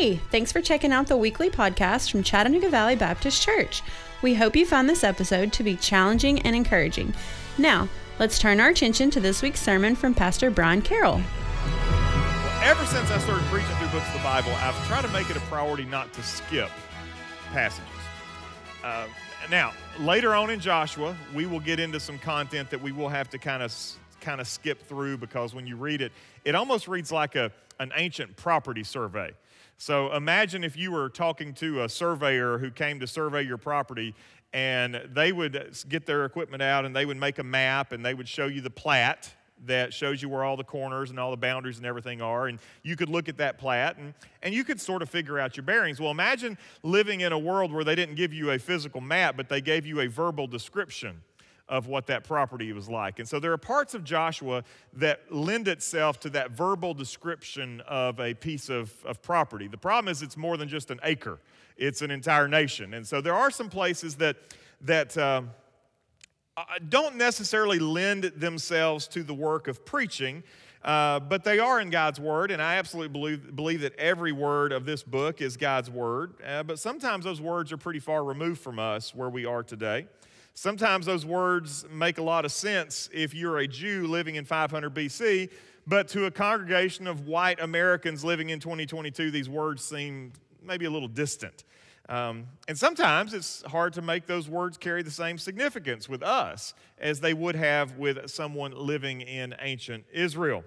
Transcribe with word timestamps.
Hey, 0.00 0.16
thanks 0.30 0.50
for 0.50 0.62
checking 0.62 0.92
out 0.92 1.08
the 1.08 1.16
weekly 1.18 1.50
podcast 1.50 2.10
from 2.10 2.22
Chattanooga 2.22 2.70
Valley 2.70 2.96
Baptist 2.96 3.42
Church. 3.42 3.82
We 4.22 4.32
hope 4.32 4.56
you 4.56 4.64
found 4.64 4.88
this 4.88 5.04
episode 5.04 5.52
to 5.52 5.62
be 5.62 5.76
challenging 5.76 6.40
and 6.40 6.56
encouraging. 6.56 7.12
Now, 7.58 7.86
let's 8.18 8.38
turn 8.38 8.60
our 8.60 8.70
attention 8.70 9.10
to 9.10 9.20
this 9.20 9.42
week's 9.42 9.60
sermon 9.60 9.94
from 9.94 10.14
Pastor 10.14 10.50
Brian 10.50 10.80
Carroll. 10.80 11.20
Ever 12.62 12.82
since 12.86 13.10
I 13.10 13.18
started 13.18 13.44
preaching 13.48 13.76
through 13.76 13.88
books 13.88 14.06
of 14.06 14.14
the 14.14 14.20
Bible, 14.20 14.52
I've 14.62 14.86
tried 14.86 15.02
to 15.02 15.08
make 15.08 15.28
it 15.28 15.36
a 15.36 15.40
priority 15.40 15.84
not 15.84 16.10
to 16.14 16.22
skip 16.22 16.70
passages. 17.52 17.84
Uh, 18.82 19.04
now, 19.50 19.74
later 19.98 20.34
on 20.34 20.48
in 20.48 20.60
Joshua, 20.60 21.14
we 21.34 21.44
will 21.44 21.60
get 21.60 21.78
into 21.78 22.00
some 22.00 22.18
content 22.18 22.70
that 22.70 22.80
we 22.80 22.90
will 22.90 23.10
have 23.10 23.28
to 23.28 23.38
kind 23.38 23.62
of 23.62 23.70
kind 24.22 24.40
of 24.40 24.48
skip 24.48 24.80
through 24.80 25.18
because 25.18 25.54
when 25.54 25.66
you 25.66 25.76
read 25.76 26.00
it, 26.00 26.10
it 26.46 26.54
almost 26.54 26.88
reads 26.88 27.12
like 27.12 27.36
a, 27.36 27.52
an 27.80 27.92
ancient 27.96 28.34
property 28.36 28.82
survey. 28.82 29.30
So 29.80 30.12
imagine 30.12 30.62
if 30.62 30.76
you 30.76 30.92
were 30.92 31.08
talking 31.08 31.54
to 31.54 31.84
a 31.84 31.88
surveyor 31.88 32.58
who 32.58 32.70
came 32.70 33.00
to 33.00 33.06
survey 33.06 33.40
your 33.40 33.56
property 33.56 34.14
and 34.52 35.00
they 35.14 35.32
would 35.32 35.74
get 35.88 36.04
their 36.04 36.26
equipment 36.26 36.62
out 36.62 36.84
and 36.84 36.94
they 36.94 37.06
would 37.06 37.16
make 37.16 37.38
a 37.38 37.42
map 37.42 37.92
and 37.92 38.04
they 38.04 38.12
would 38.12 38.28
show 38.28 38.46
you 38.46 38.60
the 38.60 38.68
plat 38.68 39.32
that 39.64 39.94
shows 39.94 40.20
you 40.20 40.28
where 40.28 40.44
all 40.44 40.58
the 40.58 40.64
corners 40.64 41.08
and 41.08 41.18
all 41.18 41.30
the 41.30 41.36
boundaries 41.38 41.78
and 41.78 41.86
everything 41.86 42.20
are. 42.20 42.48
And 42.48 42.58
you 42.82 42.94
could 42.94 43.08
look 43.08 43.30
at 43.30 43.38
that 43.38 43.56
plat 43.56 43.96
and, 43.96 44.12
and 44.42 44.52
you 44.52 44.64
could 44.64 44.82
sort 44.82 45.00
of 45.00 45.08
figure 45.08 45.38
out 45.38 45.56
your 45.56 45.64
bearings. 45.64 45.98
Well, 45.98 46.10
imagine 46.10 46.58
living 46.82 47.22
in 47.22 47.32
a 47.32 47.38
world 47.38 47.72
where 47.72 47.82
they 47.82 47.94
didn't 47.94 48.16
give 48.16 48.34
you 48.34 48.50
a 48.50 48.58
physical 48.58 49.00
map, 49.00 49.34
but 49.34 49.48
they 49.48 49.62
gave 49.62 49.86
you 49.86 50.00
a 50.00 50.08
verbal 50.08 50.46
description 50.46 51.22
of 51.70 51.86
what 51.86 52.08
that 52.08 52.24
property 52.24 52.72
was 52.72 52.88
like. 52.88 53.20
And 53.20 53.28
so 53.28 53.38
there 53.38 53.52
are 53.52 53.56
parts 53.56 53.94
of 53.94 54.02
Joshua 54.02 54.64
that 54.94 55.32
lend 55.32 55.68
itself 55.68 56.18
to 56.20 56.30
that 56.30 56.50
verbal 56.50 56.92
description 56.92 57.80
of 57.82 58.18
a 58.18 58.34
piece 58.34 58.68
of, 58.68 58.92
of 59.06 59.22
property. 59.22 59.68
The 59.68 59.78
problem 59.78 60.10
is 60.10 60.20
it's 60.20 60.36
more 60.36 60.56
than 60.56 60.68
just 60.68 60.90
an 60.90 60.98
acre, 61.04 61.38
it's 61.76 62.02
an 62.02 62.10
entire 62.10 62.48
nation. 62.48 62.92
And 62.92 63.06
so 63.06 63.20
there 63.20 63.34
are 63.34 63.52
some 63.52 63.70
places 63.70 64.16
that, 64.16 64.36
that 64.82 65.16
uh, 65.16 65.42
uh 66.56 66.64
don't 66.88 67.14
necessarily 67.14 67.78
lend 67.78 68.24
themselves 68.24 69.06
to 69.08 69.22
the 69.22 69.34
work 69.34 69.68
of 69.68 69.86
preaching. 69.86 70.42
Uh, 70.82 71.20
but 71.20 71.44
they 71.44 71.58
are 71.58 71.78
in 71.78 71.90
God's 71.90 72.18
Word, 72.18 72.50
and 72.50 72.62
I 72.62 72.76
absolutely 72.76 73.12
believe, 73.12 73.54
believe 73.54 73.82
that 73.82 73.94
every 73.98 74.32
word 74.32 74.72
of 74.72 74.86
this 74.86 75.02
book 75.02 75.42
is 75.42 75.58
God's 75.58 75.90
Word. 75.90 76.32
Uh, 76.42 76.62
but 76.62 76.78
sometimes 76.78 77.22
those 77.22 77.38
words 77.38 77.70
are 77.70 77.76
pretty 77.76 77.98
far 78.00 78.24
removed 78.24 78.62
from 78.62 78.78
us 78.78 79.14
where 79.14 79.28
we 79.28 79.44
are 79.44 79.62
today. 79.62 80.06
Sometimes 80.60 81.06
those 81.06 81.24
words 81.24 81.86
make 81.90 82.18
a 82.18 82.22
lot 82.22 82.44
of 82.44 82.52
sense 82.52 83.08
if 83.14 83.32
you're 83.32 83.60
a 83.60 83.66
Jew 83.66 84.06
living 84.06 84.34
in 84.34 84.44
500 84.44 84.94
BC, 84.94 85.48
but 85.86 86.06
to 86.08 86.26
a 86.26 86.30
congregation 86.30 87.06
of 87.06 87.26
white 87.26 87.58
Americans 87.62 88.22
living 88.26 88.50
in 88.50 88.60
2022, 88.60 89.30
these 89.30 89.48
words 89.48 89.82
seem 89.82 90.34
maybe 90.62 90.84
a 90.84 90.90
little 90.90 91.08
distant. 91.08 91.64
Um, 92.10 92.46
and 92.68 92.76
sometimes 92.76 93.32
it's 93.32 93.62
hard 93.62 93.94
to 93.94 94.02
make 94.02 94.26
those 94.26 94.50
words 94.50 94.76
carry 94.76 95.02
the 95.02 95.10
same 95.10 95.38
significance 95.38 96.10
with 96.10 96.22
us 96.22 96.74
as 96.98 97.20
they 97.20 97.32
would 97.32 97.56
have 97.56 97.96
with 97.96 98.30
someone 98.30 98.72
living 98.72 99.22
in 99.22 99.54
ancient 99.60 100.04
Israel. 100.12 100.62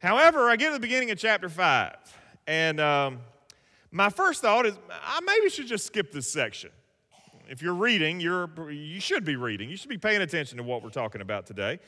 However, 0.00 0.50
I 0.50 0.56
get 0.56 0.66
to 0.66 0.74
the 0.74 0.80
beginning 0.80 1.10
of 1.10 1.16
chapter 1.16 1.48
5, 1.48 1.96
and 2.46 2.78
um, 2.80 3.20
my 3.90 4.10
first 4.10 4.42
thought 4.42 4.66
is 4.66 4.74
I 4.90 5.20
maybe 5.24 5.48
should 5.48 5.68
just 5.68 5.86
skip 5.86 6.12
this 6.12 6.30
section 6.30 6.68
if 7.48 7.62
you're 7.62 7.74
reading, 7.74 8.20
you're, 8.20 8.48
you 8.70 9.00
should 9.00 9.24
be 9.24 9.36
reading. 9.36 9.70
You 9.70 9.76
should 9.76 9.88
be 9.88 9.98
paying 9.98 10.22
attention 10.22 10.58
to 10.58 10.64
what 10.64 10.82
we're 10.82 10.90
talking 10.90 11.20
about 11.20 11.46
today. 11.46 11.78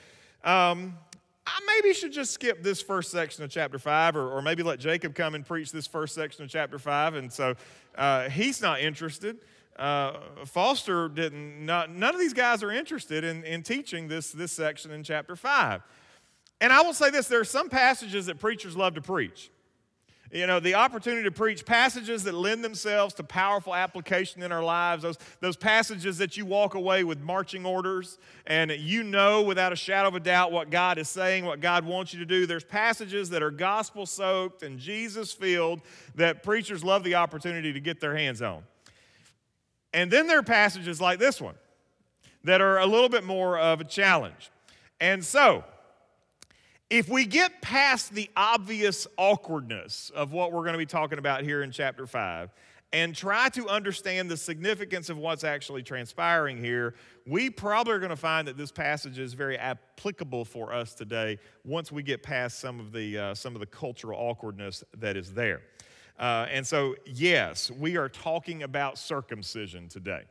Um, 0.45 0.97
I 1.47 1.61
maybe 1.67 1.95
should 1.95 2.13
just 2.13 2.33
skip 2.33 2.63
this 2.63 2.81
first 2.81 3.11
section 3.11 3.45
of 3.45 3.51
chapter 3.51 3.79
5, 3.79 4.17
or, 4.17 4.31
or, 4.31 4.43
maybe 4.43 4.63
let 4.63 4.79
Jacob 4.79 5.15
come 5.15 5.35
and 5.35 5.45
preach 5.45 5.73
this 5.73 5.87
first 5.87 6.15
section 6.15 6.45
of 6.45 6.51
chapter 6.51 6.79
5. 6.79 7.15
And 7.15 7.33
so 7.33 7.55
uh, 7.97 8.31
he's 8.31 8.63
not 8.63 8.81
interested. 8.81 9.39
Uh, 9.77 10.15
Foster 10.47 11.09
didn't, 11.09 11.65
not, 11.65 11.91
none 11.91 12.15
of 12.15 12.21
these 12.21 12.33
guys 12.33 12.63
are 12.63 12.71
interested 12.71 13.25
in, 13.25 13.45
in 13.45 13.63
teaching 13.63 14.09
this, 14.09 14.33
this 14.33 14.53
section 14.53 14.91
in 14.91 15.03
chapter 15.03 15.37
5. 15.37 15.83
And 16.61 16.73
I 16.73 16.81
will 16.81 16.95
say 16.95 17.11
this 17.11 17.29
there 17.29 17.41
are 17.41 17.45
some 17.45 17.69
passages 17.69 18.27
that 18.27 18.39
preachers 18.39 18.77
love 18.77 18.95
to 18.95 19.03
preach 19.03 19.51
you 20.33 20.47
know, 20.47 20.59
the 20.59 20.75
opportunity 20.75 21.23
to 21.25 21.31
preach 21.31 21.65
passages 21.65 22.25
that 22.25 22.35
lend 22.35 22.65
themselves 22.65 23.15
to 23.15 23.23
powerful 23.23 23.75
application 23.75 24.43
in 24.43 24.51
our 24.53 24.65
lives, 24.65 25.03
those, 25.03 25.19
those 25.41 25.57
passages 25.57 26.19
that 26.19 26.37
you 26.37 26.47
walk 26.47 26.75
away 26.75 27.05
with 27.05 27.21
marching 27.21 27.65
orders 27.67 28.19
and 28.47 28.71
you 28.71 29.03
know 29.03 29.43
without 29.43 29.73
a 29.73 29.77
shadow 29.77 30.09
of 30.09 30.15
a 30.15 30.21
doubt 30.21 30.51
what 30.51 30.71
God 30.71 30.99
is 30.99 31.09
saying, 31.09 31.45
what 31.45 31.61
God 31.61 31.85
wants 31.85 32.13
you 32.13 32.19
to 32.21 32.27
do. 32.27 32.47
There's 32.47 32.65
passages 32.65 33.31
that 33.31 33.43
are 33.43 33.51
gospel 33.51 34.07
soaked 34.07 34.63
and 34.63 34.79
Jesus 34.79 35.33
filled 35.33 35.83
that 36.15 36.43
preachers 36.43 36.83
love 36.83 37.05
the 37.05 37.15
opportunity 37.15 37.73
to 37.73 37.81
get 37.81 38.01
their 38.01 38.17
hands 38.17 38.43
on. 38.43 38.65
And 39.93 40.11
then 40.11 40.27
there 40.27 40.39
are 40.39 40.43
passages 40.43 41.01
like 41.01 41.19
this 41.19 41.41
one 41.41 41.55
that 42.43 42.61
are 42.61 42.79
a 42.79 42.87
little 42.87 43.09
bit 43.09 43.25
more 43.25 43.59
of 43.59 43.81
a 43.81 43.85
challenge. 43.85 44.51
And 45.01 45.25
so, 45.25 45.65
if 46.91 47.09
we 47.09 47.25
get 47.25 47.63
past 47.63 48.15
the 48.15 48.31
obvious 48.37 49.07
awkwardness 49.17 50.11
of 50.15 50.33
what 50.33 50.53
we're 50.53 50.63
going 50.63 50.75
to 50.75 50.79
be 50.79 50.87
talking 50.87 51.19
about 51.19 51.43
here 51.43 51.63
in 51.63 51.71
chapter 51.71 52.07
5 52.07 52.51
and 52.93 53.15
try 53.17 53.49
to 53.49 53.69
understand 53.69 54.31
the 54.31 54.37
significance 54.37 55.09
of 55.09 55.17
what's 55.17 55.43
actually 55.43 55.83
transpiring 55.83 56.57
here, 56.57 56.95
we 57.27 57.51
probably 57.51 57.95
are 57.95 57.99
going 57.99 58.11
to 58.11 58.17
find 58.17 58.47
that 58.47 58.57
this 58.57 58.71
passage 58.71 59.19
is 59.19 59.33
very 59.35 59.59
applicable 59.59 60.45
for 60.45 60.73
us 60.73 60.95
today 60.95 61.39
once 61.65 61.91
we 61.91 62.03
get 62.03 62.23
past 62.23 62.61
some 62.61 62.79
of 62.79 62.93
the, 62.93 63.19
uh, 63.19 63.35
some 63.35 63.55
of 63.55 63.61
the 63.61 63.67
cultural 63.67 64.19
awkwardness 64.19 64.85
that 64.99 65.17
is 65.17 65.33
there. 65.33 65.63
Uh, 66.19 66.47
and 66.51 66.65
so, 66.65 66.95
yes, 67.07 67.71
we 67.73 67.97
are 67.97 68.09
talking 68.09 68.63
about 68.63 68.99
circumcision 68.99 69.89
today 69.89 70.23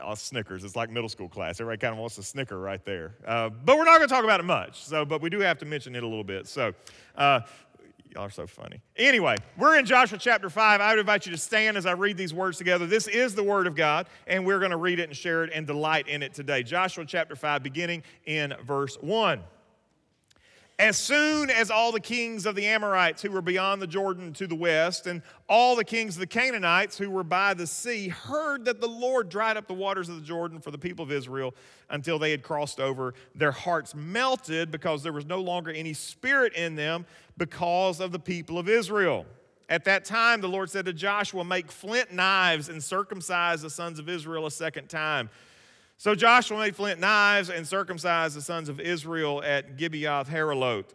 uh, 0.00 0.14
Snickers. 0.14 0.64
It's 0.64 0.76
like 0.76 0.90
middle 0.90 1.08
school 1.08 1.28
class. 1.28 1.60
Everybody 1.60 1.80
kind 1.80 1.92
of 1.92 1.98
wants 1.98 2.16
to 2.16 2.22
snicker 2.22 2.58
right 2.58 2.84
there. 2.84 3.14
Uh, 3.26 3.48
but 3.48 3.76
we're 3.76 3.84
not 3.84 3.98
going 3.98 4.08
to 4.08 4.14
talk 4.14 4.24
about 4.24 4.40
it 4.40 4.44
much. 4.44 4.84
So, 4.84 5.04
but 5.04 5.20
we 5.20 5.30
do 5.30 5.40
have 5.40 5.58
to 5.58 5.64
mention 5.64 5.94
it 5.94 6.02
a 6.02 6.06
little 6.06 6.24
bit. 6.24 6.46
So, 6.46 6.72
uh, 7.16 7.40
y'all 8.14 8.24
are 8.24 8.30
so 8.30 8.46
funny. 8.46 8.80
Anyway, 8.96 9.36
we're 9.56 9.78
in 9.78 9.84
Joshua 9.84 10.18
chapter 10.18 10.48
5. 10.48 10.80
I 10.80 10.90
would 10.90 10.98
invite 10.98 11.26
you 11.26 11.32
to 11.32 11.38
stand 11.38 11.76
as 11.76 11.86
I 11.86 11.92
read 11.92 12.16
these 12.16 12.32
words 12.32 12.58
together. 12.58 12.86
This 12.86 13.08
is 13.08 13.34
the 13.34 13.42
Word 13.42 13.66
of 13.66 13.74
God, 13.74 14.06
and 14.26 14.46
we're 14.46 14.58
going 14.58 14.70
to 14.70 14.76
read 14.76 14.98
it 14.98 15.04
and 15.04 15.16
share 15.16 15.44
it 15.44 15.50
and 15.54 15.66
delight 15.66 16.08
in 16.08 16.22
it 16.22 16.32
today. 16.34 16.62
Joshua 16.62 17.04
chapter 17.06 17.36
5, 17.36 17.62
beginning 17.62 18.02
in 18.24 18.54
verse 18.64 18.96
1. 19.00 19.40
As 20.78 20.98
soon 20.98 21.48
as 21.48 21.70
all 21.70 21.90
the 21.90 22.00
kings 22.00 22.44
of 22.44 22.54
the 22.54 22.66
Amorites 22.66 23.22
who 23.22 23.30
were 23.30 23.40
beyond 23.40 23.80
the 23.80 23.86
Jordan 23.86 24.34
to 24.34 24.46
the 24.46 24.54
west, 24.54 25.06
and 25.06 25.22
all 25.48 25.74
the 25.74 25.84
kings 25.84 26.16
of 26.16 26.20
the 26.20 26.26
Canaanites 26.26 26.98
who 26.98 27.08
were 27.08 27.24
by 27.24 27.54
the 27.54 27.66
sea, 27.66 28.08
heard 28.08 28.66
that 28.66 28.82
the 28.82 28.86
Lord 28.86 29.30
dried 29.30 29.56
up 29.56 29.68
the 29.68 29.74
waters 29.74 30.10
of 30.10 30.16
the 30.16 30.26
Jordan 30.26 30.60
for 30.60 30.70
the 30.70 30.76
people 30.76 31.02
of 31.02 31.10
Israel 31.10 31.54
until 31.88 32.18
they 32.18 32.30
had 32.30 32.42
crossed 32.42 32.78
over, 32.78 33.14
their 33.34 33.52
hearts 33.52 33.94
melted 33.94 34.70
because 34.70 35.02
there 35.02 35.14
was 35.14 35.24
no 35.24 35.40
longer 35.40 35.70
any 35.70 35.94
spirit 35.94 36.52
in 36.52 36.76
them 36.76 37.06
because 37.38 37.98
of 37.98 38.12
the 38.12 38.18
people 38.18 38.58
of 38.58 38.68
Israel. 38.68 39.24
At 39.70 39.84
that 39.84 40.04
time, 40.04 40.42
the 40.42 40.48
Lord 40.48 40.70
said 40.70 40.84
to 40.84 40.92
Joshua, 40.92 41.42
Make 41.42 41.72
flint 41.72 42.12
knives 42.12 42.68
and 42.68 42.84
circumcise 42.84 43.62
the 43.62 43.70
sons 43.70 43.98
of 43.98 44.10
Israel 44.10 44.44
a 44.44 44.50
second 44.50 44.88
time. 44.88 45.30
So 45.98 46.14
Joshua 46.14 46.58
made 46.58 46.76
flint 46.76 47.00
knives 47.00 47.48
and 47.48 47.66
circumcised 47.66 48.36
the 48.36 48.42
sons 48.42 48.68
of 48.68 48.80
Israel 48.80 49.42
at 49.42 49.76
Gibeath 49.76 50.26
Haaraloth. 50.26 50.92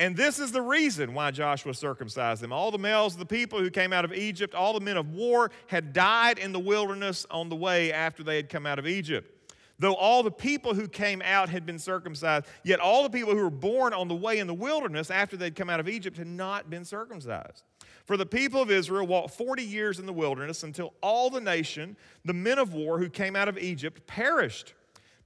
And 0.00 0.16
this 0.16 0.38
is 0.38 0.50
the 0.50 0.62
reason 0.62 1.12
why 1.12 1.30
Joshua 1.30 1.74
circumcised 1.74 2.42
them. 2.42 2.52
All 2.52 2.70
the 2.70 2.78
males 2.78 3.12
of 3.12 3.18
the 3.18 3.26
people 3.26 3.58
who 3.60 3.70
came 3.70 3.92
out 3.92 4.04
of 4.04 4.14
Egypt, 4.14 4.54
all 4.54 4.72
the 4.72 4.80
men 4.80 4.96
of 4.96 5.10
war, 5.10 5.50
had 5.66 5.92
died 5.92 6.38
in 6.38 6.52
the 6.52 6.58
wilderness 6.58 7.26
on 7.30 7.50
the 7.50 7.54
way 7.54 7.92
after 7.92 8.22
they 8.22 8.36
had 8.36 8.48
come 8.48 8.64
out 8.64 8.78
of 8.78 8.86
Egypt. 8.86 9.30
Though 9.78 9.94
all 9.94 10.22
the 10.22 10.30
people 10.30 10.74
who 10.74 10.88
came 10.88 11.22
out 11.22 11.48
had 11.48 11.64
been 11.64 11.78
circumcised, 11.78 12.46
yet 12.64 12.80
all 12.80 13.02
the 13.02 13.10
people 13.10 13.34
who 13.34 13.42
were 13.42 13.50
born 13.50 13.92
on 13.92 14.08
the 14.08 14.14
way 14.14 14.38
in 14.38 14.46
the 14.46 14.54
wilderness 14.54 15.10
after 15.10 15.36
they'd 15.36 15.54
come 15.54 15.70
out 15.70 15.80
of 15.80 15.88
Egypt 15.88 16.16
had 16.16 16.26
not 16.26 16.68
been 16.70 16.84
circumcised. 16.84 17.62
For 18.06 18.16
the 18.16 18.26
people 18.26 18.60
of 18.60 18.70
Israel 18.70 19.06
walked 19.06 19.34
40 19.34 19.62
years 19.62 19.98
in 19.98 20.06
the 20.06 20.12
wilderness 20.12 20.62
until 20.62 20.94
all 21.02 21.30
the 21.30 21.40
nation, 21.40 21.96
the 22.24 22.32
men 22.32 22.58
of 22.58 22.74
war 22.74 22.98
who 22.98 23.08
came 23.08 23.36
out 23.36 23.48
of 23.48 23.58
Egypt, 23.58 24.06
perished 24.06 24.74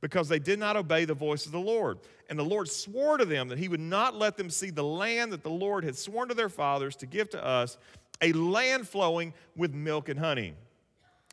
because 0.01 0.29
they 0.29 0.39
did 0.39 0.59
not 0.59 0.77
obey 0.77 1.07
the 1.07 1.15
voice 1.15 1.47
of 1.47 1.53
the 1.53 1.59
Lord. 1.59 1.99
And 2.29 2.39
the 2.39 2.45
Lord 2.45 2.69
swore 2.69 3.17
to 3.17 3.25
them 3.25 3.49
that 3.49 3.59
he 3.59 3.69
would 3.69 3.81
not 3.81 4.17
let 4.17 4.37
them 4.37 4.51
see 4.51 4.71
the 4.71 4.85
land 4.85 5.33
that 5.33 5.43
the 5.43 5.51
Lord 5.51 5.83
had 5.83 5.97
sworn 5.97 6.29
to 6.29 6.35
their 6.35 6.51
fathers 6.51 6.95
to 6.97 7.07
give 7.07 7.31
to 7.31 7.43
us, 7.43 7.79
a 8.21 8.33
land 8.33 8.87
flowing 8.87 9.33
with 9.57 9.73
milk 9.73 10.09
and 10.09 10.19
honey. 10.19 10.55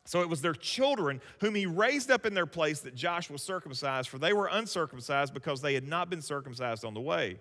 So 0.04 0.20
it 0.20 0.28
was 0.28 0.40
their 0.40 0.54
children 0.54 1.20
whom 1.40 1.54
he 1.54 1.66
raised 1.66 2.10
up 2.10 2.26
in 2.26 2.34
their 2.34 2.46
place 2.46 2.80
that 2.80 2.94
Joshua 2.94 3.38
circumcised, 3.38 4.08
for 4.08 4.18
they 4.18 4.32
were 4.32 4.48
uncircumcised 4.50 5.32
because 5.32 5.60
they 5.60 5.74
had 5.74 5.86
not 5.86 6.10
been 6.10 6.22
circumcised 6.22 6.84
on 6.84 6.94
the 6.94 7.00
way. 7.00 7.38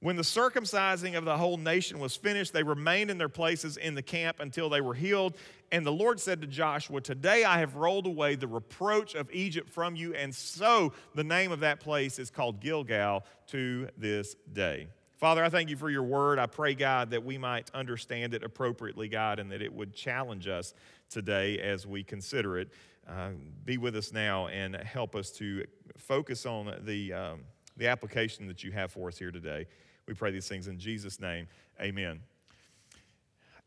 When 0.00 0.16
the 0.16 0.22
circumcising 0.22 1.16
of 1.16 1.24
the 1.24 1.36
whole 1.36 1.56
nation 1.56 1.98
was 1.98 2.14
finished, 2.14 2.52
they 2.52 2.62
remained 2.62 3.10
in 3.10 3.16
their 3.16 3.30
places 3.30 3.76
in 3.78 3.94
the 3.94 4.02
camp 4.02 4.40
until 4.40 4.68
they 4.68 4.82
were 4.82 4.94
healed. 4.94 5.36
And 5.72 5.86
the 5.86 5.92
Lord 5.92 6.20
said 6.20 6.42
to 6.42 6.46
Joshua, 6.46 7.00
Today 7.00 7.44
I 7.44 7.58
have 7.58 7.76
rolled 7.76 8.06
away 8.06 8.34
the 8.34 8.46
reproach 8.46 9.14
of 9.14 9.30
Egypt 9.32 9.70
from 9.70 9.96
you. 9.96 10.14
And 10.14 10.34
so 10.34 10.92
the 11.14 11.24
name 11.24 11.50
of 11.50 11.60
that 11.60 11.80
place 11.80 12.18
is 12.18 12.30
called 12.30 12.60
Gilgal 12.60 13.24
to 13.48 13.88
this 13.96 14.36
day. 14.52 14.88
Father, 15.16 15.42
I 15.42 15.48
thank 15.48 15.70
you 15.70 15.76
for 15.76 15.88
your 15.88 16.02
word. 16.02 16.38
I 16.38 16.44
pray, 16.44 16.74
God, 16.74 17.10
that 17.12 17.24
we 17.24 17.38
might 17.38 17.70
understand 17.72 18.34
it 18.34 18.44
appropriately, 18.44 19.08
God, 19.08 19.38
and 19.38 19.50
that 19.50 19.62
it 19.62 19.72
would 19.72 19.94
challenge 19.94 20.46
us 20.46 20.74
today 21.08 21.58
as 21.58 21.86
we 21.86 22.04
consider 22.04 22.58
it. 22.58 22.68
Uh, 23.08 23.30
be 23.64 23.78
with 23.78 23.96
us 23.96 24.12
now 24.12 24.48
and 24.48 24.76
help 24.76 25.16
us 25.16 25.30
to 25.30 25.64
focus 25.96 26.44
on 26.44 26.82
the, 26.84 27.14
um, 27.14 27.40
the 27.78 27.86
application 27.86 28.46
that 28.46 28.62
you 28.62 28.72
have 28.72 28.92
for 28.92 29.08
us 29.08 29.16
here 29.16 29.30
today. 29.30 29.66
We 30.06 30.14
pray 30.14 30.30
these 30.30 30.48
things 30.48 30.68
in 30.68 30.78
Jesus' 30.78 31.20
name. 31.20 31.48
Amen. 31.80 32.20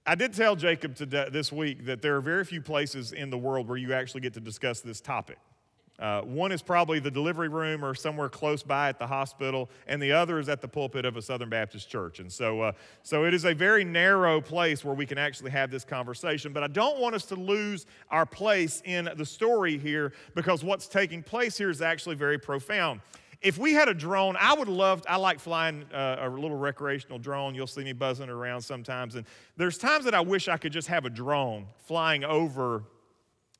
I 0.05 0.15
did 0.15 0.33
tell 0.33 0.55
Jacob 0.55 0.95
today, 0.95 1.27
this 1.31 1.51
week 1.51 1.85
that 1.85 2.01
there 2.01 2.15
are 2.15 2.21
very 2.21 2.45
few 2.45 2.61
places 2.61 3.11
in 3.11 3.29
the 3.29 3.37
world 3.37 3.67
where 3.67 3.77
you 3.77 3.93
actually 3.93 4.21
get 4.21 4.33
to 4.35 4.39
discuss 4.39 4.79
this 4.79 5.01
topic. 5.01 5.37
Uh, 5.99 6.21
one 6.21 6.53
is 6.53 6.61
probably 6.61 6.99
the 6.99 7.11
delivery 7.11 7.49
room 7.49 7.83
or 7.83 7.93
somewhere 7.93 8.29
close 8.29 8.63
by 8.63 8.87
at 8.87 8.97
the 8.97 9.05
hospital, 9.05 9.69
and 9.85 10.01
the 10.01 10.13
other 10.13 10.39
is 10.39 10.47
at 10.47 10.61
the 10.61 10.67
pulpit 10.67 11.05
of 11.05 11.17
a 11.17 11.21
Southern 11.21 11.49
Baptist 11.49 11.89
church. 11.89 12.19
And 12.19 12.31
so, 12.31 12.61
uh, 12.61 12.71
so 13.03 13.25
it 13.25 13.33
is 13.33 13.43
a 13.43 13.53
very 13.53 13.83
narrow 13.83 14.39
place 14.39 14.85
where 14.85 14.95
we 14.95 15.05
can 15.05 15.17
actually 15.17 15.51
have 15.51 15.69
this 15.69 15.83
conversation. 15.83 16.53
But 16.53 16.63
I 16.63 16.67
don't 16.67 16.99
want 16.99 17.15
us 17.15 17.25
to 17.25 17.35
lose 17.35 17.85
our 18.09 18.25
place 18.25 18.81
in 18.85 19.09
the 19.17 19.25
story 19.25 19.77
here 19.77 20.13
because 20.35 20.63
what's 20.63 20.87
taking 20.87 21.21
place 21.21 21.57
here 21.57 21.69
is 21.69 21.81
actually 21.81 22.15
very 22.15 22.39
profound. 22.39 23.01
If 23.41 23.57
we 23.57 23.73
had 23.73 23.87
a 23.87 23.93
drone, 23.93 24.35
I 24.37 24.53
would 24.53 24.67
love, 24.67 25.01
I 25.07 25.15
like 25.15 25.39
flying 25.39 25.85
uh, 25.93 26.17
a 26.19 26.29
little 26.29 26.57
recreational 26.57 27.19
drone. 27.19 27.55
You'll 27.55 27.67
see 27.67 27.83
me 27.83 27.93
buzzing 27.93 28.29
around 28.29 28.61
sometimes. 28.61 29.15
And 29.15 29.25
there's 29.55 29.77
times 29.77 30.03
that 30.05 30.13
I 30.13 30.19
wish 30.19 30.49
I 30.49 30.57
could 30.57 30.73
just 30.73 30.89
have 30.89 31.05
a 31.05 31.09
drone 31.09 31.67
flying 31.85 32.25
over 32.25 32.83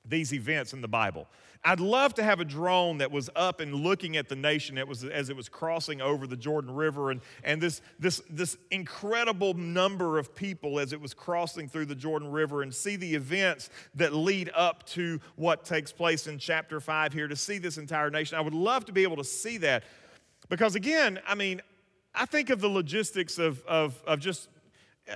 these 0.04 0.34
events 0.34 0.74
in 0.74 0.82
the 0.82 0.88
Bible. 0.88 1.28
I'd 1.64 1.82
love 1.82 2.14
to 2.14 2.24
have 2.24 2.40
a 2.40 2.46
drone 2.46 3.00
that 3.00 3.12
was 3.12 3.30
up 3.36 3.60
and 3.60 3.76
looking 3.76 4.16
at 4.16 4.30
the 4.30 4.36
nation 4.36 4.76
that 4.76 4.88
was, 4.88 5.04
as 5.04 5.30
it 5.30 5.36
was 5.36 5.50
crossing 5.50 6.00
over 6.00 6.26
the 6.26 6.38
Jordan 6.38 6.74
River 6.74 7.12
and, 7.12 7.20
and 7.44 7.62
this, 7.62 7.82
this, 8.00 8.22
this 8.30 8.56
incredible 8.72 9.54
number 9.54 10.18
of 10.18 10.34
people 10.34 10.80
as 10.80 10.94
it 10.94 11.02
was 11.02 11.14
crossing 11.14 11.68
through 11.68 11.86
the 11.86 11.96
Jordan 11.96 12.32
River 12.32 12.62
and 12.62 12.74
see 12.74 12.96
the 12.96 13.14
events 13.14 13.70
that 13.96 14.14
lead 14.14 14.50
up 14.56 14.86
to 14.88 15.20
what 15.36 15.66
takes 15.66 15.92
place 15.92 16.28
in 16.28 16.40
chapter 16.40 16.80
5 16.80 17.12
here, 17.12 17.28
to 17.28 17.36
see 17.36 17.58
this 17.58 17.78
entire 17.78 18.10
nation. 18.10 18.38
I 18.38 18.42
would 18.42 18.54
love 18.54 18.86
to 18.86 18.94
be 18.94 19.04
able 19.04 19.18
to 19.18 19.26
see 19.26 19.58
that 19.58 19.84
because, 20.48 20.76
again, 20.76 21.20
I 21.28 21.36
mean, 21.36 21.62
I 22.16 22.26
think 22.26 22.50
of 22.50 22.62
the 22.62 22.70
logistics 22.70 23.38
of, 23.38 23.64
of, 23.66 24.02
of 24.08 24.20
just 24.20 24.48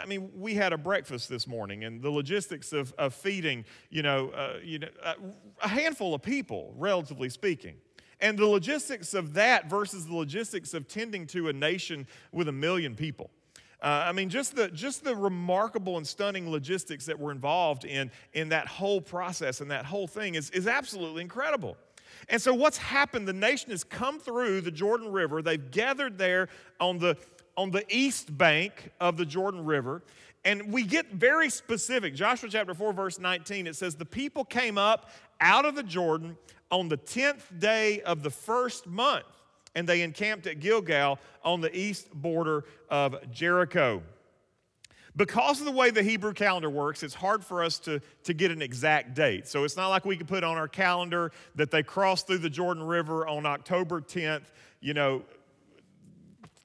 I 0.01 0.05
mean, 0.05 0.31
we 0.35 0.55
had 0.55 0.73
a 0.73 0.77
breakfast 0.77 1.29
this 1.29 1.47
morning, 1.47 1.83
and 1.83 2.01
the 2.01 2.09
logistics 2.09 2.73
of, 2.73 2.93
of 2.97 3.13
feeding, 3.13 3.65
you 3.89 4.01
know, 4.01 4.29
uh, 4.29 4.59
you 4.63 4.79
know, 4.79 4.87
uh, 5.03 5.13
a 5.61 5.67
handful 5.67 6.13
of 6.13 6.21
people, 6.21 6.73
relatively 6.77 7.29
speaking. 7.29 7.75
And 8.19 8.37
the 8.37 8.47
logistics 8.47 9.13
of 9.13 9.33
that 9.33 9.69
versus 9.69 10.05
the 10.07 10.15
logistics 10.15 10.73
of 10.73 10.87
tending 10.87 11.27
to 11.27 11.49
a 11.49 11.53
nation 11.53 12.07
with 12.31 12.47
a 12.47 12.53
million 12.53 12.95
people. 12.95 13.29
Uh, 13.81 14.05
I 14.07 14.13
mean, 14.13 14.29
just 14.29 14.55
the, 14.55 14.69
just 14.69 15.03
the 15.03 15.13
remarkable 15.13 15.97
and 15.97 16.07
stunning 16.07 16.49
logistics 16.49 17.05
that 17.07 17.19
were 17.19 17.33
involved 17.33 17.83
in, 17.83 18.11
in 18.31 18.49
that 18.49 18.65
whole 18.65 19.01
process 19.01 19.59
and 19.59 19.69
that 19.71 19.85
whole 19.85 20.07
thing 20.07 20.35
is, 20.35 20.49
is 20.51 20.67
absolutely 20.67 21.21
incredible. 21.21 21.75
And 22.29 22.41
so, 22.41 22.53
what's 22.53 22.77
happened, 22.77 23.27
the 23.27 23.33
nation 23.33 23.71
has 23.71 23.83
come 23.83 24.19
through 24.19 24.61
the 24.61 24.71
Jordan 24.71 25.11
River. 25.11 25.41
They've 25.41 25.71
gathered 25.71 26.17
there 26.17 26.47
on 26.79 26.97
the, 26.97 27.17
on 27.57 27.71
the 27.71 27.85
east 27.93 28.35
bank 28.37 28.91
of 28.99 29.17
the 29.17 29.25
Jordan 29.25 29.65
River. 29.65 30.01
And 30.45 30.73
we 30.73 30.83
get 30.83 31.11
very 31.11 31.49
specific. 31.49 32.15
Joshua 32.15 32.49
chapter 32.49 32.73
4, 32.73 32.93
verse 32.93 33.19
19, 33.19 33.67
it 33.67 33.75
says, 33.75 33.95
The 33.95 34.05
people 34.05 34.43
came 34.43 34.77
up 34.77 35.09
out 35.39 35.65
of 35.65 35.75
the 35.75 35.83
Jordan 35.83 36.37
on 36.69 36.89
the 36.89 36.97
10th 36.97 37.59
day 37.59 38.01
of 38.01 38.23
the 38.23 38.29
first 38.29 38.87
month, 38.87 39.25
and 39.75 39.87
they 39.87 40.01
encamped 40.01 40.47
at 40.47 40.59
Gilgal 40.59 41.19
on 41.43 41.61
the 41.61 41.75
east 41.75 42.11
border 42.13 42.65
of 42.89 43.31
Jericho. 43.31 44.01
Because 45.15 45.59
of 45.59 45.65
the 45.65 45.71
way 45.71 45.91
the 45.91 46.01
Hebrew 46.01 46.33
calendar 46.33 46.71
works, 46.71 47.03
it's 47.03 47.13
hard 47.13 47.45
for 47.45 47.63
us 47.63 47.77
to, 47.79 48.01
to 48.23 48.33
get 48.33 48.49
an 48.49 48.63
exact 48.63 49.13
date. 49.13 49.47
So 49.47 49.63
it's 49.63 49.77
not 49.77 49.89
like 49.89 50.05
we 50.05 50.17
can 50.17 50.25
put 50.25 50.43
on 50.43 50.57
our 50.57 50.67
calendar 50.67 51.31
that 51.53 51.69
they 51.69 51.83
crossed 51.83 52.25
through 52.25 52.39
the 52.39 52.49
Jordan 52.49 52.83
River 52.83 53.27
on 53.27 53.45
October 53.45 54.01
10th, 54.01 54.45
you 54.81 54.95
know, 54.95 55.21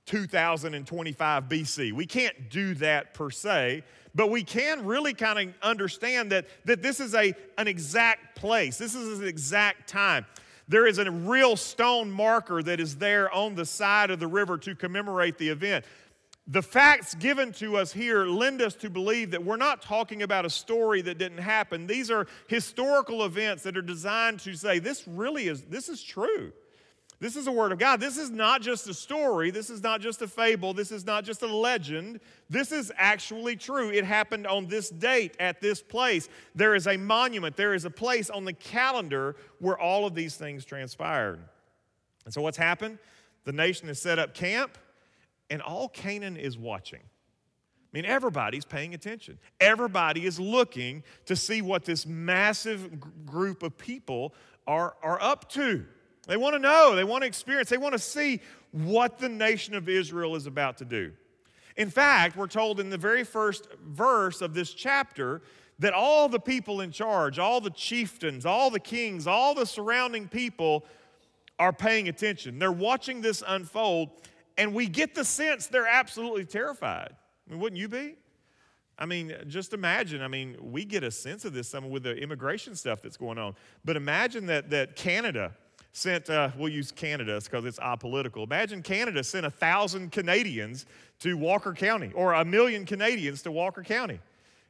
2025 0.08 1.44
BC. 1.44 1.92
We 1.92 2.06
can't 2.06 2.50
do 2.50 2.74
that 2.76 3.12
per 3.12 3.30
se, 3.30 3.84
but 4.14 4.30
we 4.30 4.42
can 4.42 4.84
really 4.86 5.12
kind 5.12 5.38
of 5.38 5.54
understand 5.62 6.32
that, 6.32 6.46
that 6.64 6.82
this 6.82 6.98
is 6.98 7.14
a, 7.14 7.34
an 7.58 7.68
exact 7.68 8.34
place, 8.34 8.78
this 8.78 8.94
is 8.94 9.20
an 9.20 9.28
exact 9.28 9.88
time. 9.88 10.24
There 10.66 10.86
is 10.86 10.98
a 10.98 11.10
real 11.10 11.56
stone 11.56 12.10
marker 12.10 12.62
that 12.62 12.80
is 12.80 12.96
there 12.96 13.32
on 13.32 13.54
the 13.54 13.64
side 13.64 14.10
of 14.10 14.18
the 14.18 14.26
river 14.26 14.58
to 14.58 14.74
commemorate 14.74 15.38
the 15.38 15.48
event. 15.48 15.84
The 16.46 16.62
facts 16.62 17.14
given 17.14 17.52
to 17.54 17.76
us 17.76 17.92
here 17.92 18.24
lend 18.24 18.62
us 18.62 18.74
to 18.76 18.88
believe 18.88 19.30
that 19.32 19.44
we're 19.44 19.56
not 19.56 19.82
talking 19.82 20.22
about 20.22 20.46
a 20.46 20.50
story 20.50 21.02
that 21.02 21.18
didn't 21.18 21.38
happen. 21.38 21.86
These 21.86 22.10
are 22.10 22.26
historical 22.48 23.24
events 23.24 23.62
that 23.64 23.76
are 23.76 23.82
designed 23.82 24.40
to 24.40 24.54
say 24.54 24.78
this 24.78 25.06
really 25.06 25.48
is 25.48 25.62
this 25.62 25.90
is 25.90 26.02
true. 26.02 26.52
This 27.20 27.34
is 27.34 27.48
a 27.48 27.52
word 27.52 27.72
of 27.72 27.80
God. 27.80 27.98
This 27.98 28.16
is 28.16 28.30
not 28.30 28.62
just 28.62 28.88
a 28.88 28.94
story. 28.94 29.50
This 29.50 29.70
is 29.70 29.82
not 29.82 30.00
just 30.00 30.22
a 30.22 30.28
fable. 30.28 30.72
This 30.72 30.92
is 30.92 31.04
not 31.04 31.24
just 31.24 31.42
a 31.42 31.48
legend. 31.48 32.20
This 32.48 32.70
is 32.70 32.92
actually 32.96 33.56
true. 33.56 33.90
It 33.90 34.04
happened 34.04 34.46
on 34.46 34.68
this 34.68 34.88
date 34.88 35.36
at 35.40 35.60
this 35.60 35.82
place. 35.82 36.28
There 36.54 36.76
is 36.76 36.86
a 36.86 36.96
monument, 36.96 37.56
there 37.56 37.74
is 37.74 37.84
a 37.84 37.90
place 37.90 38.30
on 38.30 38.44
the 38.44 38.52
calendar 38.52 39.34
where 39.58 39.76
all 39.76 40.06
of 40.06 40.14
these 40.14 40.36
things 40.36 40.64
transpired. 40.64 41.40
And 42.24 42.32
so, 42.32 42.40
what's 42.40 42.58
happened? 42.58 42.98
The 43.44 43.52
nation 43.52 43.88
has 43.88 44.00
set 44.00 44.20
up 44.20 44.34
camp, 44.34 44.78
and 45.50 45.60
all 45.60 45.88
Canaan 45.88 46.36
is 46.36 46.56
watching. 46.56 47.00
I 47.00 47.96
mean, 47.96 48.04
everybody's 48.04 48.66
paying 48.66 48.94
attention. 48.94 49.38
Everybody 49.58 50.26
is 50.26 50.38
looking 50.38 51.02
to 51.24 51.34
see 51.34 51.62
what 51.62 51.84
this 51.84 52.06
massive 52.06 53.00
group 53.24 53.62
of 53.62 53.76
people 53.78 54.34
are, 54.66 54.94
are 55.02 55.20
up 55.20 55.48
to. 55.52 55.86
They 56.28 56.36
want 56.36 56.54
to 56.54 56.58
know, 56.58 56.94
they 56.94 57.04
want 57.04 57.22
to 57.22 57.26
experience, 57.26 57.70
they 57.70 57.78
want 57.78 57.94
to 57.94 57.98
see 57.98 58.40
what 58.70 59.18
the 59.18 59.30
nation 59.30 59.74
of 59.74 59.88
Israel 59.88 60.36
is 60.36 60.46
about 60.46 60.76
to 60.78 60.84
do. 60.84 61.12
In 61.76 61.88
fact, 61.88 62.36
we're 62.36 62.48
told 62.48 62.80
in 62.80 62.90
the 62.90 62.98
very 62.98 63.24
first 63.24 63.66
verse 63.82 64.42
of 64.42 64.52
this 64.52 64.74
chapter 64.74 65.40
that 65.78 65.94
all 65.94 66.28
the 66.28 66.38
people 66.38 66.82
in 66.82 66.90
charge, 66.90 67.38
all 67.38 67.60
the 67.60 67.70
chieftains, 67.70 68.44
all 68.44 68.68
the 68.68 68.80
kings, 68.80 69.26
all 69.26 69.54
the 69.54 69.64
surrounding 69.64 70.28
people 70.28 70.84
are 71.58 71.72
paying 71.72 72.08
attention. 72.08 72.58
They're 72.58 72.70
watching 72.70 73.22
this 73.22 73.42
unfold, 73.46 74.10
and 74.58 74.74
we 74.74 74.86
get 74.86 75.14
the 75.14 75.24
sense 75.24 75.66
they're 75.66 75.86
absolutely 75.86 76.44
terrified. 76.44 77.14
I 77.46 77.52
mean, 77.52 77.60
wouldn't 77.60 77.80
you 77.80 77.88
be? 77.88 78.16
I 78.98 79.06
mean, 79.06 79.34
just 79.46 79.72
imagine. 79.72 80.20
I 80.20 80.28
mean, 80.28 80.56
we 80.60 80.84
get 80.84 81.04
a 81.04 81.10
sense 81.10 81.44
of 81.44 81.54
this 81.54 81.68
some 81.68 81.88
with 81.88 82.02
the 82.02 82.16
immigration 82.16 82.74
stuff 82.74 83.00
that's 83.00 83.16
going 83.16 83.38
on. 83.38 83.54
But 83.84 83.96
imagine 83.96 84.46
that 84.46 84.70
that 84.70 84.96
Canada 84.96 85.54
sent, 85.92 86.30
uh, 86.30 86.50
we'll 86.56 86.68
use 86.68 86.92
Canada 86.92 87.40
because 87.42 87.64
it's 87.64 87.78
apolitical. 87.78 88.44
Imagine 88.44 88.82
Canada 88.82 89.24
sent 89.24 89.46
a 89.46 89.50
thousand 89.50 90.12
Canadians 90.12 90.86
to 91.20 91.36
Walker 91.36 91.72
County 91.72 92.12
or 92.14 92.34
a 92.34 92.44
million 92.44 92.84
Canadians 92.84 93.42
to 93.42 93.52
Walker 93.52 93.82
County. 93.82 94.20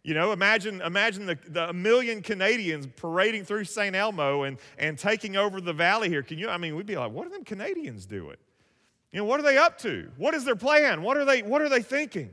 You 0.04 0.14
know, 0.14 0.32
imagine, 0.32 0.80
imagine 0.80 1.26
the, 1.26 1.38
the 1.48 1.72
million 1.72 2.22
Canadians 2.22 2.86
parading 2.96 3.44
through 3.44 3.64
St. 3.64 3.94
Elmo 3.94 4.44
and, 4.44 4.56
and 4.78 4.98
taking 4.98 5.36
over 5.36 5.60
the 5.60 5.72
valley 5.72 6.08
here. 6.08 6.22
Can 6.22 6.38
you, 6.38 6.48
I 6.48 6.56
mean, 6.56 6.76
we'd 6.76 6.86
be 6.86 6.96
like, 6.96 7.12
what 7.12 7.26
are 7.26 7.30
them 7.30 7.44
Canadians 7.44 8.06
doing? 8.06 8.36
You 9.12 9.18
know, 9.18 9.24
what 9.24 9.40
are 9.40 9.42
they 9.42 9.58
up 9.58 9.78
to? 9.78 10.10
What 10.16 10.34
is 10.34 10.44
their 10.44 10.56
plan? 10.56 11.02
What 11.02 11.16
are 11.16 11.24
they, 11.24 11.42
what 11.42 11.60
are 11.60 11.68
they 11.68 11.82
thinking? 11.82 12.30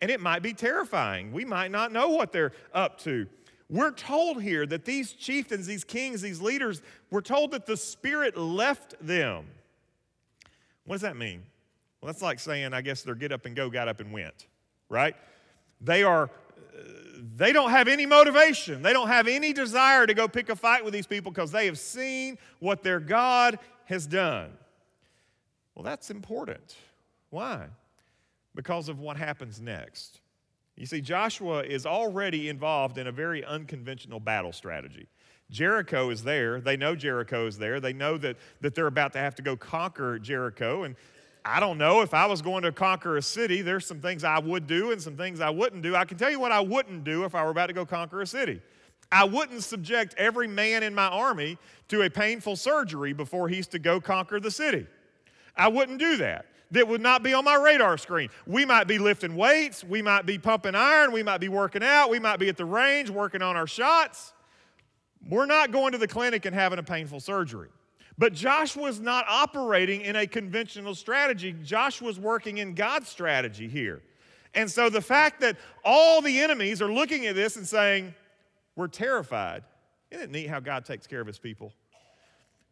And 0.00 0.10
it 0.10 0.20
might 0.20 0.42
be 0.42 0.54
terrifying. 0.54 1.32
We 1.32 1.44
might 1.44 1.70
not 1.70 1.92
know 1.92 2.08
what 2.08 2.32
they're 2.32 2.52
up 2.72 2.98
to. 3.00 3.26
We're 3.70 3.92
told 3.92 4.42
here 4.42 4.66
that 4.66 4.84
these 4.84 5.12
chieftains, 5.12 5.64
these 5.64 5.84
kings, 5.84 6.20
these 6.20 6.40
leaders, 6.40 6.82
we're 7.10 7.20
told 7.20 7.52
that 7.52 7.66
the 7.66 7.76
Spirit 7.76 8.36
left 8.36 8.94
them. 9.00 9.46
What 10.84 10.96
does 10.96 11.02
that 11.02 11.16
mean? 11.16 11.44
Well, 12.00 12.12
that's 12.12 12.20
like 12.20 12.40
saying, 12.40 12.74
I 12.74 12.80
guess 12.80 13.02
their 13.02 13.14
get 13.14 13.30
up 13.30 13.46
and 13.46 13.54
go 13.54 13.70
got 13.70 13.86
up 13.86 14.00
and 14.00 14.12
went, 14.12 14.48
right? 14.88 15.14
They 15.80 16.02
are, 16.02 16.30
they 17.36 17.52
don't 17.52 17.70
have 17.70 17.86
any 17.86 18.06
motivation. 18.06 18.82
They 18.82 18.92
don't 18.92 19.08
have 19.08 19.28
any 19.28 19.52
desire 19.52 20.04
to 20.04 20.14
go 20.14 20.26
pick 20.26 20.48
a 20.48 20.56
fight 20.56 20.84
with 20.84 20.92
these 20.92 21.06
people 21.06 21.30
because 21.30 21.52
they 21.52 21.66
have 21.66 21.78
seen 21.78 22.38
what 22.58 22.82
their 22.82 22.98
God 22.98 23.60
has 23.84 24.04
done. 24.04 24.50
Well, 25.76 25.84
that's 25.84 26.10
important. 26.10 26.74
Why? 27.28 27.66
Because 28.56 28.88
of 28.88 28.98
what 28.98 29.16
happens 29.16 29.60
next. 29.60 30.19
You 30.80 30.86
see, 30.86 31.02
Joshua 31.02 31.62
is 31.62 31.84
already 31.84 32.48
involved 32.48 32.96
in 32.96 33.06
a 33.06 33.12
very 33.12 33.44
unconventional 33.44 34.18
battle 34.18 34.50
strategy. 34.50 35.08
Jericho 35.50 36.08
is 36.08 36.22
there. 36.24 36.58
They 36.58 36.78
know 36.78 36.96
Jericho 36.96 37.46
is 37.46 37.58
there. 37.58 37.80
They 37.80 37.92
know 37.92 38.16
that, 38.16 38.38
that 38.62 38.74
they're 38.74 38.86
about 38.86 39.12
to 39.12 39.18
have 39.18 39.34
to 39.34 39.42
go 39.42 39.58
conquer 39.58 40.18
Jericho. 40.18 40.84
And 40.84 40.96
I 41.44 41.60
don't 41.60 41.76
know 41.76 42.00
if 42.00 42.14
I 42.14 42.24
was 42.24 42.40
going 42.40 42.62
to 42.62 42.72
conquer 42.72 43.18
a 43.18 43.22
city, 43.22 43.60
there's 43.60 43.84
some 43.84 44.00
things 44.00 44.24
I 44.24 44.38
would 44.38 44.66
do 44.66 44.90
and 44.90 45.02
some 45.02 45.18
things 45.18 45.42
I 45.42 45.50
wouldn't 45.50 45.82
do. 45.82 45.94
I 45.94 46.06
can 46.06 46.16
tell 46.16 46.30
you 46.30 46.40
what 46.40 46.50
I 46.50 46.60
wouldn't 46.60 47.04
do 47.04 47.24
if 47.24 47.34
I 47.34 47.44
were 47.44 47.50
about 47.50 47.66
to 47.66 47.74
go 47.74 47.84
conquer 47.84 48.22
a 48.22 48.26
city. 48.26 48.62
I 49.12 49.24
wouldn't 49.24 49.62
subject 49.62 50.14
every 50.16 50.48
man 50.48 50.82
in 50.82 50.94
my 50.94 51.08
army 51.08 51.58
to 51.88 52.02
a 52.02 52.08
painful 52.08 52.56
surgery 52.56 53.12
before 53.12 53.50
he's 53.50 53.66
to 53.68 53.78
go 53.78 54.00
conquer 54.00 54.40
the 54.40 54.50
city. 54.50 54.86
I 55.54 55.68
wouldn't 55.68 55.98
do 55.98 56.16
that. 56.16 56.46
That 56.70 56.86
would 56.86 57.00
not 57.00 57.22
be 57.22 57.34
on 57.34 57.44
my 57.44 57.56
radar 57.56 57.98
screen. 57.98 58.30
We 58.46 58.64
might 58.64 58.84
be 58.84 58.98
lifting 58.98 59.36
weights, 59.36 59.82
we 59.82 60.02
might 60.02 60.26
be 60.26 60.38
pumping 60.38 60.74
iron, 60.74 61.12
we 61.12 61.22
might 61.22 61.38
be 61.38 61.48
working 61.48 61.82
out, 61.82 62.10
we 62.10 62.18
might 62.18 62.38
be 62.38 62.48
at 62.48 62.56
the 62.56 62.64
range 62.64 63.10
working 63.10 63.42
on 63.42 63.56
our 63.56 63.66
shots. 63.66 64.32
We're 65.28 65.46
not 65.46 65.72
going 65.72 65.92
to 65.92 65.98
the 65.98 66.08
clinic 66.08 66.46
and 66.46 66.54
having 66.54 66.78
a 66.78 66.82
painful 66.82 67.20
surgery. 67.20 67.68
But 68.16 68.34
Joshua's 68.34 69.00
not 69.00 69.24
operating 69.28 70.02
in 70.02 70.16
a 70.16 70.26
conventional 70.26 70.94
strategy. 70.94 71.54
Joshua's 71.62 72.18
working 72.20 72.58
in 72.58 72.74
God's 72.74 73.08
strategy 73.08 73.66
here. 73.66 74.02
And 74.54 74.70
so 74.70 74.90
the 74.90 75.00
fact 75.00 75.40
that 75.40 75.56
all 75.84 76.20
the 76.20 76.40
enemies 76.40 76.82
are 76.82 76.92
looking 76.92 77.26
at 77.26 77.34
this 77.34 77.56
and 77.56 77.66
saying, 77.66 78.14
We're 78.76 78.88
terrified. 78.88 79.62
Isn't 80.10 80.24
it 80.24 80.30
neat 80.30 80.48
how 80.48 80.60
God 80.60 80.84
takes 80.84 81.06
care 81.06 81.20
of 81.20 81.26
his 81.26 81.38
people? 81.38 81.72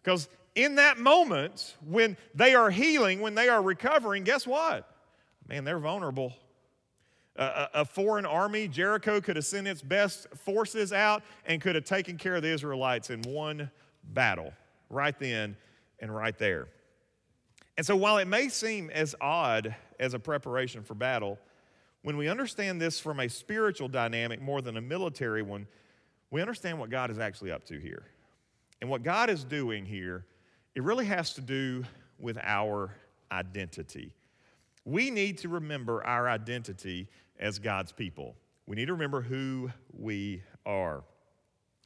Because 0.02 0.28
in 0.54 0.76
that 0.76 0.98
moment, 0.98 1.76
when 1.86 2.16
they 2.34 2.54
are 2.54 2.70
healing, 2.70 3.20
when 3.20 3.34
they 3.34 3.48
are 3.48 3.62
recovering, 3.62 4.24
guess 4.24 4.46
what? 4.46 4.90
Man, 5.48 5.64
they're 5.64 5.78
vulnerable. 5.78 6.34
A, 7.36 7.68
a, 7.74 7.84
foreign 7.84 8.26
army, 8.26 8.66
Jericho, 8.66 9.20
could 9.20 9.36
have 9.36 9.44
sent 9.44 9.68
its 9.68 9.80
best 9.80 10.26
forces 10.34 10.92
out 10.92 11.22
and 11.46 11.60
could 11.60 11.76
have 11.76 11.84
taken 11.84 12.18
care 12.18 12.34
of 12.34 12.42
the 12.42 12.48
Israelites 12.48 13.10
in 13.10 13.22
one 13.22 13.70
battle, 14.02 14.52
right 14.90 15.16
then 15.20 15.56
and 16.00 16.14
right 16.14 16.36
there. 16.36 16.66
And 17.76 17.86
so, 17.86 17.94
while 17.94 18.18
it 18.18 18.26
may 18.26 18.48
seem 18.48 18.90
as 18.90 19.14
odd 19.20 19.74
as 20.00 20.14
a 20.14 20.18
preparation 20.18 20.82
for 20.82 20.94
battle, 20.94 21.38
when 22.02 22.16
we 22.16 22.28
understand 22.28 22.80
this 22.80 22.98
from 22.98 23.20
a 23.20 23.28
spiritual 23.28 23.88
dynamic 23.88 24.42
more 24.42 24.60
than 24.60 24.76
a 24.76 24.80
military 24.80 25.42
one, 25.42 25.68
we 26.30 26.40
understand 26.40 26.78
what 26.78 26.90
God 26.90 27.10
is 27.10 27.18
actually 27.18 27.52
up 27.52 27.64
to 27.66 27.78
here. 27.78 28.04
And 28.80 28.90
what 28.90 29.02
God 29.02 29.30
is 29.30 29.44
doing 29.44 29.84
here, 29.84 30.24
it 30.78 30.84
really 30.84 31.06
has 31.06 31.34
to 31.34 31.40
do 31.40 31.82
with 32.20 32.38
our 32.40 32.94
identity. 33.32 34.14
We 34.84 35.10
need 35.10 35.38
to 35.38 35.48
remember 35.48 36.06
our 36.06 36.28
identity 36.28 37.08
as 37.40 37.58
God's 37.58 37.90
people. 37.90 38.36
We 38.68 38.76
need 38.76 38.86
to 38.86 38.92
remember 38.92 39.20
who 39.20 39.72
we 39.92 40.44
are. 40.64 41.02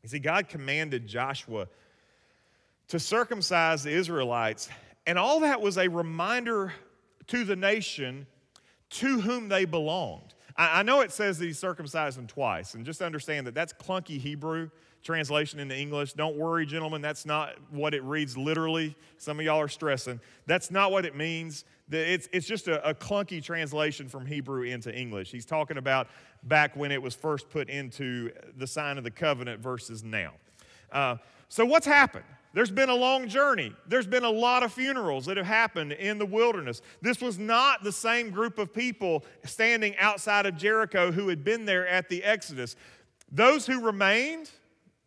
You 0.02 0.11
see, 0.11 0.18
God 0.18 0.46
commanded 0.46 1.06
Joshua 1.06 1.68
to 2.88 3.00
circumcise 3.00 3.82
the 3.82 3.92
Israelites, 3.92 4.68
and 5.06 5.18
all 5.18 5.40
that 5.40 5.62
was 5.62 5.78
a 5.78 5.88
reminder 5.88 6.75
to 7.28 7.44
the 7.44 7.56
nation 7.56 8.26
to 8.90 9.22
whom 9.22 9.49
they 9.49 9.64
belonged. 9.64 10.34
I, 10.54 10.82
know 10.82 11.00
it 11.00 11.12
says 11.12 11.38
that 11.38 11.46
he 11.46 11.54
circumcised 11.54 12.18
them 12.18 12.26
twice, 12.26 12.75
and 12.75 12.84
just 12.84 13.00
understand 13.00 13.46
that 13.46 13.54
that's 13.54 13.72
clunky 13.72 14.18
Hebrew 14.18 14.68
translation 15.02 15.59
into 15.61 15.76
English. 15.76 16.12
Don't 16.12 16.37
worry, 16.37 16.66
gentlemen, 16.66 17.02
that's 17.02 17.26
not 17.26 17.54
what 17.71 17.94
it 17.94 18.02
reads 18.02 18.37
literally. 18.37 18.97
Some 19.18 19.38
of 19.38 19.44
y'all 19.44 19.61
are 19.61 19.68
stressing. 19.68 20.21
That's 20.47 20.71
not 20.71 20.92
what 20.92 21.04
it 21.04 21.16
means. 21.16 21.64
It's, 21.90 22.28
it's 22.32 22.47
just 22.47 22.68
a, 22.68 22.88
a 22.88 22.94
clunky 22.94 23.42
translation 23.42 24.09
from 24.09 24.26
Hebrew 24.26 24.62
into 24.62 24.94
English. 24.94 25.30
He's 25.30 25.44
talking 25.44 25.76
about 25.76 26.09
back 26.44 26.76
when 26.76 26.90
it 26.90 27.02
was 27.02 27.14
first 27.14 27.50
put 27.50 27.68
into 27.68 28.30
the 28.56 28.66
sign 28.66 28.99
of 28.99 29.04
the 29.04 29.11
covenant 29.11 29.61
versus 29.61 30.02
now. 30.02 30.32
Uh, 30.90 31.16
so, 31.49 31.64
what's 31.66 31.87
happened? 31.87 32.25
There's 32.54 32.71
been 32.71 32.90
a 32.90 32.94
long 32.94 33.28
journey. 33.28 33.73
There's 33.87 34.06
been 34.06 34.25
a 34.25 34.30
lot 34.30 34.62
of 34.62 34.73
funerals 34.73 35.26
that 35.26 35.38
have 35.38 35.47
happened 35.47 35.92
in 35.92 36.18
the 36.18 36.26
wilderness. 36.26 36.82
This 37.00 37.21
was 37.21 37.38
not 37.38 37.82
the 37.82 37.92
same 37.92 38.30
group 38.30 38.59
of 38.59 38.75
people 38.75 39.25
standing 39.44 39.97
outside 39.97 40.44
of 40.44 40.56
Jericho 40.56 41.12
who 41.12 41.28
had 41.28 41.44
been 41.44 41.64
there 41.64 41.87
at 41.88 42.11
the 42.11 42.23
Exodus. 42.23 42.76
Those 43.30 43.66
who 43.66 43.80
remained, 43.80 44.50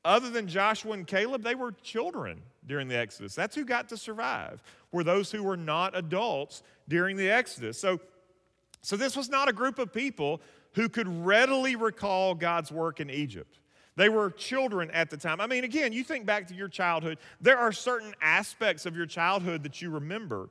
other 0.05 0.29
than 0.29 0.47
Joshua 0.47 0.93
and 0.93 1.05
Caleb, 1.05 1.43
they 1.43 1.55
were 1.55 1.73
children 1.83 2.41
during 2.65 2.87
the 2.87 2.95
Exodus. 2.95 3.35
That's 3.35 3.55
who 3.55 3.65
got 3.65 3.89
to 3.89 3.97
survive, 3.97 4.61
were 4.91 5.03
those 5.03 5.31
who 5.31 5.43
were 5.43 5.57
not 5.57 5.97
adults 5.97 6.63
during 6.87 7.17
the 7.17 7.29
Exodus. 7.29 7.77
So, 7.77 7.99
so 8.81 8.95
this 8.95 9.17
was 9.17 9.29
not 9.29 9.49
a 9.49 9.53
group 9.53 9.79
of 9.79 9.91
people 9.91 10.41
who 10.73 10.87
could 10.87 11.07
readily 11.25 11.75
recall 11.75 12.35
God's 12.35 12.71
work 12.71 12.99
in 12.99 13.09
Egypt. 13.09 13.59
They 13.95 14.09
were 14.09 14.29
children 14.29 14.91
at 14.91 15.09
the 15.09 15.17
time. 15.17 15.39
I 15.39 15.47
mean, 15.47 15.63
again, 15.63 15.93
you 15.93 16.03
think 16.03 16.25
back 16.25 16.47
to 16.47 16.53
your 16.53 16.67
childhood, 16.67 17.17
there 17.39 17.57
are 17.57 17.71
certain 17.71 18.13
aspects 18.21 18.85
of 18.85 18.95
your 18.95 19.05
childhood 19.05 19.63
that 19.63 19.81
you 19.81 19.89
remember. 19.89 20.49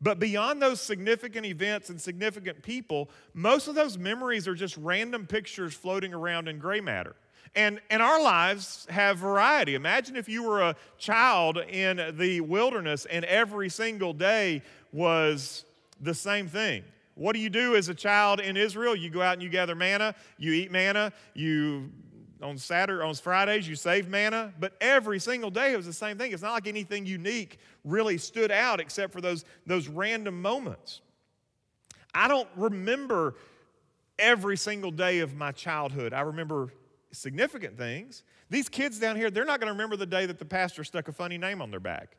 But 0.00 0.18
beyond 0.18 0.60
those 0.60 0.80
significant 0.80 1.46
events 1.46 1.90
and 1.90 2.00
significant 2.00 2.62
people, 2.62 3.10
most 3.34 3.68
of 3.68 3.74
those 3.74 3.96
memories 3.96 4.48
are 4.48 4.54
just 4.54 4.76
random 4.78 5.26
pictures 5.26 5.74
floating 5.74 6.12
around 6.12 6.48
in 6.48 6.58
gray 6.58 6.80
matter. 6.80 7.16
And, 7.54 7.80
and 7.90 8.02
our 8.02 8.22
lives 8.22 8.86
have 8.90 9.18
variety. 9.18 9.74
Imagine 9.74 10.16
if 10.16 10.28
you 10.28 10.42
were 10.42 10.60
a 10.60 10.76
child 10.98 11.58
in 11.58 12.14
the 12.18 12.40
wilderness 12.40 13.06
and 13.06 13.24
every 13.24 13.68
single 13.68 14.12
day 14.12 14.62
was 14.92 15.64
the 16.00 16.14
same 16.14 16.48
thing. 16.48 16.84
What 17.14 17.32
do 17.32 17.38
you 17.38 17.48
do 17.48 17.76
as 17.76 17.88
a 17.88 17.94
child 17.94 18.40
in 18.40 18.56
Israel? 18.56 18.94
You 18.94 19.08
go 19.08 19.22
out 19.22 19.34
and 19.34 19.42
you 19.42 19.48
gather 19.48 19.74
manna, 19.74 20.14
you 20.36 20.52
eat 20.52 20.70
manna, 20.70 21.12
you 21.34 21.90
on 22.42 22.58
Saturday, 22.58 23.02
on 23.02 23.14
Fridays, 23.14 23.66
you 23.66 23.74
save 23.74 24.08
manna, 24.08 24.52
but 24.60 24.74
every 24.80 25.18
single 25.18 25.50
day 25.50 25.72
it 25.72 25.76
was 25.76 25.86
the 25.86 25.92
same 25.92 26.18
thing. 26.18 26.32
It's 26.32 26.42
not 26.42 26.52
like 26.52 26.66
anything 26.66 27.06
unique 27.06 27.58
really 27.84 28.18
stood 28.18 28.50
out 28.50 28.80
except 28.80 29.12
for 29.12 29.22
those, 29.22 29.44
those 29.66 29.88
random 29.88 30.42
moments. 30.42 31.00
I 32.14 32.28
don't 32.28 32.48
remember 32.56 33.34
every 34.18 34.56
single 34.56 34.90
day 34.90 35.20
of 35.20 35.34
my 35.34 35.52
childhood. 35.52 36.12
I 36.12 36.20
remember 36.20 36.72
significant 37.16 37.76
things. 37.76 38.22
These 38.50 38.68
kids 38.68 38.98
down 38.98 39.16
here, 39.16 39.30
they're 39.30 39.44
not 39.44 39.60
going 39.60 39.68
to 39.68 39.72
remember 39.72 39.96
the 39.96 40.06
day 40.06 40.26
that 40.26 40.38
the 40.38 40.44
pastor 40.44 40.84
stuck 40.84 41.08
a 41.08 41.12
funny 41.12 41.38
name 41.38 41.60
on 41.60 41.70
their 41.70 41.80
back. 41.80 42.16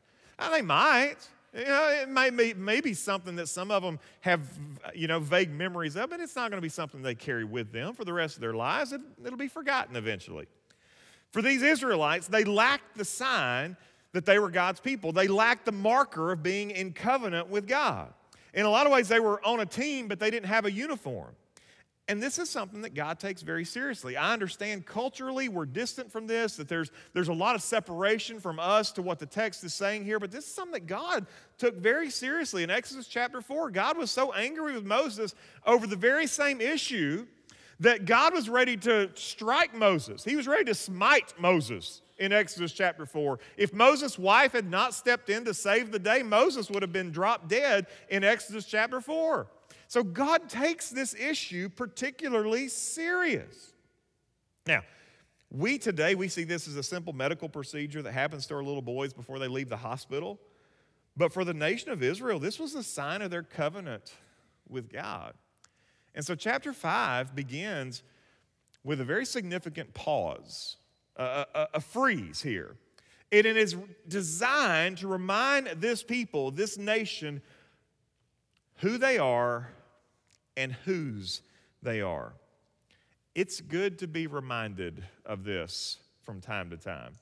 They 0.52 0.62
might. 0.62 1.16
You 1.54 1.64
know, 1.64 1.88
it 2.02 2.08
may 2.10 2.28
be, 2.28 2.52
may 2.52 2.80
be 2.82 2.92
something 2.92 3.34
that 3.36 3.48
some 3.48 3.70
of 3.70 3.82
them 3.82 3.98
have, 4.20 4.46
you 4.94 5.06
know, 5.06 5.18
vague 5.18 5.50
memories 5.50 5.96
of, 5.96 6.10
but 6.10 6.20
it's 6.20 6.36
not 6.36 6.50
going 6.50 6.58
to 6.58 6.64
be 6.64 6.68
something 6.68 7.00
they 7.00 7.14
carry 7.14 7.44
with 7.44 7.72
them 7.72 7.94
for 7.94 8.04
the 8.04 8.12
rest 8.12 8.36
of 8.36 8.42
their 8.42 8.52
lives. 8.52 8.92
It, 8.92 9.00
it'll 9.24 9.38
be 9.38 9.48
forgotten 9.48 9.96
eventually. 9.96 10.46
For 11.30 11.40
these 11.40 11.62
Israelites, 11.62 12.28
they 12.28 12.44
lacked 12.44 12.98
the 12.98 13.04
sign 13.04 13.76
that 14.12 14.26
they 14.26 14.38
were 14.38 14.50
God's 14.50 14.80
people. 14.80 15.10
They 15.12 15.26
lacked 15.26 15.64
the 15.64 15.72
marker 15.72 16.32
of 16.32 16.42
being 16.42 16.70
in 16.70 16.92
covenant 16.92 17.48
with 17.48 17.66
God. 17.66 18.12
In 18.52 18.66
a 18.66 18.70
lot 18.70 18.86
of 18.86 18.92
ways, 18.92 19.08
they 19.08 19.20
were 19.20 19.44
on 19.44 19.60
a 19.60 19.66
team, 19.66 20.06
but 20.06 20.20
they 20.20 20.30
didn't 20.30 20.46
have 20.46 20.66
a 20.66 20.72
uniform. 20.72 21.34
And 22.08 22.22
this 22.22 22.38
is 22.38 22.48
something 22.48 22.80
that 22.82 22.94
God 22.94 23.18
takes 23.18 23.42
very 23.42 23.66
seriously. 23.66 24.16
I 24.16 24.32
understand 24.32 24.86
culturally 24.86 25.50
we're 25.50 25.66
distant 25.66 26.10
from 26.10 26.26
this, 26.26 26.56
that 26.56 26.66
there's, 26.66 26.90
there's 27.12 27.28
a 27.28 27.34
lot 27.34 27.54
of 27.54 27.60
separation 27.60 28.40
from 28.40 28.58
us 28.58 28.90
to 28.92 29.02
what 29.02 29.18
the 29.18 29.26
text 29.26 29.62
is 29.62 29.74
saying 29.74 30.04
here, 30.04 30.18
but 30.18 30.30
this 30.30 30.46
is 30.46 30.54
something 30.54 30.72
that 30.72 30.86
God 30.86 31.26
took 31.58 31.76
very 31.76 32.08
seriously. 32.08 32.62
In 32.62 32.70
Exodus 32.70 33.08
chapter 33.08 33.42
4, 33.42 33.70
God 33.70 33.98
was 33.98 34.10
so 34.10 34.32
angry 34.32 34.72
with 34.72 34.86
Moses 34.86 35.34
over 35.66 35.86
the 35.86 35.96
very 35.96 36.26
same 36.26 36.62
issue 36.62 37.26
that 37.80 38.06
God 38.06 38.32
was 38.32 38.48
ready 38.48 38.78
to 38.78 39.10
strike 39.14 39.74
Moses. 39.74 40.24
He 40.24 40.34
was 40.34 40.48
ready 40.48 40.64
to 40.64 40.74
smite 40.74 41.34
Moses 41.38 42.00
in 42.16 42.32
Exodus 42.32 42.72
chapter 42.72 43.04
4. 43.04 43.38
If 43.58 43.74
Moses' 43.74 44.18
wife 44.18 44.52
had 44.52 44.68
not 44.68 44.94
stepped 44.94 45.28
in 45.28 45.44
to 45.44 45.52
save 45.52 45.92
the 45.92 45.98
day, 45.98 46.22
Moses 46.22 46.70
would 46.70 46.82
have 46.82 46.92
been 46.92 47.12
dropped 47.12 47.48
dead 47.48 47.86
in 48.08 48.24
Exodus 48.24 48.64
chapter 48.64 49.02
4. 49.02 49.46
So 49.88 50.04
God 50.04 50.50
takes 50.50 50.90
this 50.90 51.14
issue 51.14 51.70
particularly 51.70 52.68
serious. 52.68 53.72
Now, 54.66 54.82
we 55.50 55.78
today, 55.78 56.14
we 56.14 56.28
see 56.28 56.44
this 56.44 56.68
as 56.68 56.76
a 56.76 56.82
simple 56.82 57.14
medical 57.14 57.48
procedure 57.48 58.02
that 58.02 58.12
happens 58.12 58.46
to 58.46 58.54
our 58.54 58.62
little 58.62 58.82
boys 58.82 59.14
before 59.14 59.38
they 59.38 59.48
leave 59.48 59.70
the 59.70 59.78
hospital. 59.78 60.38
But 61.16 61.32
for 61.32 61.42
the 61.42 61.54
nation 61.54 61.90
of 61.90 62.02
Israel, 62.02 62.38
this 62.38 62.58
was 62.58 62.74
a 62.74 62.82
sign 62.82 63.22
of 63.22 63.30
their 63.30 63.42
covenant 63.42 64.12
with 64.68 64.92
God. 64.92 65.32
And 66.14 66.24
so, 66.24 66.34
chapter 66.34 66.74
5 66.74 67.34
begins 67.34 68.02
with 68.84 69.00
a 69.00 69.04
very 69.04 69.24
significant 69.24 69.94
pause, 69.94 70.76
a, 71.16 71.46
a, 71.54 71.68
a 71.74 71.80
freeze 71.80 72.42
here. 72.42 72.76
And 73.32 73.46
it 73.46 73.56
is 73.56 73.74
designed 74.06 74.98
to 74.98 75.08
remind 75.08 75.68
this 75.78 76.02
people, 76.02 76.50
this 76.50 76.76
nation, 76.76 77.40
who 78.76 78.98
they 78.98 79.16
are 79.16 79.70
and 80.58 80.72
whose 80.84 81.40
they 81.82 82.02
are. 82.02 82.34
It's 83.34 83.60
good 83.60 84.00
to 84.00 84.08
be 84.08 84.26
reminded 84.26 85.04
of 85.24 85.44
this 85.44 85.98
from 86.22 86.40
time 86.40 86.68
to 86.70 86.76
time. 86.76 87.12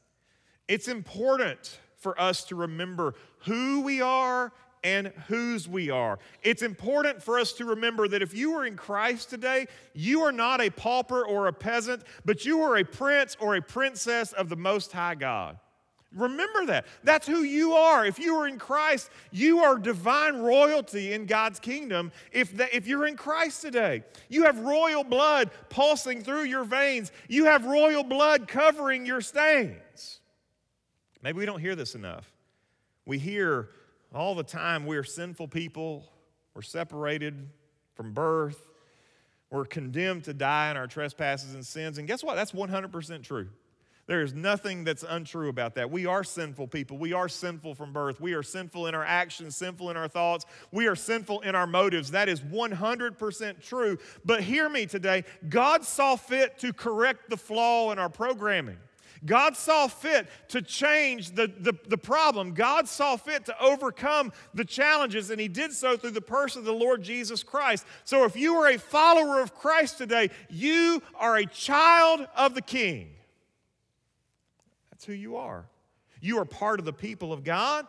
It's 0.67 0.89
important 0.89 1.79
for 1.99 2.19
us 2.21 2.45
to 2.45 2.57
remember 2.57 3.15
who 3.41 3.83
we 3.83 4.01
are 4.01 4.53
and 4.83 5.09
whose 5.29 5.69
we 5.69 5.91
are. 5.91 6.19
It's 6.43 6.63
important 6.63 7.23
for 7.23 7.39
us 7.39 7.53
to 7.55 7.67
remember 7.67 8.09
that 8.09 8.23
if 8.23 8.35
you 8.35 8.55
are 8.55 8.65
in 8.65 8.77
Christ 8.77 9.29
today, 9.29 9.67
you 9.93 10.23
are 10.23 10.33
not 10.33 10.61
a 10.63 10.71
pauper 10.71 11.23
or 11.23 11.49
a 11.49 11.53
peasant, 11.53 12.03
but 12.25 12.47
you 12.47 12.63
are 12.63 12.79
a 12.79 12.85
prince 12.85 13.37
or 13.39 13.57
a 13.57 13.63
princess 13.63 14.33
of 14.33 14.49
the 14.49 14.57
Most 14.57 14.93
High 14.93 15.15
God. 15.15 15.59
Remember 16.15 16.67
that. 16.67 16.87
That's 17.05 17.27
who 17.27 17.43
you 17.43 17.73
are. 17.73 18.07
If 18.07 18.19
you 18.19 18.37
are 18.37 18.49
in 18.49 18.59
Christ, 18.59 19.11
you 19.33 19.61
are 19.61 19.77
divine 19.77 20.37
royalty 20.37 21.13
in 21.13 21.27
God's 21.27 21.59
kingdom. 21.59 22.13
If, 22.33 22.57
the, 22.57 22.75
if 22.75 22.87
you're 22.87 23.07
in 23.07 23.17
Christ 23.17 23.61
today, 23.63 24.03
you 24.29 24.45
have 24.45 24.59
royal 24.61 25.05
blood 25.05 25.51
pulsing 25.69 26.23
through 26.23 26.45
your 26.45 26.65
veins, 26.65 27.13
you 27.29 27.47
have 27.47 27.65
royal 27.65 28.05
blood 28.05 28.49
covering 28.49 29.05
your 29.05 29.21
stains. 29.21 30.21
Maybe 31.23 31.39
we 31.39 31.47
don't 31.47 31.61
hear 31.61 31.75
this 31.75 31.95
enough. 31.95 32.33
We 33.05 33.19
hear 33.19 33.71
all 34.15 34.35
the 34.35 34.45
time 34.45 34.87
we're 34.87 35.05
sinful 35.05 35.49
people, 35.49 36.05
We're 36.55 36.63
separated 36.63 37.51
from 37.95 38.13
birth. 38.13 38.71
We're 39.51 39.65
condemned 39.65 40.25
to 40.25 40.35
die 40.35 40.71
in 40.71 40.77
our 40.77 40.87
trespasses 40.87 41.55
and 41.55 41.65
sins. 41.65 41.99
And 41.99 42.09
guess 42.09 42.25
what? 42.25 42.35
That's 42.35 42.53
100% 42.53 43.23
true. 43.23 43.49
There 44.07 44.23
is 44.23 44.35
nothing 44.35 44.85
that's 44.85 45.03
untrue 45.03 45.49
about 45.49 45.75
that. 45.75 45.91
We 45.91 46.07
are 46.07 46.23
sinful 46.23 46.69
people. 46.69 46.97
We 46.97 47.13
are 47.13 47.29
sinful 47.29 47.75
from 47.75 47.93
birth. 47.93 48.21
We 48.21 48.35
are 48.35 48.43
sinful 48.43 48.87
in 48.87 48.95
our 48.95 49.05
actions, 49.05 49.57
sinful 49.57 49.91
in 49.91 49.97
our 49.97 50.07
thoughts. 50.07 50.47
We 50.71 50.87
are 50.87 50.95
sinful 50.95 51.41
in 51.41 51.57
our 51.57 51.67
motives. 51.67 52.13
That 52.13 52.29
is 52.29 52.41
100% 52.41 53.61
true. 53.61 53.99
But 54.25 54.43
hear 54.43 54.69
me 54.69 54.87
today 54.87 55.25
God 55.49 55.85
saw 55.85 56.15
fit 56.15 56.59
to 56.59 56.73
correct 56.73 57.31
the 57.31 57.37
flaw 57.37 57.91
in 57.91 57.99
our 57.99 58.09
programming. 58.09 58.77
God 59.25 59.57
saw 59.57 59.89
fit 59.89 60.29
to 60.49 60.63
change 60.63 61.33
the, 61.33 61.51
the, 61.59 61.73
the, 61.89 61.99
problem. 61.99 62.53
God 62.53 62.87
saw 62.87 63.17
fit 63.17 63.47
to 63.47 63.61
overcome 63.61 64.33
the 64.55 64.65
challenges, 64.65 65.31
and 65.31 65.41
He 65.41 65.49
did 65.49 65.73
so 65.73 65.97
through 65.97 66.11
the 66.11 66.21
person 66.21 66.61
of 66.61 66.65
the 66.67 66.73
Lord 66.73 67.03
Jesus 67.03 67.43
Christ. 67.43 67.87
So 68.05 68.25
if 68.25 68.37
you 68.37 68.55
are 68.57 68.69
a 68.69 68.79
follower 68.79 69.41
of 69.41 69.55
Christ 69.55 69.99
today, 69.99 70.31
you 70.51 71.03
are 71.17 71.37
a 71.37 71.47
child 71.47 72.29
of 72.37 72.55
the 72.55 72.63
King. 72.63 73.16
Who 75.07 75.13
you 75.13 75.37
are. 75.37 75.67
You 76.21 76.39
are 76.39 76.45
part 76.45 76.79
of 76.79 76.85
the 76.85 76.93
people 76.93 77.33
of 77.33 77.45
God, 77.45 77.87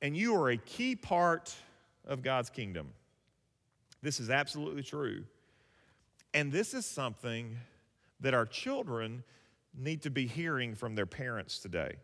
and 0.00 0.16
you 0.16 0.34
are 0.36 0.50
a 0.50 0.56
key 0.56 0.94
part 0.94 1.54
of 2.06 2.22
God's 2.22 2.50
kingdom. 2.50 2.88
This 4.02 4.20
is 4.20 4.30
absolutely 4.30 4.82
true. 4.82 5.24
And 6.34 6.52
this 6.52 6.74
is 6.74 6.86
something 6.86 7.56
that 8.20 8.34
our 8.34 8.46
children 8.46 9.24
need 9.76 10.02
to 10.02 10.10
be 10.10 10.26
hearing 10.26 10.74
from 10.74 10.94
their 10.94 11.06
parents 11.06 11.58
today. 11.58 11.94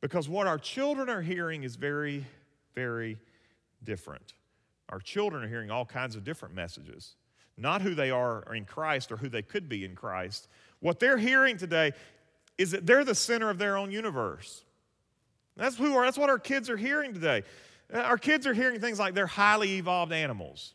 Because 0.00 0.28
what 0.28 0.46
our 0.46 0.58
children 0.58 1.08
are 1.08 1.22
hearing 1.22 1.62
is 1.62 1.76
very, 1.76 2.26
very 2.74 3.16
different. 3.84 4.34
Our 4.88 5.00
children 5.00 5.44
are 5.44 5.48
hearing 5.48 5.70
all 5.70 5.86
kinds 5.86 6.16
of 6.16 6.24
different 6.24 6.54
messages, 6.54 7.14
not 7.56 7.82
who 7.82 7.94
they 7.94 8.10
are 8.10 8.44
in 8.54 8.64
Christ 8.64 9.10
or 9.12 9.16
who 9.16 9.28
they 9.28 9.42
could 9.42 9.68
be 9.68 9.84
in 9.84 9.94
Christ. 9.94 10.48
What 10.80 10.98
they're 11.00 11.16
hearing 11.16 11.56
today 11.56 11.92
is 12.58 12.70
that 12.72 12.86
they're 12.86 13.04
the 13.04 13.14
center 13.14 13.50
of 13.50 13.58
their 13.58 13.76
own 13.76 13.90
universe. 13.90 14.64
That's, 15.56 15.76
who 15.76 15.94
are, 15.96 16.04
that's 16.04 16.18
what 16.18 16.30
our 16.30 16.38
kids 16.38 16.70
are 16.70 16.76
hearing 16.76 17.12
today. 17.12 17.42
Our 17.92 18.18
kids 18.18 18.46
are 18.46 18.54
hearing 18.54 18.80
things 18.80 18.98
like 18.98 19.14
they're 19.14 19.26
highly 19.26 19.76
evolved 19.76 20.12
animals. 20.12 20.74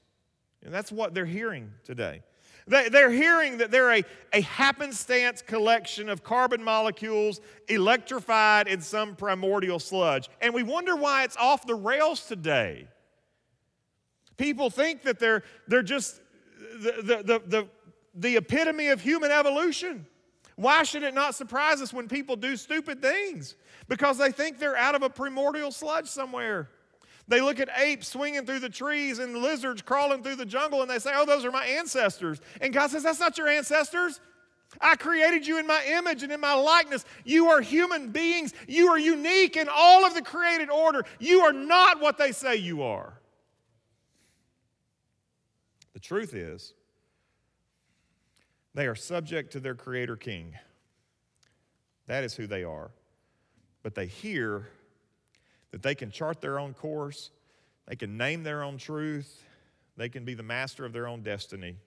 And 0.63 0.73
that's 0.73 0.91
what 0.91 1.13
they're 1.13 1.25
hearing 1.25 1.71
today. 1.83 2.21
They, 2.67 2.89
they're 2.89 3.11
hearing 3.11 3.57
that 3.59 3.71
they're 3.71 3.93
a, 3.93 4.03
a 4.33 4.41
happenstance 4.41 5.41
collection 5.41 6.09
of 6.09 6.23
carbon 6.23 6.63
molecules 6.63 7.39
electrified 7.69 8.67
in 8.67 8.81
some 8.81 9.15
primordial 9.15 9.79
sludge. 9.79 10.29
And 10.41 10.53
we 10.53 10.63
wonder 10.63 10.95
why 10.95 11.23
it's 11.23 11.37
off 11.37 11.65
the 11.65 11.75
rails 11.75 12.27
today. 12.27 12.87
People 14.35 14.69
think 14.69 15.03
that 15.03 15.17
they're, 15.17 15.43
they're 15.67 15.81
just 15.81 16.21
the, 16.81 16.91
the, 16.97 17.23
the, 17.23 17.41
the, 17.47 17.67
the 18.13 18.37
epitome 18.37 18.89
of 18.89 19.01
human 19.01 19.31
evolution. 19.31 20.05
Why 20.57 20.81
should 20.81 21.03
it 21.03 21.13
not 21.13 21.35
surprise 21.35 21.81
us 21.81 21.93
when 21.93 22.07
people 22.07 22.35
do 22.35 22.57
stupid 22.57 22.99
things? 22.99 23.55
Because 23.87 24.17
they 24.17 24.31
think 24.31 24.57
they're 24.57 24.75
out 24.75 24.95
of 24.95 25.03
a 25.03 25.09
primordial 25.09 25.71
sludge 25.71 26.07
somewhere. 26.07 26.69
They 27.27 27.41
look 27.41 27.59
at 27.59 27.69
apes 27.77 28.07
swinging 28.07 28.45
through 28.45 28.59
the 28.59 28.69
trees 28.69 29.19
and 29.19 29.37
lizards 29.37 29.83
crawling 29.83 30.23
through 30.23 30.37
the 30.37 30.45
jungle 30.45 30.81
and 30.81 30.89
they 30.89 30.97
say, 30.97 31.11
Oh, 31.13 31.25
those 31.25 31.45
are 31.45 31.51
my 31.51 31.65
ancestors. 31.65 32.41
And 32.59 32.73
God 32.73 32.89
says, 32.89 33.03
That's 33.03 33.19
not 33.19 33.37
your 33.37 33.47
ancestors. 33.47 34.19
I 34.81 34.95
created 34.95 35.45
you 35.45 35.59
in 35.59 35.67
my 35.67 35.83
image 35.85 36.23
and 36.23 36.31
in 36.31 36.41
my 36.41 36.53
likeness. 36.53 37.05
You 37.23 37.49
are 37.49 37.61
human 37.61 38.11
beings. 38.11 38.53
You 38.67 38.87
are 38.87 38.99
unique 38.99 39.57
in 39.57 39.69
all 39.71 40.05
of 40.05 40.15
the 40.15 40.21
created 40.23 40.69
order. 40.71 41.03
You 41.19 41.41
are 41.41 41.53
not 41.53 42.01
what 42.01 42.17
they 42.17 42.31
say 42.31 42.55
you 42.55 42.81
are. 42.81 43.13
The 45.93 45.99
truth 45.99 46.33
is, 46.33 46.73
they 48.77 48.85
are 48.85 48.93
subject 48.93 49.51
to 49.53 49.59
their 49.59 49.73
Creator 49.73 50.17
King. 50.17 50.53
That 52.05 52.23
is 52.23 52.35
who 52.35 52.45
they 52.45 52.63
are. 52.63 52.91
But 53.81 53.95
they 53.95 54.05
hear 54.05 54.69
that 55.71 55.81
they 55.81 55.95
can 55.95 56.11
chart 56.11 56.41
their 56.41 56.59
own 56.59 56.75
course, 56.75 57.31
they 57.87 57.95
can 57.95 58.17
name 58.17 58.43
their 58.43 58.61
own 58.61 58.77
truth, 58.77 59.43
they 59.97 60.09
can 60.09 60.25
be 60.25 60.35
the 60.35 60.43
master 60.43 60.85
of 60.85 60.93
their 60.93 61.07
own 61.07 61.23
destiny. 61.23 61.77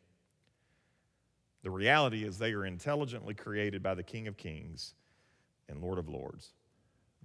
The 1.62 1.70
reality 1.70 2.24
is, 2.24 2.38
they 2.38 2.54
are 2.54 2.66
intelligently 2.66 3.34
created 3.34 3.84
by 3.84 3.94
the 3.94 4.02
King 4.02 4.26
of 4.26 4.36
Kings 4.36 4.94
and 5.68 5.80
Lord 5.80 6.00
of 6.00 6.08
Lords. 6.08 6.50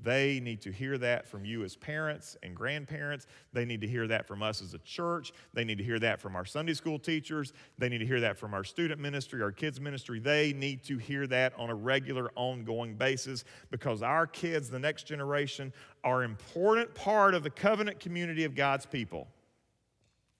They 0.02 0.40
need 0.40 0.62
to 0.62 0.72
hear 0.72 0.98
that 0.98 1.26
from 1.26 1.46
you 1.46 1.64
as 1.64 1.76
parents 1.76 2.36
and 2.44 2.56
grandparents. 2.56 3.28
They 3.54 3.66
need 3.66 3.82
to 3.82 3.88
hear 3.88 4.08
that 4.08 4.28
from 4.28 4.44
us 4.44 4.62
as 4.62 4.74
a 4.74 4.78
church. 4.80 5.32
They 5.54 5.64
need 5.64 5.78
to 5.78 5.84
hear 5.84 6.00
that 6.00 6.20
from 6.20 6.36
our 6.36 6.46
Sunday 6.46 6.74
school 6.74 7.00
teachers. 7.00 7.54
They 7.78 7.88
need 7.88 8.00
to 8.00 8.06
hear 8.06 8.20
that 8.20 8.38
from 8.38 8.54
our 8.54 8.64
student 8.64 9.00
ministry, 9.00 9.42
our 9.42 9.54
kids' 9.54 9.80
ministry. 9.80 10.20
They 10.20 10.54
need 10.54 10.84
to 10.84 10.98
hear 10.98 11.28
that 11.28 11.54
on 11.58 11.70
a 11.70 11.76
regular, 11.76 12.30
ongoing 12.36 12.96
basis 12.96 13.46
because 13.72 14.02
our 14.02 14.28
kids, 14.28 14.70
the 14.70 14.80
next 14.80 15.04
generation, 15.08 15.72
are 16.04 16.24
an 16.24 16.30
important 16.30 16.94
part 16.94 17.34
of 17.34 17.44
the 17.44 17.50
covenant 17.50 18.00
community 18.00 18.44
of 18.44 18.54
God's 18.54 18.86
people. 18.86 19.28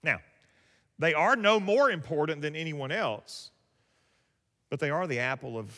Now, 0.02 0.20
they 0.98 1.14
are 1.14 1.34
no 1.34 1.58
more 1.58 1.90
important 1.90 2.42
than 2.42 2.54
anyone 2.54 2.92
else, 2.92 3.50
but 4.70 4.80
they 4.80 4.90
are 4.90 5.06
the 5.06 5.18
apple 5.18 5.58
of 5.58 5.76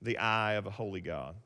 the 0.00 0.18
eye 0.18 0.54
of 0.54 0.66
a 0.66 0.70
holy 0.70 1.00
God. 1.00 1.36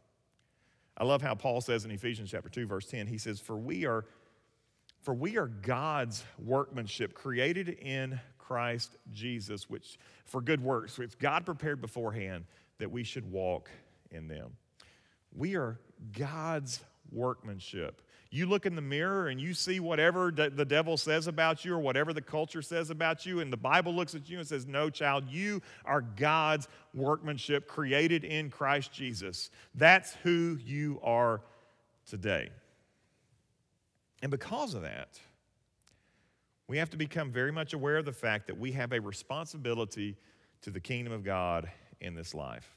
I 0.96 1.04
love 1.04 1.22
how 1.22 1.34
Paul 1.34 1.60
says 1.60 1.84
in 1.84 1.90
Ephesians 1.90 2.30
chapter 2.30 2.48
2 2.48 2.66
verse 2.66 2.86
10 2.86 3.06
he 3.06 3.18
says 3.18 3.40
for 3.40 3.56
we 3.56 3.86
are 3.86 4.04
for 5.02 5.14
we 5.14 5.36
are 5.36 5.46
God's 5.46 6.24
workmanship 6.38 7.14
created 7.14 7.68
in 7.68 8.18
Christ 8.38 8.96
Jesus 9.12 9.68
which 9.68 9.98
for 10.24 10.40
good 10.40 10.62
works 10.62 10.98
which 10.98 11.18
God 11.18 11.44
prepared 11.44 11.80
beforehand 11.80 12.44
that 12.78 12.90
we 12.90 13.04
should 13.04 13.30
walk 13.30 13.70
in 14.10 14.28
them. 14.28 14.52
We 15.34 15.56
are 15.56 15.78
God's 16.16 16.80
workmanship. 17.10 18.02
You 18.36 18.44
look 18.44 18.66
in 18.66 18.74
the 18.74 18.82
mirror 18.82 19.28
and 19.28 19.40
you 19.40 19.54
see 19.54 19.80
whatever 19.80 20.30
the 20.30 20.66
devil 20.66 20.98
says 20.98 21.26
about 21.26 21.64
you 21.64 21.72
or 21.72 21.78
whatever 21.78 22.12
the 22.12 22.20
culture 22.20 22.60
says 22.60 22.90
about 22.90 23.24
you, 23.24 23.40
and 23.40 23.50
the 23.50 23.56
Bible 23.56 23.94
looks 23.94 24.14
at 24.14 24.28
you 24.28 24.38
and 24.38 24.46
says, 24.46 24.66
No, 24.66 24.90
child, 24.90 25.24
you 25.26 25.62
are 25.86 26.02
God's 26.02 26.68
workmanship 26.92 27.66
created 27.66 28.24
in 28.24 28.50
Christ 28.50 28.92
Jesus. 28.92 29.48
That's 29.74 30.12
who 30.22 30.58
you 30.62 31.00
are 31.02 31.40
today. 32.06 32.50
And 34.20 34.30
because 34.30 34.74
of 34.74 34.82
that, 34.82 35.18
we 36.68 36.76
have 36.76 36.90
to 36.90 36.98
become 36.98 37.32
very 37.32 37.52
much 37.52 37.72
aware 37.72 37.96
of 37.96 38.04
the 38.04 38.12
fact 38.12 38.48
that 38.48 38.58
we 38.58 38.72
have 38.72 38.92
a 38.92 39.00
responsibility 39.00 40.14
to 40.60 40.68
the 40.68 40.80
kingdom 40.80 41.14
of 41.14 41.24
God 41.24 41.70
in 42.02 42.14
this 42.14 42.34
life. 42.34 42.76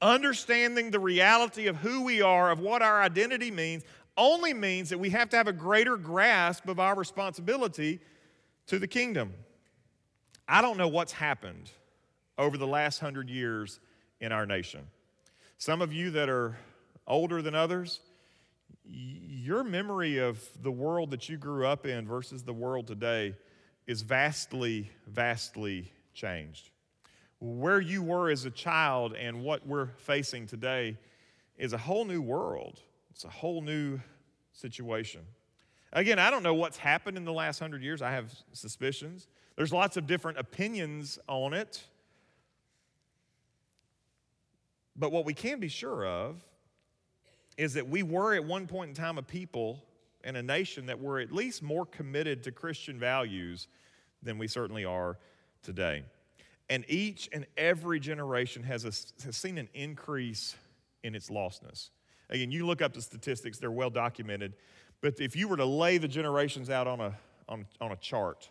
Understanding 0.00 0.90
the 0.90 1.00
reality 1.00 1.66
of 1.66 1.76
who 1.76 2.02
we 2.02 2.22
are, 2.22 2.50
of 2.50 2.60
what 2.60 2.80
our 2.80 3.02
identity 3.02 3.50
means, 3.50 3.82
only 4.16 4.54
means 4.54 4.90
that 4.90 4.98
we 4.98 5.10
have 5.10 5.28
to 5.30 5.36
have 5.36 5.48
a 5.48 5.52
greater 5.52 5.96
grasp 5.96 6.68
of 6.68 6.80
our 6.80 6.94
responsibility 6.94 8.00
to 8.66 8.78
the 8.78 8.86
kingdom. 8.86 9.32
I 10.48 10.62
don't 10.62 10.76
know 10.76 10.88
what's 10.88 11.12
happened 11.12 11.70
over 12.38 12.56
the 12.56 12.66
last 12.66 12.98
hundred 13.00 13.28
years 13.28 13.80
in 14.20 14.32
our 14.32 14.46
nation. 14.46 14.86
Some 15.58 15.82
of 15.82 15.92
you 15.92 16.10
that 16.12 16.28
are 16.28 16.56
older 17.06 17.42
than 17.42 17.54
others, 17.54 18.00
your 18.84 19.64
memory 19.64 20.18
of 20.18 20.42
the 20.62 20.70
world 20.70 21.10
that 21.10 21.28
you 21.28 21.36
grew 21.36 21.66
up 21.66 21.86
in 21.86 22.06
versus 22.06 22.42
the 22.42 22.52
world 22.52 22.86
today 22.86 23.34
is 23.86 24.02
vastly, 24.02 24.90
vastly 25.06 25.92
changed. 26.14 26.70
Where 27.40 27.80
you 27.80 28.02
were 28.02 28.30
as 28.30 28.44
a 28.44 28.50
child 28.50 29.14
and 29.14 29.42
what 29.42 29.66
we're 29.66 29.88
facing 29.98 30.46
today 30.46 30.96
is 31.56 31.72
a 31.72 31.78
whole 31.78 32.04
new 32.04 32.22
world. 32.22 32.80
It's 33.16 33.24
a 33.24 33.30
whole 33.30 33.62
new 33.62 33.98
situation. 34.52 35.22
Again, 35.90 36.18
I 36.18 36.28
don't 36.28 36.42
know 36.42 36.52
what's 36.52 36.76
happened 36.76 37.16
in 37.16 37.24
the 37.24 37.32
last 37.32 37.58
hundred 37.58 37.82
years. 37.82 38.02
I 38.02 38.10
have 38.10 38.30
suspicions. 38.52 39.26
There's 39.56 39.72
lots 39.72 39.96
of 39.96 40.06
different 40.06 40.36
opinions 40.36 41.18
on 41.26 41.54
it. 41.54 41.82
But 44.96 45.12
what 45.12 45.24
we 45.24 45.32
can 45.32 45.60
be 45.60 45.68
sure 45.68 46.04
of 46.04 46.44
is 47.56 47.72
that 47.72 47.88
we 47.88 48.02
were 48.02 48.34
at 48.34 48.44
one 48.44 48.66
point 48.66 48.90
in 48.90 48.94
time 48.94 49.16
a 49.16 49.22
people 49.22 49.82
and 50.22 50.36
a 50.36 50.42
nation 50.42 50.84
that 50.84 51.00
were 51.00 51.18
at 51.18 51.32
least 51.32 51.62
more 51.62 51.86
committed 51.86 52.42
to 52.42 52.52
Christian 52.52 52.98
values 52.98 53.66
than 54.22 54.36
we 54.36 54.46
certainly 54.46 54.84
are 54.84 55.16
today. 55.62 56.02
And 56.68 56.84
each 56.86 57.30
and 57.32 57.46
every 57.56 57.98
generation 57.98 58.62
has, 58.64 58.84
a, 58.84 58.92
has 59.24 59.38
seen 59.38 59.56
an 59.56 59.70
increase 59.72 60.54
in 61.02 61.14
its 61.14 61.30
lostness. 61.30 61.88
Again, 62.30 62.50
you 62.50 62.66
look 62.66 62.82
up 62.82 62.92
the 62.92 63.02
statistics, 63.02 63.58
they're 63.58 63.70
well 63.70 63.90
documented. 63.90 64.54
But 65.00 65.20
if 65.20 65.36
you 65.36 65.48
were 65.48 65.56
to 65.56 65.64
lay 65.64 65.98
the 65.98 66.08
generations 66.08 66.70
out 66.70 66.86
on 66.86 67.00
a, 67.00 67.14
on, 67.48 67.66
on 67.80 67.92
a 67.92 67.96
chart, 67.96 68.50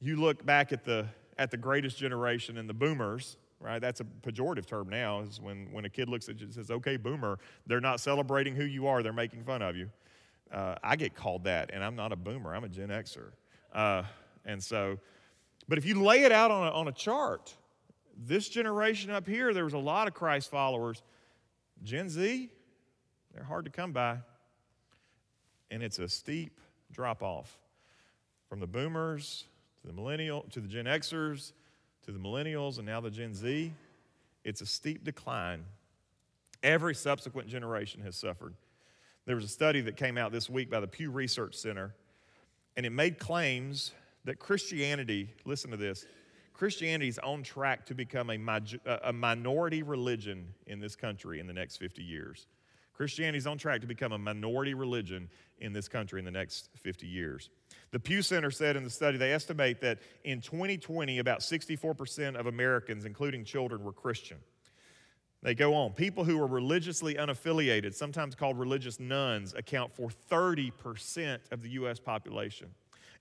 you 0.00 0.16
look 0.16 0.44
back 0.44 0.72
at 0.72 0.84
the, 0.84 1.06
at 1.36 1.50
the 1.50 1.56
greatest 1.56 1.98
generation 1.98 2.58
and 2.58 2.68
the 2.68 2.74
boomers, 2.74 3.36
right? 3.60 3.80
That's 3.80 4.00
a 4.00 4.04
pejorative 4.04 4.66
term 4.66 4.88
now, 4.88 5.20
is 5.20 5.40
when, 5.40 5.68
when 5.72 5.84
a 5.84 5.90
kid 5.90 6.08
looks 6.08 6.28
at 6.28 6.38
you 6.40 6.46
and 6.46 6.54
says, 6.54 6.70
okay, 6.70 6.96
boomer, 6.96 7.38
they're 7.66 7.80
not 7.80 8.00
celebrating 8.00 8.54
who 8.54 8.64
you 8.64 8.86
are, 8.86 9.02
they're 9.02 9.12
making 9.12 9.44
fun 9.44 9.62
of 9.62 9.76
you. 9.76 9.90
Uh, 10.52 10.76
I 10.82 10.96
get 10.96 11.14
called 11.14 11.44
that, 11.44 11.70
and 11.72 11.84
I'm 11.84 11.96
not 11.96 12.12
a 12.12 12.16
boomer, 12.16 12.54
I'm 12.54 12.64
a 12.64 12.68
Gen 12.68 12.88
Xer. 12.88 13.32
Uh, 13.72 14.04
And 14.44 14.62
so, 14.62 14.98
but 15.68 15.76
if 15.76 15.84
you 15.84 16.02
lay 16.02 16.22
it 16.22 16.32
out 16.32 16.50
on 16.50 16.66
a, 16.66 16.70
on 16.70 16.88
a 16.88 16.92
chart, 16.92 17.54
this 18.16 18.48
generation 18.48 19.10
up 19.10 19.26
here, 19.26 19.52
there 19.52 19.64
was 19.64 19.74
a 19.74 19.78
lot 19.78 20.08
of 20.08 20.14
Christ 20.14 20.50
followers. 20.50 21.02
Gen 21.82 22.08
Z, 22.08 22.50
they're 23.34 23.44
hard 23.44 23.64
to 23.64 23.70
come 23.70 23.92
by. 23.92 24.18
And 25.70 25.82
it's 25.82 25.98
a 25.98 26.08
steep 26.08 26.60
drop 26.92 27.22
off 27.22 27.58
from 28.48 28.60
the 28.60 28.66
boomers 28.66 29.44
to 29.80 29.86
the 29.86 29.92
millennial 29.92 30.46
to 30.50 30.60
the 30.60 30.68
Gen 30.68 30.86
Xers 30.86 31.52
to 32.08 32.12
the 32.12 32.18
millennials 32.18 32.78
and 32.78 32.86
now 32.86 33.00
the 33.00 33.10
Gen 33.10 33.34
Z. 33.34 33.72
It's 34.44 34.62
a 34.62 34.66
steep 34.66 35.04
decline. 35.04 35.64
Every 36.62 36.94
subsequent 36.94 37.48
generation 37.48 38.00
has 38.02 38.16
suffered. 38.16 38.54
There 39.26 39.36
was 39.36 39.44
a 39.44 39.48
study 39.48 39.82
that 39.82 39.96
came 39.98 40.16
out 40.16 40.32
this 40.32 40.48
week 40.48 40.70
by 40.70 40.80
the 40.80 40.86
Pew 40.86 41.10
Research 41.10 41.54
Center, 41.54 41.94
and 42.76 42.86
it 42.86 42.90
made 42.90 43.18
claims 43.18 43.92
that 44.24 44.38
Christianity, 44.38 45.28
listen 45.44 45.70
to 45.70 45.76
this, 45.76 46.06
Christianity 46.54 47.08
is 47.08 47.18
on 47.18 47.42
track 47.42 47.84
to 47.86 47.94
become 47.94 48.30
a, 48.30 48.38
a 49.04 49.12
minority 49.12 49.82
religion 49.82 50.54
in 50.66 50.80
this 50.80 50.96
country 50.96 51.40
in 51.40 51.46
the 51.46 51.52
next 51.52 51.76
50 51.76 52.02
years. 52.02 52.46
Christianity 52.98 53.38
is 53.38 53.46
on 53.46 53.58
track 53.58 53.80
to 53.82 53.86
become 53.86 54.10
a 54.10 54.18
minority 54.18 54.74
religion 54.74 55.30
in 55.60 55.72
this 55.72 55.86
country 55.86 56.18
in 56.18 56.24
the 56.24 56.32
next 56.32 56.68
50 56.78 57.06
years. 57.06 57.48
The 57.92 58.00
Pew 58.00 58.22
Center 58.22 58.50
said 58.50 58.74
in 58.74 58.82
the 58.82 58.90
study 58.90 59.16
they 59.16 59.32
estimate 59.32 59.80
that 59.82 60.00
in 60.24 60.40
2020, 60.40 61.20
about 61.20 61.38
64% 61.38 62.34
of 62.34 62.48
Americans, 62.48 63.04
including 63.04 63.44
children, 63.44 63.84
were 63.84 63.92
Christian. 63.92 64.38
They 65.44 65.54
go 65.54 65.76
on. 65.76 65.92
People 65.92 66.24
who 66.24 66.42
are 66.42 66.48
religiously 66.48 67.14
unaffiliated, 67.14 67.94
sometimes 67.94 68.34
called 68.34 68.58
religious 68.58 68.98
nones, 68.98 69.54
account 69.54 69.92
for 69.92 70.08
30% 70.28 71.38
of 71.52 71.62
the 71.62 71.70
U.S. 71.70 72.00
population. 72.00 72.66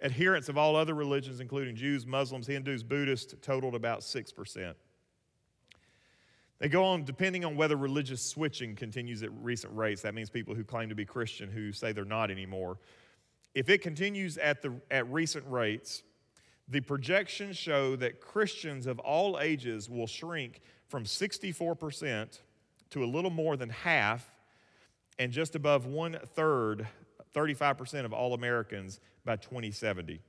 Adherents 0.01 0.49
of 0.49 0.57
all 0.57 0.75
other 0.75 0.95
religions, 0.95 1.39
including 1.39 1.75
Jews, 1.75 2.07
Muslims, 2.07 2.47
Hindus, 2.47 2.81
Buddhists, 2.81 3.35
totaled 3.43 3.75
about 3.75 3.99
6%. 3.99 4.73
They 6.59 6.69
go 6.69 6.83
on, 6.83 7.03
depending 7.03 7.45
on 7.45 7.55
whether 7.55 7.75
religious 7.75 8.21
switching 8.21 8.75
continues 8.75 9.21
at 9.21 9.29
recent 9.41 9.75
rates. 9.75 10.01
That 10.01 10.15
means 10.15 10.29
people 10.29 10.55
who 10.55 10.63
claim 10.63 10.89
to 10.89 10.95
be 10.95 11.05
Christian 11.05 11.51
who 11.51 11.71
say 11.71 11.91
they're 11.91 12.05
not 12.05 12.31
anymore. 12.31 12.79
If 13.53 13.69
it 13.69 13.81
continues 13.81 14.37
at, 14.37 14.61
the, 14.61 14.73
at 14.89 15.11
recent 15.11 15.45
rates, 15.47 16.03
the 16.67 16.81
projections 16.81 17.57
show 17.57 17.95
that 17.97 18.21
Christians 18.21 18.87
of 18.87 18.99
all 18.99 19.39
ages 19.39 19.89
will 19.89 20.07
shrink 20.07 20.61
from 20.87 21.03
64% 21.03 22.39
to 22.89 23.03
a 23.03 23.05
little 23.05 23.29
more 23.29 23.55
than 23.55 23.69
half 23.69 24.35
and 25.19 25.31
just 25.31 25.55
above 25.55 25.85
one 25.85 26.17
third, 26.35 26.87
35% 27.33 28.05
of 28.05 28.13
all 28.13 28.33
Americans 28.33 28.99
by 29.25 29.35
2070. 29.35 30.19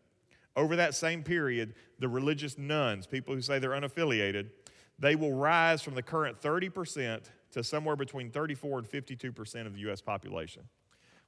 Over 0.56 0.76
that 0.76 0.94
same 0.94 1.22
period, 1.22 1.74
the 1.98 2.08
religious 2.08 2.58
nones, 2.58 3.06
people 3.06 3.34
who 3.34 3.40
say 3.40 3.58
they're 3.58 3.70
unaffiliated, 3.70 4.50
they 4.98 5.14
will 5.16 5.32
rise 5.32 5.82
from 5.82 5.94
the 5.94 6.02
current 6.02 6.40
30% 6.40 7.22
to 7.52 7.64
somewhere 7.64 7.96
between 7.96 8.30
34 8.30 8.80
and 8.80 8.88
52% 8.88 9.66
of 9.66 9.74
the 9.74 9.80
U.S. 9.80 10.00
population. 10.00 10.62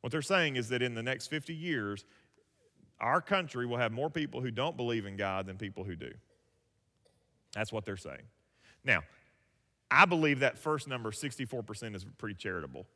What 0.01 0.11
they're 0.11 0.23
saying 0.23 0.57
is 0.57 0.69
that 0.71 0.83
in 0.83 0.95
the 0.95 1.03
next 1.03 1.29
50 1.29 1.55
years, 1.55 2.05
our 3.01 3.21
country 3.21 3.67
will 3.67 3.79
have 3.79 3.93
more 3.93 4.11
people 4.11 4.41
who 4.41 4.51
don't 4.51 4.77
believe 4.77 5.07
in 5.07 5.17
God 5.17 5.47
than 5.47 5.57
people 5.57 5.85
who 5.85 5.97
do. 5.97 6.11
That's 7.55 7.73
what 7.73 7.85
they're 7.85 7.97
saying. 7.97 8.23
Now, 8.85 9.03
I 9.91 10.05
believe 10.05 10.41
that 10.41 10.59
first 10.59 10.87
number, 10.87 11.11
64%, 11.11 11.95
is 11.95 12.05
pretty 12.19 12.37
charitable. 12.37 12.87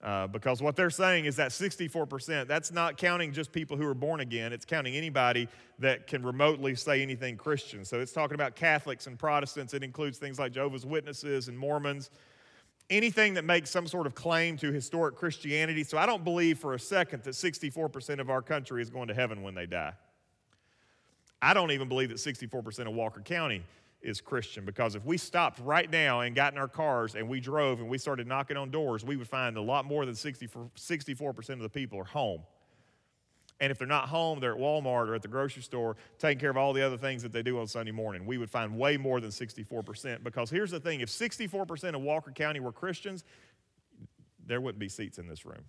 Uh, 0.00 0.28
because 0.28 0.62
what 0.62 0.76
they're 0.76 0.90
saying 0.90 1.24
is 1.24 1.34
that 1.36 1.50
64%, 1.50 2.46
that's 2.46 2.70
not 2.70 2.96
counting 2.96 3.32
just 3.32 3.50
people 3.50 3.76
who 3.76 3.84
are 3.84 3.94
born 3.94 4.20
again, 4.20 4.52
it's 4.52 4.64
counting 4.64 4.94
anybody 4.94 5.48
that 5.80 6.06
can 6.06 6.22
remotely 6.22 6.76
say 6.76 7.02
anything 7.02 7.36
Christian. 7.36 7.84
So 7.84 7.98
it's 7.98 8.12
talking 8.12 8.36
about 8.36 8.54
Catholics 8.54 9.08
and 9.08 9.18
Protestants, 9.18 9.74
it 9.74 9.82
includes 9.82 10.18
things 10.18 10.38
like 10.38 10.52
Jehovah's 10.52 10.86
Witnesses 10.86 11.48
and 11.48 11.58
Mormons, 11.58 12.10
anything 12.90 13.34
that 13.34 13.44
makes 13.44 13.70
some 13.70 13.88
sort 13.88 14.06
of 14.06 14.14
claim 14.14 14.56
to 14.58 14.70
historic 14.70 15.16
Christianity. 15.16 15.82
So 15.82 15.98
I 15.98 16.06
don't 16.06 16.22
believe 16.22 16.60
for 16.60 16.74
a 16.74 16.78
second 16.78 17.24
that 17.24 17.34
64% 17.34 18.20
of 18.20 18.30
our 18.30 18.40
country 18.40 18.80
is 18.80 18.90
going 18.90 19.08
to 19.08 19.14
heaven 19.14 19.42
when 19.42 19.54
they 19.56 19.66
die. 19.66 19.94
I 21.42 21.54
don't 21.54 21.72
even 21.72 21.88
believe 21.88 22.10
that 22.10 22.18
64% 22.18 22.86
of 22.86 22.94
Walker 22.94 23.20
County 23.20 23.64
is 24.00 24.20
Christian 24.20 24.64
because 24.64 24.94
if 24.94 25.04
we 25.04 25.16
stopped 25.16 25.58
right 25.60 25.90
now 25.90 26.20
and 26.20 26.34
got 26.34 26.52
in 26.52 26.58
our 26.58 26.68
cars 26.68 27.14
and 27.14 27.28
we 27.28 27.40
drove 27.40 27.80
and 27.80 27.88
we 27.88 27.98
started 27.98 28.26
knocking 28.26 28.56
on 28.56 28.70
doors, 28.70 29.04
we 29.04 29.16
would 29.16 29.28
find 29.28 29.56
a 29.56 29.62
lot 29.62 29.84
more 29.84 30.06
than 30.06 30.14
64% 30.14 31.50
of 31.50 31.58
the 31.60 31.68
people 31.68 31.98
are 31.98 32.04
home. 32.04 32.42
And 33.60 33.72
if 33.72 33.78
they're 33.78 33.88
not 33.88 34.08
home, 34.08 34.38
they're 34.38 34.54
at 34.54 34.60
Walmart 34.60 35.08
or 35.08 35.14
at 35.16 35.22
the 35.22 35.28
grocery 35.28 35.62
store 35.62 35.96
taking 36.18 36.38
care 36.38 36.50
of 36.50 36.56
all 36.56 36.72
the 36.72 36.82
other 36.86 36.96
things 36.96 37.22
that 37.24 37.32
they 37.32 37.42
do 37.42 37.58
on 37.58 37.66
Sunday 37.66 37.90
morning. 37.90 38.24
We 38.24 38.38
would 38.38 38.50
find 38.50 38.78
way 38.78 38.96
more 38.96 39.20
than 39.20 39.30
64% 39.30 40.22
because 40.22 40.48
here's 40.48 40.70
the 40.70 40.78
thing 40.78 41.00
if 41.00 41.08
64% 41.08 41.94
of 41.94 42.00
Walker 42.00 42.30
County 42.30 42.60
were 42.60 42.70
Christians, 42.70 43.24
there 44.46 44.60
wouldn't 44.60 44.78
be 44.78 44.88
seats 44.88 45.18
in 45.18 45.26
this 45.26 45.44
room. 45.44 45.64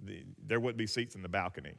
The, 0.00 0.24
there 0.46 0.60
wouldn't 0.60 0.76
be 0.76 0.86
seats 0.86 1.14
in 1.14 1.22
the 1.22 1.28
balcony. 1.28 1.72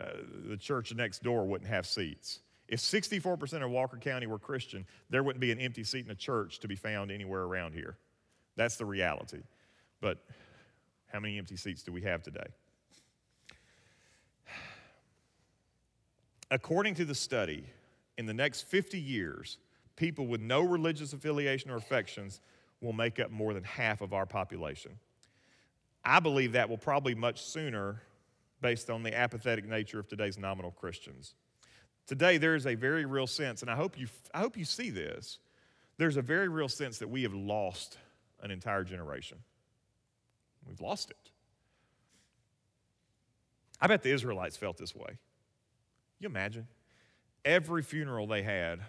Uh, 0.00 0.06
the 0.48 0.56
church 0.56 0.94
next 0.94 1.24
door 1.24 1.44
wouldn't 1.44 1.68
have 1.68 1.86
seats. 1.86 2.38
If 2.68 2.80
64% 2.80 3.62
of 3.62 3.70
Walker 3.70 3.96
County 3.98 4.26
were 4.26 4.38
Christian, 4.38 4.86
there 5.10 5.22
wouldn't 5.22 5.40
be 5.40 5.52
an 5.52 5.60
empty 5.60 5.84
seat 5.84 6.04
in 6.06 6.10
a 6.10 6.16
church 6.16 6.58
to 6.60 6.68
be 6.68 6.76
found 6.76 7.10
anywhere 7.10 7.42
around 7.42 7.74
here. 7.74 7.96
That's 8.56 8.76
the 8.76 8.84
reality. 8.84 9.42
But 10.00 10.18
how 11.12 11.20
many 11.20 11.38
empty 11.38 11.56
seats 11.56 11.82
do 11.82 11.92
we 11.92 12.02
have 12.02 12.22
today? 12.22 12.46
According 16.50 16.94
to 16.96 17.04
the 17.04 17.14
study, 17.14 17.64
in 18.16 18.26
the 18.26 18.34
next 18.34 18.62
50 18.62 18.98
years, 18.98 19.58
people 19.96 20.26
with 20.26 20.40
no 20.40 20.62
religious 20.62 21.12
affiliation 21.12 21.70
or 21.70 21.76
affections 21.76 22.40
will 22.80 22.92
make 22.92 23.20
up 23.20 23.30
more 23.30 23.54
than 23.54 23.64
half 23.64 24.00
of 24.00 24.12
our 24.12 24.26
population. 24.26 24.92
I 26.04 26.20
believe 26.20 26.52
that 26.52 26.68
will 26.68 26.78
probably 26.78 27.14
much 27.14 27.42
sooner 27.42 28.02
based 28.60 28.90
on 28.90 29.02
the 29.02 29.16
apathetic 29.16 29.66
nature 29.66 29.98
of 29.98 30.08
today's 30.08 30.38
nominal 30.38 30.72
Christians. 30.72 31.34
Today, 32.06 32.36
there 32.36 32.54
is 32.54 32.66
a 32.66 32.74
very 32.74 33.04
real 33.04 33.26
sense, 33.26 33.62
and 33.62 33.70
I 33.70 33.76
hope, 33.76 33.98
you, 33.98 34.08
I 34.34 34.40
hope 34.40 34.56
you 34.56 34.64
see 34.64 34.90
this. 34.90 35.38
There's 35.98 36.16
a 36.16 36.22
very 36.22 36.48
real 36.48 36.68
sense 36.68 36.98
that 36.98 37.08
we 37.08 37.22
have 37.22 37.34
lost 37.34 37.98
an 38.42 38.50
entire 38.50 38.84
generation. 38.84 39.38
We've 40.66 40.80
lost 40.80 41.10
it. 41.10 41.30
I 43.80 43.86
bet 43.86 44.02
the 44.02 44.10
Israelites 44.10 44.56
felt 44.56 44.76
this 44.76 44.94
way. 44.94 45.18
You 46.18 46.28
imagine? 46.28 46.66
Every 47.44 47.82
funeral 47.82 48.26
they 48.26 48.42
had 48.42 48.80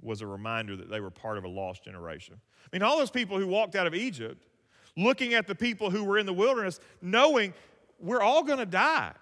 was 0.00 0.20
a 0.20 0.26
reminder 0.26 0.76
that 0.76 0.90
they 0.90 1.00
were 1.00 1.10
part 1.10 1.38
of 1.38 1.44
a 1.44 1.48
lost 1.48 1.84
generation. 1.84 2.36
I 2.38 2.68
mean, 2.72 2.82
all 2.82 2.98
those 2.98 3.10
people 3.10 3.38
who 3.38 3.46
walked 3.46 3.74
out 3.74 3.86
of 3.86 3.94
Egypt, 3.94 4.44
looking 4.96 5.34
at 5.34 5.46
the 5.46 5.54
people 5.54 5.90
who 5.90 6.04
were 6.04 6.18
in 6.18 6.26
the 6.26 6.32
wilderness, 6.32 6.78
knowing 7.02 7.52
we're 7.98 8.22
all 8.22 8.42
going 8.42 8.58
to 8.58 8.66
die 8.66 9.12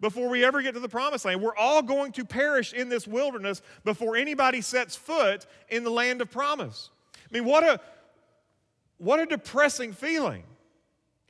before 0.00 0.28
we 0.28 0.44
ever 0.44 0.62
get 0.62 0.74
to 0.74 0.80
the 0.80 0.88
promised 0.88 1.24
land. 1.24 1.42
We're 1.42 1.56
all 1.56 1.82
going 1.82 2.12
to 2.12 2.24
perish 2.24 2.72
in 2.72 2.88
this 2.88 3.06
wilderness 3.06 3.62
before 3.84 4.16
anybody 4.16 4.60
sets 4.60 4.96
foot 4.96 5.46
in 5.68 5.84
the 5.84 5.90
land 5.90 6.20
of 6.20 6.30
promise. 6.30 6.90
I 7.14 7.32
mean, 7.32 7.44
what 7.44 7.64
a, 7.64 7.80
what 8.98 9.20
a 9.20 9.26
depressing 9.26 9.92
feeling 9.92 10.44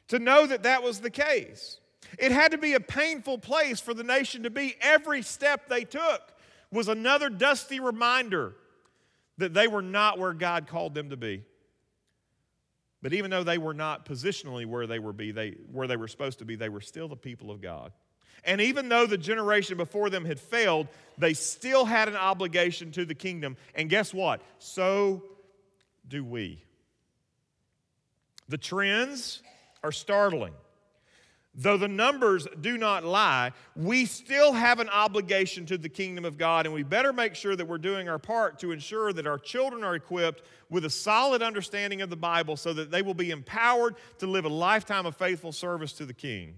to 0.08 0.18
know 0.18 0.46
that 0.46 0.64
that 0.64 0.82
was 0.82 1.00
the 1.00 1.10
case. 1.10 1.80
It 2.18 2.32
had 2.32 2.52
to 2.52 2.58
be 2.58 2.74
a 2.74 2.80
painful 2.80 3.38
place 3.38 3.80
for 3.80 3.94
the 3.94 4.04
nation 4.04 4.44
to 4.44 4.50
be. 4.50 4.76
Every 4.80 5.22
step 5.22 5.68
they 5.68 5.84
took 5.84 6.22
was 6.72 6.88
another 6.88 7.28
dusty 7.28 7.80
reminder 7.80 8.54
that 9.38 9.54
they 9.54 9.68
were 9.68 9.82
not 9.82 10.18
where 10.18 10.32
God 10.32 10.66
called 10.66 10.94
them 10.94 11.10
to 11.10 11.16
be. 11.16 11.42
But 13.02 13.12
even 13.12 13.30
though 13.30 13.44
they 13.44 13.58
were 13.58 13.74
not 13.74 14.06
positionally 14.06 14.66
where 14.66 14.86
they 14.86 14.98
were 14.98 15.12
be, 15.12 15.30
they 15.30 15.50
where 15.70 15.86
they 15.86 15.96
were 15.96 16.08
supposed 16.08 16.38
to 16.40 16.44
be, 16.44 16.56
they 16.56 16.68
were 16.68 16.80
still 16.80 17.08
the 17.08 17.16
people 17.16 17.50
of 17.50 17.60
God. 17.60 17.92
And 18.46 18.60
even 18.60 18.88
though 18.88 19.06
the 19.06 19.18
generation 19.18 19.76
before 19.76 20.08
them 20.08 20.24
had 20.24 20.40
failed, 20.40 20.86
they 21.18 21.34
still 21.34 21.84
had 21.84 22.08
an 22.08 22.16
obligation 22.16 22.92
to 22.92 23.04
the 23.04 23.14
kingdom. 23.14 23.56
And 23.74 23.90
guess 23.90 24.14
what? 24.14 24.40
So 24.58 25.22
do 26.08 26.24
we. 26.24 26.62
The 28.48 28.58
trends 28.58 29.42
are 29.82 29.92
startling. 29.92 30.52
Though 31.58 31.78
the 31.78 31.88
numbers 31.88 32.46
do 32.60 32.76
not 32.76 33.02
lie, 33.02 33.52
we 33.74 34.04
still 34.04 34.52
have 34.52 34.78
an 34.78 34.90
obligation 34.90 35.64
to 35.66 35.78
the 35.78 35.88
kingdom 35.88 36.26
of 36.26 36.36
God, 36.36 36.66
and 36.66 36.74
we 36.74 36.82
better 36.82 37.14
make 37.14 37.34
sure 37.34 37.56
that 37.56 37.66
we're 37.66 37.78
doing 37.78 38.10
our 38.10 38.18
part 38.18 38.58
to 38.58 38.72
ensure 38.72 39.10
that 39.14 39.26
our 39.26 39.38
children 39.38 39.82
are 39.82 39.94
equipped 39.94 40.42
with 40.68 40.84
a 40.84 40.90
solid 40.90 41.42
understanding 41.42 42.02
of 42.02 42.10
the 42.10 42.16
Bible 42.16 42.56
so 42.56 42.74
that 42.74 42.90
they 42.90 43.00
will 43.00 43.14
be 43.14 43.30
empowered 43.30 43.94
to 44.18 44.26
live 44.26 44.44
a 44.44 44.50
lifetime 44.50 45.06
of 45.06 45.16
faithful 45.16 45.50
service 45.50 45.94
to 45.94 46.04
the 46.04 46.12
King. 46.12 46.56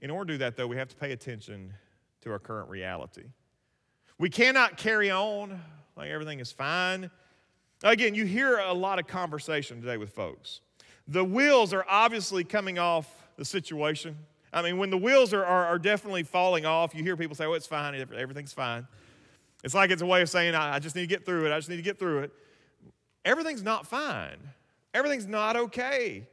In 0.00 0.10
order 0.10 0.32
to 0.32 0.34
do 0.34 0.38
that, 0.38 0.56
though, 0.56 0.66
we 0.66 0.76
have 0.76 0.88
to 0.88 0.96
pay 0.96 1.12
attention 1.12 1.74
to 2.22 2.30
our 2.30 2.38
current 2.38 2.68
reality. 2.68 3.24
We 4.18 4.30
cannot 4.30 4.76
carry 4.76 5.10
on 5.10 5.60
like 5.96 6.10
everything 6.10 6.38
is 6.38 6.52
fine. 6.52 7.10
Again, 7.82 8.14
you 8.14 8.24
hear 8.24 8.58
a 8.58 8.72
lot 8.72 8.98
of 8.98 9.06
conversation 9.06 9.80
today 9.80 9.96
with 9.96 10.10
folks. 10.10 10.60
The 11.08 11.24
wheels 11.24 11.72
are 11.74 11.84
obviously 11.88 12.44
coming 12.44 12.78
off 12.78 13.08
the 13.36 13.44
situation. 13.44 14.16
I 14.52 14.62
mean, 14.62 14.78
when 14.78 14.90
the 14.90 14.98
wheels 14.98 15.32
are, 15.32 15.44
are, 15.44 15.66
are 15.66 15.78
definitely 15.78 16.22
falling 16.22 16.64
off, 16.66 16.94
you 16.94 17.02
hear 17.02 17.16
people 17.16 17.36
say, 17.36 17.44
oh, 17.44 17.52
it's 17.52 17.66
fine, 17.66 17.94
everything's 18.16 18.52
fine. 18.52 18.86
It's 19.64 19.74
like 19.74 19.90
it's 19.90 20.02
a 20.02 20.06
way 20.06 20.22
of 20.22 20.30
saying, 20.30 20.54
I, 20.54 20.76
I 20.76 20.78
just 20.78 20.94
need 20.94 21.02
to 21.02 21.08
get 21.08 21.26
through 21.26 21.46
it, 21.46 21.52
I 21.52 21.58
just 21.58 21.68
need 21.68 21.76
to 21.76 21.82
get 21.82 21.98
through 21.98 22.20
it. 22.20 22.32
Everything's 23.24 23.62
not 23.62 23.86
fine, 23.86 24.38
everything's 24.94 25.26
not 25.26 25.56
okay. 25.56 26.26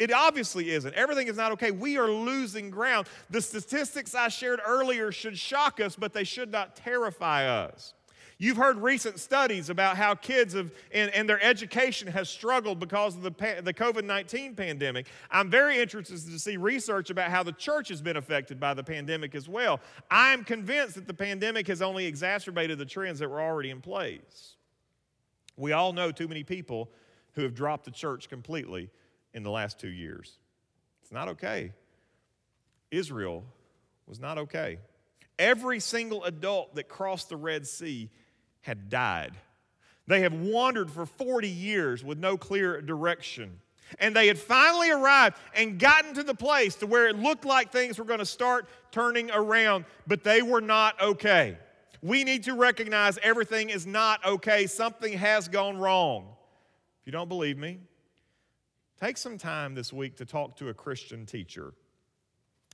It 0.00 0.10
obviously 0.10 0.70
isn't. 0.70 0.94
Everything 0.94 1.28
is 1.28 1.36
not 1.36 1.52
okay. 1.52 1.70
We 1.70 1.98
are 1.98 2.10
losing 2.10 2.70
ground. 2.70 3.06
The 3.28 3.42
statistics 3.42 4.14
I 4.14 4.28
shared 4.28 4.58
earlier 4.66 5.12
should 5.12 5.38
shock 5.38 5.78
us, 5.78 5.94
but 5.94 6.14
they 6.14 6.24
should 6.24 6.50
not 6.50 6.74
terrify 6.74 7.46
us. 7.46 7.92
You've 8.38 8.56
heard 8.56 8.78
recent 8.78 9.20
studies 9.20 9.68
about 9.68 9.98
how 9.98 10.14
kids 10.14 10.54
have, 10.54 10.72
and, 10.94 11.10
and 11.10 11.28
their 11.28 11.42
education 11.42 12.08
has 12.08 12.30
struggled 12.30 12.80
because 12.80 13.14
of 13.14 13.22
the, 13.22 13.30
the 13.62 13.74
COVID 13.74 14.04
19 14.04 14.54
pandemic. 14.54 15.06
I'm 15.30 15.50
very 15.50 15.78
interested 15.78 16.18
to 16.18 16.38
see 16.38 16.56
research 16.56 17.10
about 17.10 17.30
how 17.30 17.42
the 17.42 17.52
church 17.52 17.90
has 17.90 18.00
been 18.00 18.16
affected 18.16 18.58
by 18.58 18.72
the 18.72 18.82
pandemic 18.82 19.34
as 19.34 19.50
well. 19.50 19.80
I 20.10 20.32
am 20.32 20.44
convinced 20.44 20.94
that 20.94 21.06
the 21.06 21.12
pandemic 21.12 21.66
has 21.66 21.82
only 21.82 22.06
exacerbated 22.06 22.78
the 22.78 22.86
trends 22.86 23.18
that 23.18 23.28
were 23.28 23.42
already 23.42 23.68
in 23.68 23.82
place. 23.82 24.56
We 25.58 25.72
all 25.72 25.92
know 25.92 26.10
too 26.10 26.26
many 26.26 26.42
people 26.42 26.88
who 27.34 27.42
have 27.42 27.54
dropped 27.54 27.84
the 27.84 27.90
church 27.90 28.30
completely 28.30 28.88
in 29.34 29.42
the 29.42 29.50
last 29.50 29.78
two 29.78 29.88
years. 29.88 30.38
It's 31.02 31.12
not 31.12 31.28
okay. 31.28 31.72
Israel 32.90 33.44
was 34.06 34.20
not 34.20 34.38
okay. 34.38 34.78
Every 35.38 35.80
single 35.80 36.24
adult 36.24 36.74
that 36.74 36.88
crossed 36.88 37.28
the 37.28 37.36
Red 37.36 37.66
Sea 37.66 38.10
had 38.60 38.88
died. 38.88 39.32
They 40.06 40.20
have 40.22 40.34
wandered 40.34 40.90
for 40.90 41.06
40 41.06 41.48
years 41.48 42.04
with 42.04 42.18
no 42.18 42.36
clear 42.36 42.80
direction. 42.82 43.60
And 43.98 44.14
they 44.14 44.28
had 44.28 44.38
finally 44.38 44.90
arrived 44.90 45.36
and 45.54 45.78
gotten 45.78 46.14
to 46.14 46.22
the 46.22 46.34
place 46.34 46.74
to 46.76 46.86
where 46.86 47.08
it 47.08 47.16
looked 47.16 47.44
like 47.44 47.72
things 47.72 47.98
were 47.98 48.04
going 48.04 48.18
to 48.20 48.26
start 48.26 48.68
turning 48.92 49.30
around, 49.30 49.84
but 50.06 50.22
they 50.22 50.42
were 50.42 50.60
not 50.60 51.00
okay. 51.00 51.58
We 52.02 52.24
need 52.24 52.44
to 52.44 52.54
recognize 52.54 53.18
everything 53.22 53.70
is 53.70 53.86
not 53.86 54.24
okay. 54.24 54.66
Something 54.66 55.14
has 55.14 55.48
gone 55.48 55.76
wrong. 55.76 56.28
If 57.00 57.06
you 57.06 57.12
don't 57.12 57.28
believe 57.28 57.58
me, 57.58 57.78
Take 59.00 59.16
some 59.16 59.38
time 59.38 59.74
this 59.74 59.92
week 59.92 60.16
to 60.16 60.26
talk 60.26 60.56
to 60.56 60.68
a 60.68 60.74
Christian 60.74 61.24
teacher 61.24 61.72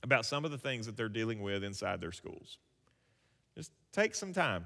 about 0.03 0.25
some 0.25 0.43
of 0.43 0.51
the 0.51 0.57
things 0.57 0.85
that 0.85 0.97
they're 0.97 1.07
dealing 1.07 1.41
with 1.41 1.63
inside 1.63 2.01
their 2.01 2.11
schools. 2.11 2.57
Just 3.55 3.71
take 3.93 4.13
some 4.13 4.33
time. 4.33 4.65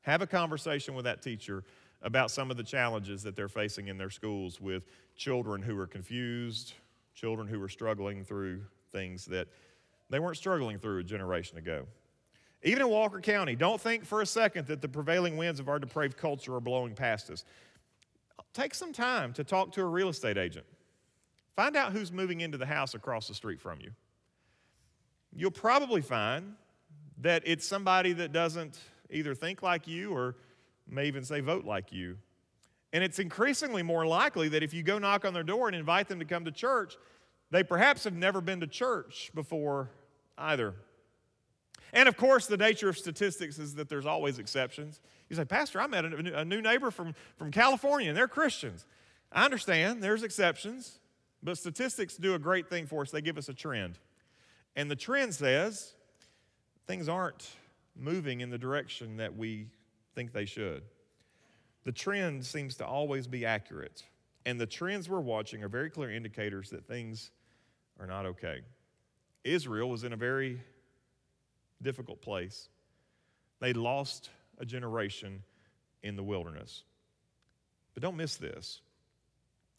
Have 0.00 0.22
a 0.22 0.26
conversation 0.26 0.94
with 0.94 1.04
that 1.04 1.22
teacher 1.22 1.64
about 2.00 2.30
some 2.30 2.50
of 2.50 2.56
the 2.56 2.64
challenges 2.64 3.22
that 3.22 3.36
they're 3.36 3.48
facing 3.48 3.88
in 3.88 3.98
their 3.98 4.10
schools 4.10 4.60
with 4.60 4.84
children 5.14 5.60
who 5.62 5.78
are 5.78 5.86
confused, 5.86 6.72
children 7.14 7.46
who 7.46 7.62
are 7.62 7.68
struggling 7.68 8.24
through 8.24 8.62
things 8.90 9.26
that 9.26 9.48
they 10.08 10.18
weren't 10.18 10.36
struggling 10.36 10.78
through 10.78 10.98
a 10.98 11.04
generation 11.04 11.58
ago. 11.58 11.86
Even 12.64 12.82
in 12.82 12.88
Walker 12.88 13.20
County, 13.20 13.54
don't 13.54 13.80
think 13.80 14.04
for 14.04 14.22
a 14.22 14.26
second 14.26 14.66
that 14.68 14.80
the 14.80 14.88
prevailing 14.88 15.36
winds 15.36 15.60
of 15.60 15.68
our 15.68 15.78
depraved 15.78 16.16
culture 16.16 16.54
are 16.54 16.60
blowing 16.60 16.94
past 16.94 17.30
us. 17.30 17.44
Take 18.54 18.74
some 18.74 18.92
time 18.92 19.32
to 19.34 19.44
talk 19.44 19.72
to 19.72 19.82
a 19.82 19.86
real 19.86 20.08
estate 20.08 20.38
agent. 20.38 20.66
Find 21.56 21.76
out 21.76 21.92
who's 21.92 22.10
moving 22.10 22.40
into 22.40 22.58
the 22.58 22.66
house 22.66 22.94
across 22.94 23.28
the 23.28 23.34
street 23.34 23.60
from 23.60 23.80
you. 23.80 23.90
You'll 25.34 25.50
probably 25.50 26.02
find 26.02 26.54
that 27.18 27.42
it's 27.46 27.66
somebody 27.66 28.12
that 28.14 28.32
doesn't 28.32 28.78
either 29.10 29.34
think 29.34 29.62
like 29.62 29.86
you 29.86 30.12
or 30.12 30.36
may 30.88 31.06
even 31.06 31.24
say 31.24 31.40
vote 31.40 31.64
like 31.64 31.92
you. 31.92 32.16
And 32.92 33.02
it's 33.02 33.18
increasingly 33.18 33.82
more 33.82 34.06
likely 34.06 34.48
that 34.50 34.62
if 34.62 34.74
you 34.74 34.82
go 34.82 34.98
knock 34.98 35.24
on 35.24 35.32
their 35.32 35.42
door 35.42 35.68
and 35.68 35.76
invite 35.76 36.08
them 36.08 36.18
to 36.18 36.24
come 36.24 36.44
to 36.44 36.50
church, 36.50 36.96
they 37.50 37.62
perhaps 37.62 38.04
have 38.04 38.14
never 38.14 38.40
been 38.40 38.60
to 38.60 38.66
church 38.66 39.30
before 39.34 39.90
either. 40.36 40.74
And 41.92 42.08
of 42.08 42.16
course, 42.16 42.46
the 42.46 42.56
nature 42.56 42.88
of 42.88 42.96
statistics 42.96 43.58
is 43.58 43.74
that 43.74 43.88
there's 43.88 44.06
always 44.06 44.38
exceptions. 44.38 45.00
You 45.28 45.36
say, 45.36 45.44
Pastor, 45.44 45.80
I 45.80 45.86
met 45.86 46.04
a 46.04 46.44
new 46.44 46.62
neighbor 46.62 46.90
from, 46.90 47.14
from 47.36 47.50
California 47.50 48.08
and 48.08 48.16
they're 48.16 48.28
Christians. 48.28 48.86
I 49.30 49.44
understand, 49.44 50.02
there's 50.02 50.22
exceptions. 50.22 50.98
But 51.42 51.58
statistics 51.58 52.16
do 52.16 52.34
a 52.34 52.38
great 52.38 52.68
thing 52.68 52.86
for 52.86 53.02
us. 53.02 53.10
They 53.10 53.20
give 53.20 53.38
us 53.38 53.48
a 53.48 53.54
trend. 53.54 53.98
And 54.76 54.90
the 54.90 54.96
trend 54.96 55.34
says 55.34 55.94
things 56.86 57.08
aren't 57.08 57.50
moving 57.96 58.40
in 58.40 58.50
the 58.50 58.58
direction 58.58 59.16
that 59.16 59.36
we 59.36 59.66
think 60.14 60.32
they 60.32 60.44
should. 60.44 60.82
The 61.84 61.92
trend 61.92 62.46
seems 62.46 62.76
to 62.76 62.86
always 62.86 63.26
be 63.26 63.44
accurate. 63.44 64.04
And 64.46 64.60
the 64.60 64.66
trends 64.66 65.08
we're 65.08 65.20
watching 65.20 65.62
are 65.62 65.68
very 65.68 65.90
clear 65.90 66.10
indicators 66.10 66.70
that 66.70 66.86
things 66.86 67.30
are 67.98 68.06
not 68.06 68.26
okay. 68.26 68.60
Israel 69.44 69.90
was 69.90 70.04
in 70.04 70.12
a 70.12 70.16
very 70.16 70.60
difficult 71.80 72.22
place. 72.22 72.68
They 73.60 73.72
lost 73.72 74.30
a 74.58 74.64
generation 74.64 75.42
in 76.02 76.16
the 76.16 76.22
wilderness. 76.22 76.84
But 77.94 78.02
don't 78.02 78.16
miss 78.16 78.36
this 78.36 78.80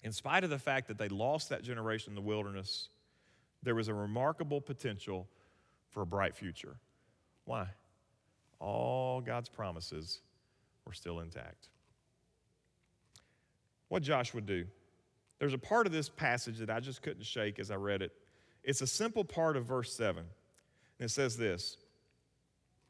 in 0.03 0.11
spite 0.11 0.43
of 0.43 0.49
the 0.49 0.59
fact 0.59 0.89
that 0.89 0.97
they 0.97 1.07
lost 1.07 1.49
that 1.49 1.63
generation 1.63 2.11
in 2.11 2.15
the 2.15 2.21
wilderness, 2.21 2.89
there 3.63 3.73
was 3.73 3.87
a 3.87 3.93
remarkable 3.93 4.59
potential 4.59 5.27
for 5.89 6.01
a 6.01 6.05
bright 6.05 6.35
future. 6.35 6.75
Why? 7.45 7.67
All 8.59 9.21
God's 9.21 9.49
promises 9.49 10.19
were 10.85 10.93
still 10.93 11.21
intact. 11.21 11.69
What 13.87 14.03
Joshua 14.03 14.41
do? 14.41 14.65
There's 15.39 15.53
a 15.53 15.57
part 15.57 15.85
of 15.85 15.93
this 15.93 16.09
passage 16.09 16.57
that 16.59 16.69
I 16.69 16.79
just 16.79 17.01
couldn't 17.01 17.25
shake 17.25 17.59
as 17.59 17.71
I 17.71 17.75
read 17.75 18.01
it. 18.01 18.11
It's 18.63 18.81
a 18.81 18.87
simple 18.87 19.23
part 19.23 19.55
of 19.55 19.65
verse 19.65 19.93
7. 19.93 20.23
And 20.99 21.05
it 21.05 21.11
says 21.11 21.37
this 21.37 21.77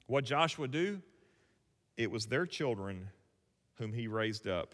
What 0.08 0.24
Joshua 0.24 0.68
do? 0.68 1.02
It 1.96 2.10
was 2.10 2.26
their 2.26 2.48
children 2.48 3.10
whom 3.76 3.94
he 3.94 4.08
raised 4.08 4.48
up 4.48 4.74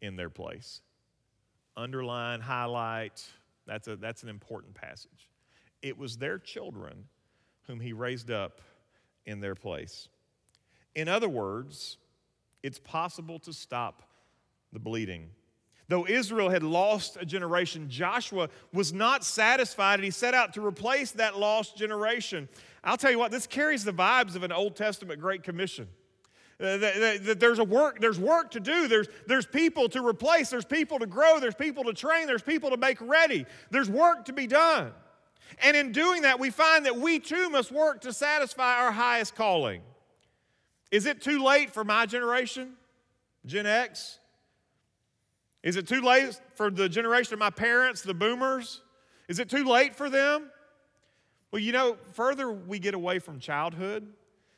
in 0.00 0.14
their 0.14 0.30
place 0.30 0.80
underline, 1.76 2.40
highlight. 2.40 3.24
That's, 3.66 3.88
a, 3.88 3.96
that's 3.96 4.22
an 4.22 4.28
important 4.28 4.74
passage. 4.74 5.30
It 5.82 5.98
was 5.98 6.16
their 6.16 6.38
children 6.38 7.04
whom 7.66 7.80
he 7.80 7.92
raised 7.92 8.30
up 8.30 8.60
in 9.26 9.40
their 9.40 9.54
place. 9.54 10.08
In 10.94 11.08
other 11.08 11.28
words, 11.28 11.98
it's 12.62 12.78
possible 12.78 13.38
to 13.40 13.52
stop 13.52 14.02
the 14.72 14.78
bleeding. 14.78 15.30
Though 15.88 16.06
Israel 16.06 16.48
had 16.48 16.62
lost 16.62 17.18
a 17.20 17.26
generation, 17.26 17.90
Joshua 17.90 18.48
was 18.72 18.92
not 18.92 19.24
satisfied 19.24 19.96
and 19.96 20.04
he 20.04 20.10
set 20.10 20.32
out 20.32 20.54
to 20.54 20.64
replace 20.64 21.10
that 21.12 21.38
lost 21.38 21.76
generation. 21.76 22.48
I'll 22.82 22.96
tell 22.96 23.10
you 23.10 23.18
what, 23.18 23.30
this 23.30 23.46
carries 23.46 23.84
the 23.84 23.92
vibes 23.92 24.34
of 24.34 24.42
an 24.42 24.52
Old 24.52 24.76
Testament 24.76 25.20
Great 25.20 25.42
Commission. 25.42 25.88
That, 26.58 27.36
there's 27.40 27.58
a 27.58 27.64
work 27.64 28.00
there's 28.00 28.18
work 28.18 28.52
to 28.52 28.60
do. 28.60 28.86
There's, 28.86 29.08
there's 29.26 29.46
people 29.46 29.88
to 29.88 30.06
replace. 30.06 30.50
There's 30.50 30.64
people 30.64 30.98
to 31.00 31.06
grow. 31.06 31.40
There's 31.40 31.54
people 31.54 31.84
to 31.84 31.92
train. 31.92 32.26
There's 32.26 32.42
people 32.42 32.70
to 32.70 32.76
make 32.76 33.00
ready. 33.00 33.44
There's 33.70 33.90
work 33.90 34.26
to 34.26 34.32
be 34.32 34.46
done. 34.46 34.92
And 35.62 35.76
in 35.76 35.92
doing 35.92 36.22
that 36.22 36.38
we 36.38 36.50
find 36.50 36.86
that 36.86 36.96
we 36.96 37.18
too 37.18 37.50
must 37.50 37.72
work 37.72 38.02
to 38.02 38.12
satisfy 38.12 38.78
our 38.78 38.92
highest 38.92 39.34
calling. 39.34 39.82
Is 40.90 41.06
it 41.06 41.20
too 41.20 41.42
late 41.42 41.70
for 41.70 41.84
my 41.84 42.06
generation 42.06 42.74
gen 43.46 43.66
x? 43.66 44.18
Is 45.62 45.76
it 45.76 45.88
too 45.88 46.02
late 46.02 46.38
for 46.54 46.70
the 46.70 46.88
generation 46.88 47.34
of 47.34 47.40
my 47.40 47.50
parents 47.50 48.02
the 48.02 48.14
boomers? 48.14 48.80
Is 49.28 49.38
it 49.38 49.48
too 49.48 49.64
late 49.64 49.94
for 49.94 50.08
them? 50.08 50.50
Well 51.50 51.60
you 51.60 51.72
know 51.72 51.96
further 52.12 52.50
we 52.50 52.78
get 52.78 52.94
away 52.94 53.18
from 53.18 53.40
childhood 53.40 54.06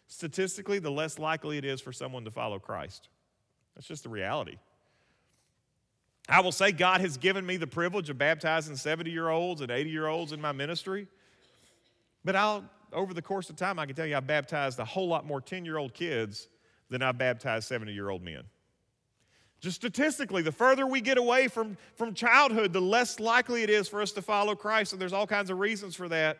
statistically, 0.08 0.78
the 0.78 0.90
less 0.90 1.18
likely 1.18 1.58
it 1.58 1.64
is 1.64 1.80
for 1.80 1.92
someone 1.92 2.24
to 2.24 2.30
follow 2.30 2.58
Christ. 2.58 3.08
That's 3.74 3.86
just 3.86 4.04
the 4.04 4.08
reality. 4.08 4.56
I 6.28 6.40
will 6.40 6.52
say 6.52 6.72
God 6.72 7.00
has 7.00 7.16
given 7.16 7.46
me 7.46 7.56
the 7.56 7.66
privilege 7.66 8.10
of 8.10 8.18
baptizing 8.18 8.76
70 8.76 9.10
year 9.10 9.28
olds 9.28 9.60
and 9.60 9.70
80 9.70 9.90
year 9.90 10.06
olds 10.06 10.32
in 10.32 10.40
my 10.40 10.52
ministry. 10.52 11.06
But 12.24 12.34
I'll, 12.34 12.64
over 12.92 13.14
the 13.14 13.22
course 13.22 13.48
of 13.50 13.56
time, 13.56 13.78
I 13.78 13.86
can 13.86 13.94
tell 13.94 14.06
you 14.06 14.16
I've 14.16 14.26
baptized 14.26 14.78
a 14.80 14.84
whole 14.84 15.06
lot 15.06 15.26
more 15.26 15.40
10 15.40 15.64
year 15.64 15.76
old 15.76 15.94
kids 15.94 16.48
than 16.88 17.02
I've 17.02 17.18
baptized 17.18 17.68
70 17.68 17.92
year 17.92 18.10
old 18.10 18.22
men. 18.22 18.42
Just 19.60 19.76
statistically, 19.76 20.42
the 20.42 20.52
further 20.52 20.86
we 20.86 21.00
get 21.00 21.18
away 21.18 21.48
from, 21.48 21.76
from 21.94 22.12
childhood, 22.12 22.72
the 22.72 22.80
less 22.80 23.18
likely 23.20 23.62
it 23.62 23.70
is 23.70 23.88
for 23.88 24.02
us 24.02 24.12
to 24.12 24.22
follow 24.22 24.54
Christ. 24.54 24.92
And 24.92 25.00
there's 25.00 25.12
all 25.12 25.26
kinds 25.26 25.50
of 25.50 25.58
reasons 25.58 25.94
for 25.94 26.08
that. 26.08 26.38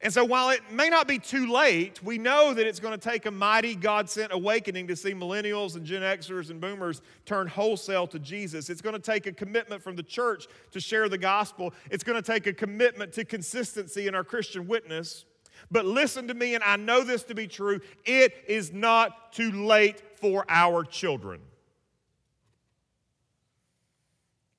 And 0.00 0.12
so, 0.12 0.24
while 0.24 0.50
it 0.50 0.60
may 0.70 0.88
not 0.88 1.08
be 1.08 1.18
too 1.18 1.52
late, 1.52 2.00
we 2.04 2.18
know 2.18 2.54
that 2.54 2.66
it's 2.66 2.78
going 2.78 2.96
to 2.96 3.10
take 3.10 3.26
a 3.26 3.32
mighty 3.32 3.74
God 3.74 4.08
sent 4.08 4.32
awakening 4.32 4.86
to 4.86 4.96
see 4.96 5.12
millennials 5.12 5.74
and 5.74 5.84
Gen 5.84 6.02
Xers 6.02 6.50
and 6.50 6.60
boomers 6.60 7.02
turn 7.26 7.48
wholesale 7.48 8.06
to 8.08 8.20
Jesus. 8.20 8.70
It's 8.70 8.80
going 8.80 8.94
to 8.94 9.02
take 9.02 9.26
a 9.26 9.32
commitment 9.32 9.82
from 9.82 9.96
the 9.96 10.04
church 10.04 10.46
to 10.70 10.78
share 10.78 11.08
the 11.08 11.18
gospel. 11.18 11.74
It's 11.90 12.04
going 12.04 12.20
to 12.20 12.32
take 12.32 12.46
a 12.46 12.52
commitment 12.52 13.12
to 13.14 13.24
consistency 13.24 14.06
in 14.06 14.14
our 14.14 14.22
Christian 14.22 14.68
witness. 14.68 15.24
But 15.68 15.84
listen 15.84 16.28
to 16.28 16.34
me, 16.34 16.54
and 16.54 16.62
I 16.62 16.76
know 16.76 17.02
this 17.02 17.24
to 17.24 17.34
be 17.34 17.48
true 17.48 17.80
it 18.04 18.34
is 18.46 18.72
not 18.72 19.32
too 19.32 19.50
late 19.50 20.00
for 20.20 20.44
our 20.48 20.84
children. 20.84 21.40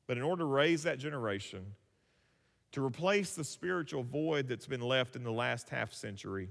But 0.06 0.18
in 0.18 0.24
order 0.24 0.42
to 0.42 0.46
raise 0.46 0.84
that 0.84 1.00
generation, 1.00 1.76
To 2.74 2.86
replace 2.86 3.34
the 3.34 3.44
spiritual 3.44 4.04
void 4.04 4.48
that's 4.48 4.68
been 4.68 4.82
left 4.82 5.16
in 5.16 5.24
the 5.24 5.32
last 5.32 5.70
half 5.70 5.92
century, 5.92 6.50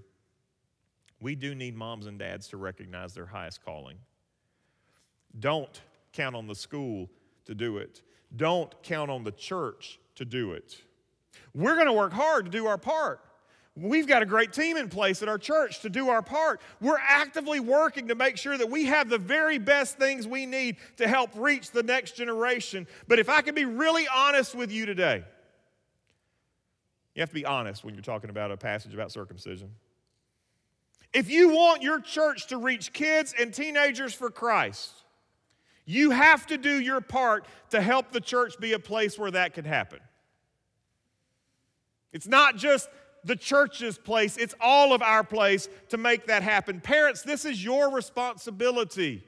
we 1.21 1.35
do 1.35 1.55
need 1.55 1.77
moms 1.77 2.07
and 2.07 2.19
dads 2.19 2.49
to 2.49 2.57
recognize 2.57 3.15
their 3.15 3.27
highest 3.27 3.65
calling. 3.65 3.99
Don't 5.39 5.81
count 6.13 6.35
on 6.35 6.47
the 6.47 6.55
school 6.55 7.09
to 7.45 7.55
do 7.55 7.79
it. 7.79 8.03
Don't 8.37 8.81
count 8.83 9.11
on 9.11 9.25
the 9.25 9.33
church 9.33 9.99
to 10.17 10.25
do 10.25 10.53
it. 10.53 10.77
We're 11.55 11.75
going 11.75 11.87
to 11.87 11.93
work 11.93 12.13
hard 12.13 12.45
to 12.47 12.51
do 12.51 12.67
our 12.67 12.79
part. 12.79 13.21
We've 13.77 14.09
got 14.09 14.23
a 14.23 14.27
great 14.27 14.53
team 14.53 14.77
in 14.77 14.89
place 14.89 15.23
at 15.23 15.29
our 15.29 15.39
church 15.39 15.81
to 15.83 15.89
do 15.89 16.09
our 16.09 16.21
part. 16.21 16.61
We're 16.81 16.99
actively 16.99 17.61
working 17.61 18.09
to 18.09 18.17
make 18.17 18.37
sure 18.37 18.59
that 18.59 18.69
we 18.69 18.87
have 18.87 19.09
the 19.09 19.19
very 19.19 19.59
best 19.59 19.99
things 19.99 20.27
we 20.27 20.47
need 20.47 20.77
to 20.97 21.07
help 21.07 21.31
reach 21.37 21.71
the 21.71 21.85
next 21.85 22.17
generation. 22.17 22.89
But 23.07 23.21
if 23.21 23.29
I 23.29 23.41
can 23.41 23.55
be 23.55 23.65
really 23.65 24.07
honest 24.13 24.57
with 24.57 24.73
you 24.73 24.85
today, 24.85 25.23
you 27.19 27.23
have 27.23 27.31
to 27.31 27.35
be 27.35 27.45
honest 27.45 27.85
when 27.85 27.95
you're 27.95 28.01
talking 28.01 28.31
about 28.31 28.53
a 28.53 28.57
passage 28.57 28.95
about 28.95 29.11
circumcision. 29.11 29.73
If 31.13 31.29
you 31.29 31.49
want 31.49 31.83
your 31.83 32.01
church 32.01 32.47
to 32.47 32.59
reach 32.59 32.93
kids 32.93 33.35
and 33.37 33.53
teenagers 33.53 34.15
for 34.15 34.31
Christ, 34.31 34.93
you 35.85 36.13
have 36.13 36.47
to 36.47 36.57
do 36.57 36.79
your 36.81 37.01
part 37.01 37.47
to 37.71 37.81
help 37.81 38.13
the 38.13 38.21
church 38.21 38.61
be 38.61 38.73
a 38.73 38.79
place 38.79 39.19
where 39.19 39.33
that 39.33 39.53
can 39.53 39.65
happen. 39.65 39.99
It's 42.13 42.29
not 42.29 42.55
just 42.55 42.89
the 43.25 43.35
church's 43.35 43.99
place, 43.99 44.37
it's 44.37 44.55
all 44.61 44.93
of 44.93 45.03
our 45.03 45.25
place 45.25 45.69
to 45.89 45.97
make 45.97 46.29
that 46.29 46.45
happen. 46.45 46.81
Parents, 46.81 47.23
this 47.23 47.45
is 47.45 47.65
your 47.65 47.93
responsibility. 47.93 49.25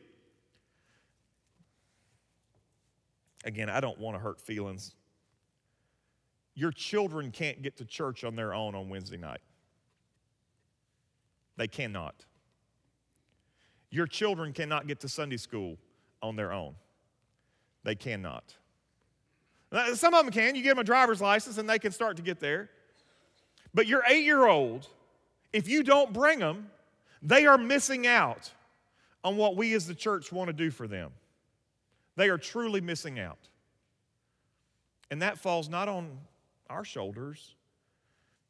Again, 3.45 3.69
I 3.69 3.81
don't 3.81 3.99
want 3.99 4.15
to 4.15 4.21
hurt 4.21 4.41
feelings. 4.41 4.95
Your 6.55 6.73
children 6.73 7.31
can't 7.31 7.63
get 7.63 7.77
to 7.79 7.85
church 7.85 8.25
on 8.25 8.37
their 8.37 8.53
own 8.53 8.75
on 8.75 8.89
Wednesday 8.89 9.17
night. 9.17 9.41
They 11.57 11.69
cannot. 11.69 12.15
Your 13.91 14.07
children 14.07 14.53
cannot 14.53 14.87
get 14.87 15.01
to 15.01 15.09
Sunday 15.09 15.37
school 15.37 15.77
on 16.23 16.37
their 16.37 16.53
own. 16.53 16.75
They 17.83 17.95
cannot. 17.95 18.55
Some 19.95 20.15
of 20.15 20.25
them 20.25 20.33
can. 20.33 20.55
You 20.55 20.63
give 20.63 20.71
them 20.71 20.81
a 20.81 20.85
driver's 20.85 21.21
license 21.21 21.59
and 21.59 21.69
they 21.69 21.79
can 21.79 21.93
start 21.93 22.17
to 22.17 22.23
get 22.23 22.41
there. 22.41 22.71
But 23.73 23.87
your 23.87 24.03
eight 24.09 24.25
year 24.25 24.47
old, 24.47 24.89
if 25.53 25.69
you 25.69 25.83
don't 25.83 26.13
bring 26.13 26.41
them, 26.41 26.71
they 27.23 27.47
are 27.47 27.59
missing 27.59 28.07
out 28.07 28.51
on 29.23 29.37
what 29.37 29.57
we 29.57 29.75
as 29.75 29.87
the 29.87 29.95
church 29.95 30.33
want 30.33 30.49
to 30.49 30.53
do 30.53 30.71
for 30.71 30.89
them. 30.89 31.13
They 32.17 32.29
are 32.29 32.39
truly 32.39 32.81
missing 32.81 33.19
out. 33.19 33.39
And 35.11 35.23
that 35.23 35.39
falls 35.39 35.69
not 35.69 35.89
on 35.89 36.19
our 36.71 36.85
shoulders, 36.85 37.55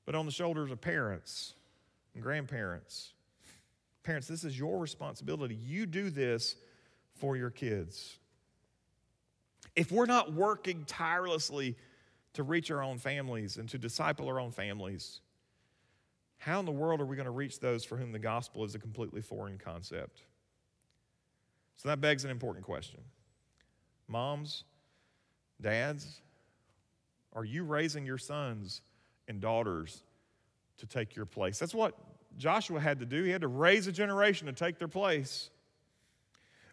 but 0.07 0.15
on 0.15 0.27
the 0.27 0.33
shoulders 0.33 0.71
of 0.71 0.81
parents 0.81 1.55
and 2.15 2.23
grandparents. 2.23 3.13
Parents, 4.03 4.27
this 4.27 4.45
is 4.45 4.59
your 4.59 4.79
responsibility. 4.79 5.55
You 5.55 5.87
do 5.87 6.11
this 6.11 6.57
for 7.15 7.37
your 7.37 7.51
kids. 7.51 8.19
If 9.77 9.93
we're 9.93 10.07
not 10.07 10.33
working 10.33 10.85
tirelessly 10.87 11.77
to 12.35 12.43
reach 12.43 12.71
our 12.71 12.83
own 12.83 12.99
families 12.99 13.57
and 13.57 13.69
to 13.71 13.79
disciple 13.79 14.29
our 14.29 14.41
own 14.41 14.53
families, 14.53 15.21
how 16.39 16.59
in 16.59 16.67
the 16.67 16.73
world 16.73 17.01
are 17.01 17.07
we 17.07 17.17
going 17.17 17.27
to 17.27 17.31
reach 17.31 17.61
those 17.61 17.85
for 17.85 17.97
whom 17.97 18.13
the 18.13 18.19
gospel 18.19 18.65
is 18.65 18.75
a 18.75 18.79
completely 18.79 19.21
foreign 19.21 19.59
concept? 19.59 20.23
So 21.77 21.89
that 21.89 22.01
begs 22.01 22.25
an 22.25 22.31
important 22.31 22.65
question. 22.65 23.01
Moms, 24.09 24.65
dads, 25.61 26.21
are 27.35 27.45
you 27.45 27.65
raising 27.65 28.05
your 28.05 28.19
sons 28.19 28.83
and 29.29 29.41
daughters 29.41 30.03
to 30.79 30.87
take 30.87 31.15
your 31.15 31.27
place? 31.27 31.59
That's 31.59 31.75
what 31.75 31.95
Joshua 32.37 32.81
had 32.81 33.01
to 33.01 33.07
do. 33.07 33.23
He 33.23 33.31
had 33.31 33.43
to 33.43 33.49
raise 33.49 33.87
a 33.87 33.93
generation 33.93 34.47
to 34.47 34.53
take 34.53 34.79
their 34.79 34.89
place. 34.89 35.51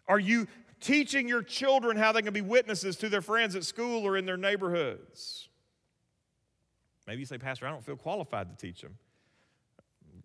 Are 0.06 0.18
you 0.18 0.46
teaching 0.80 1.28
your 1.28 1.42
children 1.42 1.96
how 1.96 2.12
they 2.12 2.22
can 2.22 2.32
be 2.32 2.40
witnesses 2.40 2.96
to 2.96 3.08
their 3.08 3.22
friends 3.22 3.54
at 3.56 3.64
school 3.64 4.06
or 4.06 4.16
in 4.16 4.26
their 4.26 4.36
neighborhoods? 4.36 5.48
Maybe 7.06 7.20
you 7.20 7.26
say, 7.26 7.38
Pastor, 7.38 7.66
I 7.66 7.70
don't 7.70 7.84
feel 7.84 7.96
qualified 7.96 8.50
to 8.50 8.66
teach 8.66 8.82
them. 8.82 8.96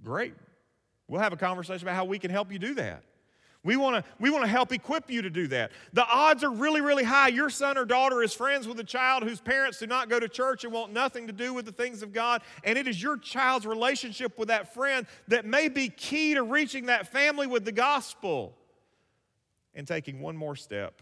Great. 0.04 0.34
We'll 1.08 1.22
have 1.22 1.34
a 1.34 1.38
conversation 1.38 1.88
about 1.88 1.96
how 1.96 2.06
we 2.06 2.20
can 2.20 2.32
help 2.32 2.52
you 2.52 2.60
do 2.60 2.74
that. 2.76 3.04
We 3.66 3.78
want 3.78 4.04
to 4.04 4.12
we 4.20 4.30
want 4.30 4.44
to 4.44 4.50
help 4.50 4.74
equip 4.74 5.10
you 5.10 5.22
to 5.22 5.30
do 5.30 5.48
that. 5.48 5.72
The 5.94 6.06
odds 6.06 6.44
are 6.44 6.52
really 6.52 6.82
really 6.82 7.06
high. 7.06 7.30
Your 7.30 7.50
son 7.50 7.78
or 7.78 7.86
daughter 7.86 8.22
is 8.22 8.34
friends 8.34 8.68
with 8.68 8.78
a 8.80 8.84
child 8.84 9.24
whose 9.24 9.40
parents 9.40 9.80
do 9.80 9.88
not 9.88 10.10
go 10.10 10.20
to 10.20 10.28
church 10.28 10.66
and 10.66 10.74
want 10.74 10.92
nothing 10.92 11.28
to 11.28 11.34
do 11.34 11.54
with 11.54 11.66
the 11.66 11.72
things 11.72 12.04
of 12.04 12.12
God, 12.12 12.42
and 12.64 12.78
it 12.78 12.88
is 12.88 13.02
your 13.02 13.18
child's 13.18 13.66
relationship 13.66 14.38
with 14.38 14.50
that 14.50 14.74
friend 14.74 15.08
that 15.30 15.46
may 15.46 15.70
be 15.70 15.88
key 15.88 16.34
to 16.34 16.44
reaching 16.44 16.88
that 16.88 17.08
family 17.08 17.48
with 17.48 17.64
the 17.64 17.72
gospel 17.72 18.54
and 19.74 19.88
taking 19.88 20.20
one 20.20 20.36
more 20.36 20.56
step 20.56 21.02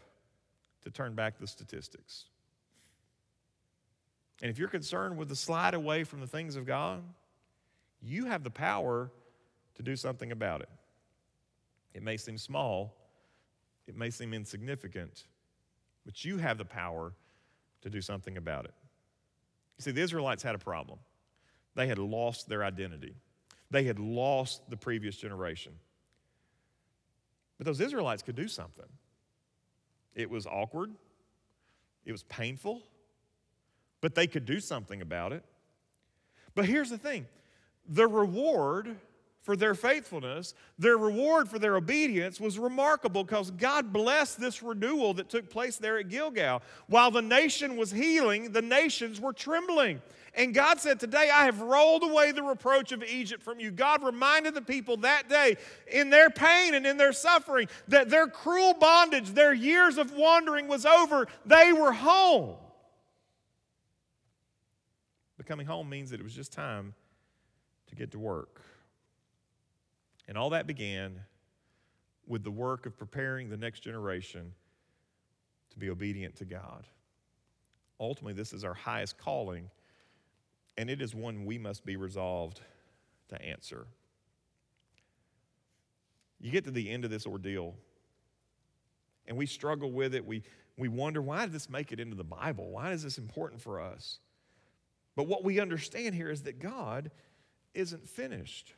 to 0.84 0.91
turn 0.91 1.15
back 1.15 1.39
the 1.39 1.47
statistics. 1.47 2.26
And 4.41 4.50
if 4.50 4.58
you're 4.58 4.67
concerned 4.67 5.17
with 5.17 5.30
the 5.30 5.36
slide 5.36 5.74
away 5.74 6.04
from 6.04 6.19
the 6.19 6.28
things 6.28 6.56
of 6.56 6.65
God, 6.65 7.04
you 8.02 8.26
have 8.26 8.43
the 8.43 8.50
power 8.50 9.12
to 9.76 9.84
do 9.84 9.95
something 9.95 10.32
about 10.32 10.62
it. 10.62 10.69
It 11.93 12.04
may 12.04 12.17
seem 12.17 12.38
small, 12.38 12.95
it 13.88 13.95
may 13.95 14.10
seem 14.10 14.34
insignificant, 14.34 15.25
but 16.06 16.23
you 16.23 16.38
have 16.38 16.58
the 16.58 16.65
power 16.65 17.13
to 17.82 17.89
do 17.89 18.01
something 18.01 18.38
about 18.38 18.65
it. 18.65 18.73
You 19.77 19.84
see, 19.84 19.91
the 19.91 20.01
Israelites 20.01 20.43
had 20.43 20.56
a 20.56 20.60
problem. 20.60 20.99
They 21.75 21.88
had 21.88 21.97
lost 21.97 22.47
their 22.47 22.63
identity, 22.63 23.15
they 23.69 23.84
had 23.84 23.99
lost 23.99 24.69
the 24.69 24.77
previous 24.77 25.15
generation. 25.15 25.73
But 27.58 27.67
those 27.67 27.80
Israelites 27.80 28.23
could 28.23 28.36
do 28.36 28.47
something. 28.47 28.88
It 30.15 30.30
was 30.30 30.47
awkward, 30.47 30.91
it 32.06 32.12
was 32.12 32.23
painful, 32.23 32.82
but 34.01 34.15
they 34.15 34.27
could 34.27 34.45
do 34.45 34.60
something 34.60 35.01
about 35.01 35.32
it. 35.32 35.43
But 36.56 36.65
here's 36.65 36.89
the 36.89 36.97
thing 36.97 37.27
the 37.88 38.08
reward 38.08 38.95
for 39.41 39.56
their 39.56 39.73
faithfulness, 39.73 40.54
their 40.77 40.97
reward 40.97 41.49
for 41.49 41.58
their 41.58 41.75
obedience 41.75 42.39
was 42.39 42.60
remarkable 42.60 43.23
because 43.23 43.49
God 43.49 43.91
blessed 43.91 44.39
this 44.39 44.62
renewal 44.62 45.15
that 45.15 45.30
took 45.30 45.49
place 45.49 45.77
there 45.77 45.97
at 45.97 46.10
Gilgal. 46.10 46.62
While 46.88 47.10
the 47.10 47.23
nation 47.23 47.75
was 47.75 47.89
healing, 47.89 48.51
the 48.51 48.62
nations 48.62 49.19
were 49.19 49.34
trembling. 49.34 50.01
And 50.36 50.54
God 50.54 50.80
said, 50.80 50.99
Today 50.99 51.30
I 51.34 51.45
have 51.45 51.60
rolled 51.60 52.04
away 52.04 52.32
the 52.32 52.43
reproach 52.43 52.91
of 52.91 53.04
Egypt 53.04 53.41
from 53.41 53.60
you. 53.60 53.71
God 53.71 54.04
reminded 54.04 54.54
the 54.54 54.62
people 54.62 54.97
that 54.97 55.27
day, 55.27 55.58
in 55.91 56.12
their 56.12 56.30
pain 56.30 56.75
and 56.75 56.86
in 56.86 56.97
their 56.97 57.12
suffering, 57.12 57.67
that 57.88 58.10
their 58.10 58.27
cruel 58.27 58.75
bondage, 58.75 59.30
their 59.32 59.54
years 59.54 59.97
of 59.97 60.13
wandering 60.13 60.67
was 60.67 60.86
over. 60.86 61.27
They 61.47 61.73
were 61.73 61.91
home. 61.91 62.56
But 65.36 65.47
coming 65.47 65.65
home 65.65 65.89
means 65.89 66.12
that 66.12 66.19
it 66.19 66.23
was 66.23 66.36
just 66.36 66.54
time 66.54 66.93
to 67.88 67.95
get 67.95 68.12
to 68.12 68.19
work. 68.19 68.61
And 70.27 70.38
all 70.38 70.51
that 70.51 70.67
began 70.67 71.19
with 72.27 72.43
the 72.43 72.51
work 72.51 72.86
of 72.86 72.97
preparing 72.97 73.49
the 73.49 73.57
next 73.57 73.81
generation 73.81 74.53
to 75.71 75.79
be 75.79 75.89
obedient 75.89 76.36
to 76.38 76.45
God. 76.45 76.86
Ultimately, 77.99 78.34
this 78.34 78.53
is 78.53 78.63
our 78.63 78.73
highest 78.73 79.17
calling, 79.17 79.69
and 80.77 80.89
it 80.89 81.01
is 81.01 81.13
one 81.13 81.45
we 81.45 81.57
must 81.57 81.86
be 81.86 81.95
resolved 81.95 82.62
to 83.29 83.41
answer. 83.41 83.85
You 86.39 86.52
get 86.52 86.65
to 86.65 86.71
the 86.71 86.89
end 86.89 87.06
of 87.06 87.12
this 87.12 87.27
ordeal, 87.27 87.75
and 89.27 89.37
we 89.37 89.46
struggle 89.46 89.91
with 89.91 90.15
it. 90.15 90.25
We, 90.25 90.43
we 90.77 90.87
wonder 90.87 91.21
why 91.21 91.41
did 91.46 91.52
this 91.52 91.69
make 91.69 91.91
it 91.91 92.00
into 92.00 92.15
the 92.15 92.23
Bible? 92.23 92.69
Why 92.71 92.91
is 92.91 93.04
this 93.04 93.17
important 93.17 93.62
for 93.62 93.79
us? 93.79 94.19
But 95.15 95.27
what 95.27 95.43
we 95.43 95.60
understand 95.60 96.15
here 96.15 96.31
is 96.31 96.43
that 96.43 96.60
God 96.60 97.12
isn't 97.73 98.08
finished. 98.08 98.73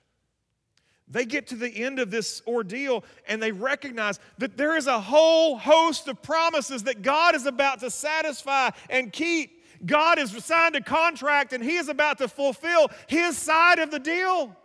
They 1.08 1.26
get 1.26 1.48
to 1.48 1.56
the 1.56 1.70
end 1.70 2.00
of 2.00 2.12
this 2.12 2.42
ordeal 2.48 3.04
and 3.28 3.42
they 3.42 3.52
recognize 3.52 4.20
that 4.38 4.58
there 4.58 4.78
is 4.78 4.88
a 4.88 5.00
whole 5.00 5.58
host 5.58 6.08
of 6.08 6.22
promises 6.22 6.84
that 6.84 7.02
God 7.02 7.36
is 7.36 7.46
about 7.46 7.82
to 7.82 7.90
satisfy 7.90 8.70
and 8.90 9.12
keep. 9.12 9.62
God 9.86 10.18
has 10.18 10.32
signed 10.44 10.76
a 10.76 10.82
contract 10.82 11.54
and 11.54 11.64
He 11.64 11.76
is 11.76 11.90
about 11.90 12.18
to 12.20 12.28
fulfill 12.28 12.90
His 13.08 13.38
side 13.38 13.80
of 13.80 13.92
the 13.92 14.00
deal. 14.00 14.56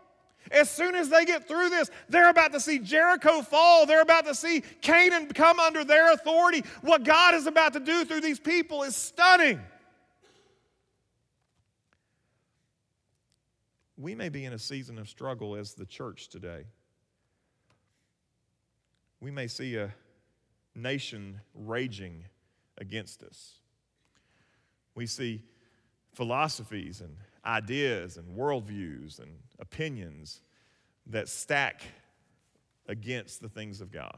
As 0.51 0.71
soon 0.71 0.95
as 0.95 1.09
they 1.09 1.25
get 1.25 1.47
through 1.47 1.71
this, 1.71 1.91
they're 2.09 2.31
about 2.31 2.53
to 2.53 2.61
see 2.61 2.79
Jericho 2.79 3.43
fall. 3.43 3.85
They're 3.85 4.01
about 4.01 4.25
to 4.27 4.35
see 4.35 4.63
Canaan 4.81 5.29
come 5.29 5.61
under 5.61 5.85
their 5.85 6.13
authority. 6.13 6.65
What 6.83 7.05
God 7.05 7.35
is 7.35 7.47
about 7.47 7.75
to 7.75 7.81
do 7.81 8.05
through 8.05 8.23
these 8.23 8.41
people 8.41 8.83
is 8.83 8.97
stunning. 8.97 9.61
We 13.99 14.15
may 14.15 14.29
be 14.29 14.45
in 14.45 14.53
a 14.53 14.59
season 14.59 14.97
of 14.97 15.09
struggle 15.09 15.57
as 15.57 15.75
the 15.75 15.85
church 15.85 16.29
today. 16.29 16.65
We 19.21 19.33
may 19.33 19.49
see 19.49 19.77
a 19.77 19.93
nation 20.75 21.41
raging 21.53 22.25
against 22.79 23.25
us. 23.25 23.55
We 24.95 25.07
see 25.07 25.43
philosophies 26.15 27.01
and 27.01 27.17
ideas 27.45 28.17
and 28.17 28.37
worldviews 28.37 29.19
and 29.19 29.31
opinions 29.59 30.43
that 31.07 31.29
stack 31.29 31.83
against 32.87 33.43
the 33.43 33.49
things 33.49 33.81
of 33.81 33.91
God. 33.91 34.17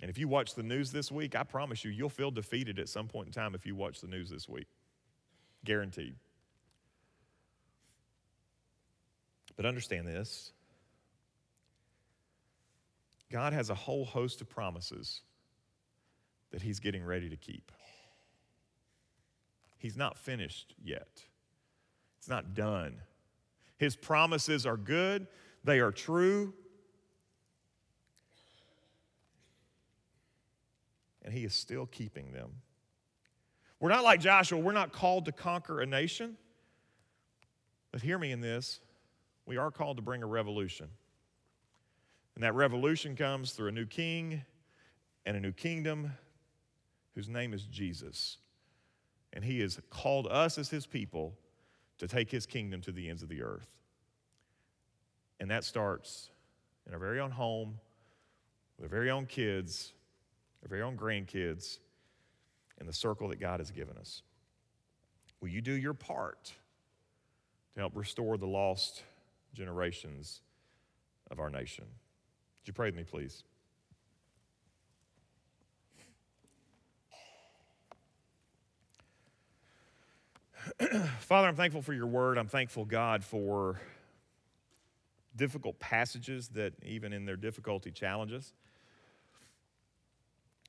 And 0.00 0.10
if 0.10 0.18
you 0.18 0.28
watch 0.28 0.54
the 0.54 0.62
news 0.62 0.92
this 0.92 1.10
week, 1.10 1.34
I 1.34 1.44
promise 1.44 1.84
you, 1.84 1.90
you'll 1.90 2.10
feel 2.10 2.30
defeated 2.30 2.78
at 2.78 2.88
some 2.88 3.08
point 3.08 3.28
in 3.28 3.32
time 3.32 3.54
if 3.54 3.64
you 3.64 3.74
watch 3.74 4.00
the 4.00 4.08
news 4.08 4.28
this 4.28 4.48
week. 4.48 4.66
Guaranteed. 5.64 6.16
But 9.56 9.66
understand 9.66 10.06
this 10.06 10.52
God 13.30 13.52
has 13.52 13.70
a 13.70 13.74
whole 13.74 14.04
host 14.04 14.40
of 14.40 14.48
promises 14.48 15.22
that 16.50 16.62
He's 16.62 16.80
getting 16.80 17.04
ready 17.04 17.30
to 17.30 17.36
keep. 17.36 17.72
He's 19.78 19.96
not 19.96 20.16
finished 20.16 20.74
yet, 20.82 21.22
it's 22.18 22.28
not 22.28 22.54
done. 22.54 23.00
His 23.78 23.96
promises 23.96 24.64
are 24.64 24.76
good, 24.76 25.26
they 25.64 25.80
are 25.80 25.90
true. 25.90 26.54
And 31.24 31.32
he 31.32 31.44
is 31.44 31.54
still 31.54 31.86
keeping 31.86 32.32
them. 32.32 32.50
We're 33.78 33.90
not 33.90 34.04
like 34.04 34.20
Joshua, 34.20 34.58
we're 34.58 34.72
not 34.72 34.92
called 34.92 35.24
to 35.24 35.32
conquer 35.32 35.80
a 35.80 35.86
nation. 35.86 36.36
But 37.90 38.02
hear 38.02 38.18
me 38.18 38.30
in 38.30 38.40
this 38.40 38.80
we 39.46 39.56
are 39.56 39.70
called 39.70 39.96
to 39.96 40.02
bring 40.02 40.22
a 40.22 40.26
revolution. 40.26 40.88
And 42.34 42.44
that 42.44 42.54
revolution 42.54 43.16
comes 43.16 43.52
through 43.52 43.68
a 43.68 43.72
new 43.72 43.86
king 43.86 44.42
and 45.26 45.36
a 45.36 45.40
new 45.40 45.52
kingdom 45.52 46.12
whose 47.14 47.28
name 47.28 47.52
is 47.52 47.64
Jesus. 47.64 48.38
And 49.32 49.44
he 49.44 49.60
has 49.60 49.80
called 49.90 50.26
us 50.28 50.58
as 50.58 50.68
his 50.68 50.86
people 50.86 51.34
to 51.98 52.08
take 52.08 52.30
his 52.30 52.46
kingdom 52.46 52.80
to 52.82 52.92
the 52.92 53.08
ends 53.08 53.22
of 53.22 53.28
the 53.28 53.42
earth. 53.42 53.68
And 55.40 55.50
that 55.50 55.64
starts 55.64 56.30
in 56.86 56.94
our 56.94 56.98
very 56.98 57.20
own 57.20 57.30
home, 57.30 57.78
with 58.78 58.84
our 58.84 58.96
very 58.96 59.10
own 59.10 59.26
kids, 59.26 59.92
our 60.62 60.68
very 60.68 60.82
own 60.82 60.96
grandkids, 60.96 61.78
and 62.78 62.88
the 62.88 62.92
circle 62.92 63.28
that 63.28 63.40
God 63.40 63.60
has 63.60 63.70
given 63.70 63.96
us. 63.98 64.22
Will 65.40 65.48
you 65.48 65.60
do 65.60 65.72
your 65.72 65.94
part 65.94 66.52
to 67.74 67.80
help 67.80 67.96
restore 67.96 68.36
the 68.36 68.46
lost 68.46 69.02
generations 69.52 70.42
of 71.30 71.40
our 71.40 71.50
nation? 71.50 71.84
Would 71.84 72.68
you 72.68 72.72
pray 72.72 72.88
with 72.88 72.96
me, 72.96 73.04
please? 73.04 73.44
Father, 81.20 81.48
I'm 81.48 81.56
thankful 81.56 81.82
for 81.82 81.92
your 81.92 82.06
word. 82.06 82.38
I'm 82.38 82.46
thankful, 82.48 82.84
God, 82.84 83.24
for 83.24 83.80
difficult 85.34 85.78
passages 85.80 86.48
that, 86.48 86.74
even 86.84 87.12
in 87.12 87.24
their 87.24 87.36
difficulty, 87.36 87.90
challenges. 87.90 88.52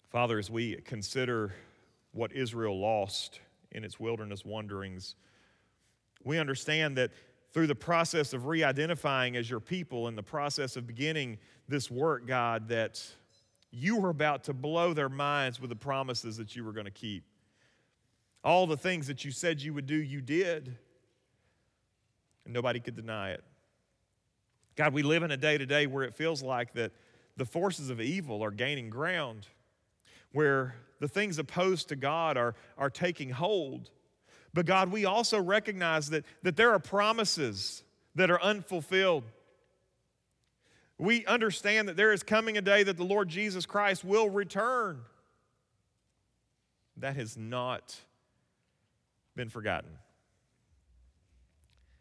Father, 0.10 0.40
as 0.40 0.50
we 0.50 0.76
consider 0.86 1.54
what 2.12 2.32
Israel 2.34 2.80
lost 2.80 3.40
in 3.72 3.84
its 3.84 4.00
wilderness 4.00 4.46
wanderings, 4.46 5.16
we 6.24 6.38
understand 6.38 6.98
that 6.98 7.12
through 7.54 7.68
the 7.68 7.76
process 7.76 8.34
of 8.34 8.48
re 8.48 8.64
identifying 8.64 9.36
as 9.36 9.50
your 9.50 9.60
people 9.60 10.08
and 10.08 10.18
the 10.18 10.24
process 10.24 10.76
of 10.76 10.88
beginning 10.88 11.38
this 11.68 11.90
work, 11.90 12.26
God, 12.28 12.68
that 12.70 13.06
you 13.72 13.98
were 13.98 14.10
about 14.10 14.44
to 14.46 14.54
blow 14.54 14.94
their 14.94 15.10
minds 15.10 15.60
with 15.60 15.70
the 15.70 15.76
promises 15.76 16.38
that 16.38 16.56
you 16.56 16.64
were 16.64 16.74
going 16.74 16.86
to 16.86 16.92
keep. 16.92 17.24
All 18.44 18.68
the 18.68 18.78
things 18.78 19.08
that 19.08 19.24
you 19.24 19.32
said 19.32 19.62
you 19.62 19.74
would 19.74 19.86
do, 19.86 19.96
you 19.96 20.22
did. 20.22 20.76
And 22.46 22.54
nobody 22.54 22.80
could 22.80 22.96
deny 22.96 23.32
it. 23.32 23.44
God, 24.76 24.94
we 24.94 25.04
live 25.04 25.24
in 25.24 25.32
a 25.32 25.38
day 25.38 25.58
to 25.58 25.66
day 25.66 25.88
where 25.88 26.04
it 26.04 26.14
feels 26.14 26.42
like 26.44 26.74
that 26.74 26.92
the 27.38 27.46
forces 27.46 27.90
of 27.90 28.02
evil 28.02 28.44
are 28.44 28.52
gaining 28.52 28.90
ground, 28.90 29.48
where 30.32 30.76
the 31.00 31.08
things 31.08 31.38
opposed 31.38 31.90
to 31.90 31.96
God 31.96 32.38
are, 32.38 32.56
are 32.78 32.90
taking 32.90 33.30
hold. 33.30 33.92
But 34.54 34.66
God, 34.66 34.92
we 34.92 35.06
also 35.06 35.42
recognize 35.42 36.10
that, 36.12 36.26
that 36.44 36.56
there 36.56 36.72
are 36.72 36.80
promises 36.80 37.84
that 38.16 38.30
are 38.30 38.42
unfulfilled. 38.42 39.24
We 41.00 41.26
understand 41.26 41.88
that 41.88 41.98
there 41.98 42.14
is 42.14 42.22
coming 42.22 42.58
a 42.58 42.62
day 42.62 42.84
that 42.84 42.98
the 42.98 43.04
Lord 43.04 43.30
Jesus 43.30 43.66
Christ 43.66 44.06
will 44.06 44.30
return. 44.30 45.02
That 46.98 47.16
has 47.16 47.36
not 47.36 47.96
been 49.36 49.50
forgotten. 49.50 49.90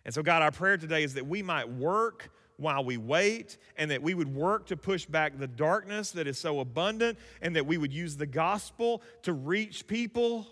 And 0.05 0.13
so, 0.13 0.23
God, 0.23 0.43
our 0.43 0.51
prayer 0.51 0.77
today 0.77 1.05
is 1.05 1.15
that 1.15 1.27
we 1.27 1.43
might 1.43 1.69
work 1.69 2.31
while 2.59 2.85
we 2.85 2.97
wait, 2.97 3.57
and 3.77 3.91
that 3.91 4.03
we 4.03 4.15
would 4.15 4.33
work 4.33 4.67
to 4.67 4.77
push 4.77 5.07
back 5.07 5.39
the 5.39 5.49
darkness 5.49 6.13
that 6.13 6.27
is 6.29 6.39
so 6.39 6.61
abundant, 6.61 7.19
and 7.41 7.57
that 7.57 7.67
we 7.67 7.79
would 7.79 7.93
use 7.93 8.17
the 8.17 8.27
gospel 8.27 9.03
to 9.23 9.33
reach 9.33 9.87
people, 9.87 10.47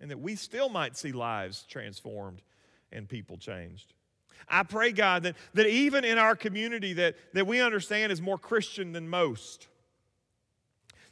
and 0.00 0.10
that 0.10 0.20
we 0.20 0.36
still 0.36 0.68
might 0.68 0.96
see 0.96 1.12
lives 1.12 1.64
transformed 1.68 2.42
and 2.92 3.08
people 3.08 3.36
changed. 3.36 3.94
I 4.48 4.62
pray, 4.62 4.92
God, 4.92 5.24
that, 5.24 5.36
that 5.54 5.66
even 5.66 6.04
in 6.04 6.16
our 6.16 6.36
community 6.36 6.92
that, 6.94 7.16
that 7.34 7.46
we 7.46 7.60
understand 7.60 8.12
is 8.12 8.22
more 8.22 8.38
Christian 8.38 8.92
than 8.92 9.08
most 9.08 9.68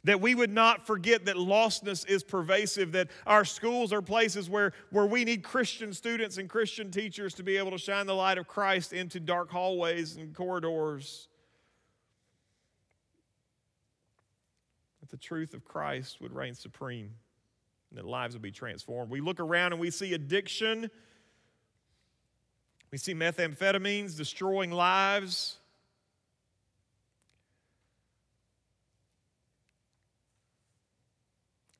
that 0.07 0.21
we 0.21 0.33
would 0.33 0.49
not 0.49 0.87
forget 0.87 1.25
that 1.25 1.35
lostness 1.35 2.07
is 2.07 2.23
pervasive, 2.23 2.93
that 2.93 3.09
our 3.25 3.43
schools 3.43 3.91
are 3.91 4.01
places 4.01 4.49
where, 4.49 4.71
where 4.89 5.05
we 5.05 5.25
need 5.25 5.43
Christian 5.43 5.93
students 5.93 6.37
and 6.37 6.49
Christian 6.49 6.91
teachers 6.91 7.33
to 7.33 7.43
be 7.43 7.57
able 7.57 7.71
to 7.71 7.77
shine 7.77 8.05
the 8.05 8.15
light 8.15 8.37
of 8.37 8.47
Christ 8.47 8.93
into 8.93 9.19
dark 9.19 9.51
hallways 9.51 10.15
and 10.15 10.33
corridors. 10.33 11.27
That 15.01 15.09
the 15.09 15.17
truth 15.17 15.53
of 15.53 15.65
Christ 15.65 16.21
would 16.21 16.31
reign 16.31 16.53
supreme 16.53 17.11
that 17.97 18.05
lives 18.05 18.35
will 18.35 18.41
be 18.41 18.51
transformed. 18.51 19.11
We 19.11 19.21
look 19.21 19.39
around 19.39 19.73
and 19.73 19.81
we 19.81 19.89
see 19.89 20.13
addiction. 20.13 20.89
We 22.91 22.97
see 22.97 23.13
methamphetamines 23.13 24.15
destroying 24.15 24.71
lives. 24.71 25.57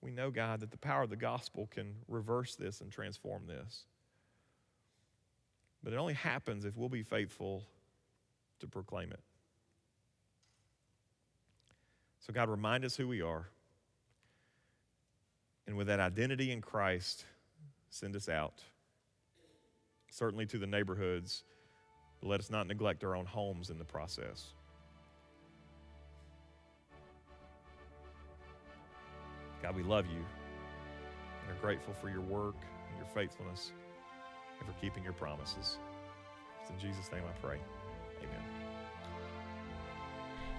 we 0.08 0.14
know, 0.14 0.32
God, 0.32 0.62
that 0.62 0.72
the 0.72 0.78
power 0.78 1.04
of 1.04 1.10
the 1.10 1.18
gospel 1.18 1.68
can 1.70 1.94
reverse 2.08 2.56
this 2.56 2.80
and 2.80 2.90
transform 2.90 3.46
this. 3.46 3.84
But 5.84 5.92
it 5.92 5.98
only 5.98 6.14
happens 6.14 6.64
if 6.64 6.78
we'll 6.78 6.88
be 6.88 7.04
faithful 7.04 7.66
to 8.60 8.68
proclaim 8.68 9.12
it. 9.12 9.20
So, 12.22 12.32
God, 12.32 12.48
remind 12.48 12.86
us 12.86 12.96
who 12.96 13.06
we 13.06 13.22
are. 13.22 13.50
And 15.68 15.76
with 15.76 15.88
that 15.88 16.00
identity 16.00 16.52
in 16.52 16.62
Christ, 16.62 17.26
send 17.90 18.16
us 18.16 18.30
out. 18.30 18.64
Certainly 20.10 20.46
to 20.48 20.58
the 20.58 20.68
neighborhoods, 20.68 21.44
let 22.24 22.40
us 22.40 22.50
not 22.50 22.68
neglect 22.68 23.04
our 23.04 23.16
own 23.16 23.26
homes 23.26 23.70
in 23.70 23.78
the 23.78 23.86
process. 23.86 24.54
God, 29.62 29.76
we 29.76 29.84
love 29.84 30.06
you 30.06 30.24
and 31.44 31.58
are 31.58 31.62
grateful 31.62 31.94
for 31.94 32.10
your 32.10 32.22
work 32.22 32.56
and 32.90 32.98
your 32.98 33.08
faithfulness 33.14 33.72
and 34.60 34.68
for 34.68 34.74
keeping 34.80 35.04
your 35.04 35.14
promises. 35.14 35.78
It's 36.62 36.70
in 36.70 36.80
Jesus' 36.80 37.12
name 37.12 37.24
I 37.28 37.46
pray. 37.46 37.58
Amen. 38.20 38.57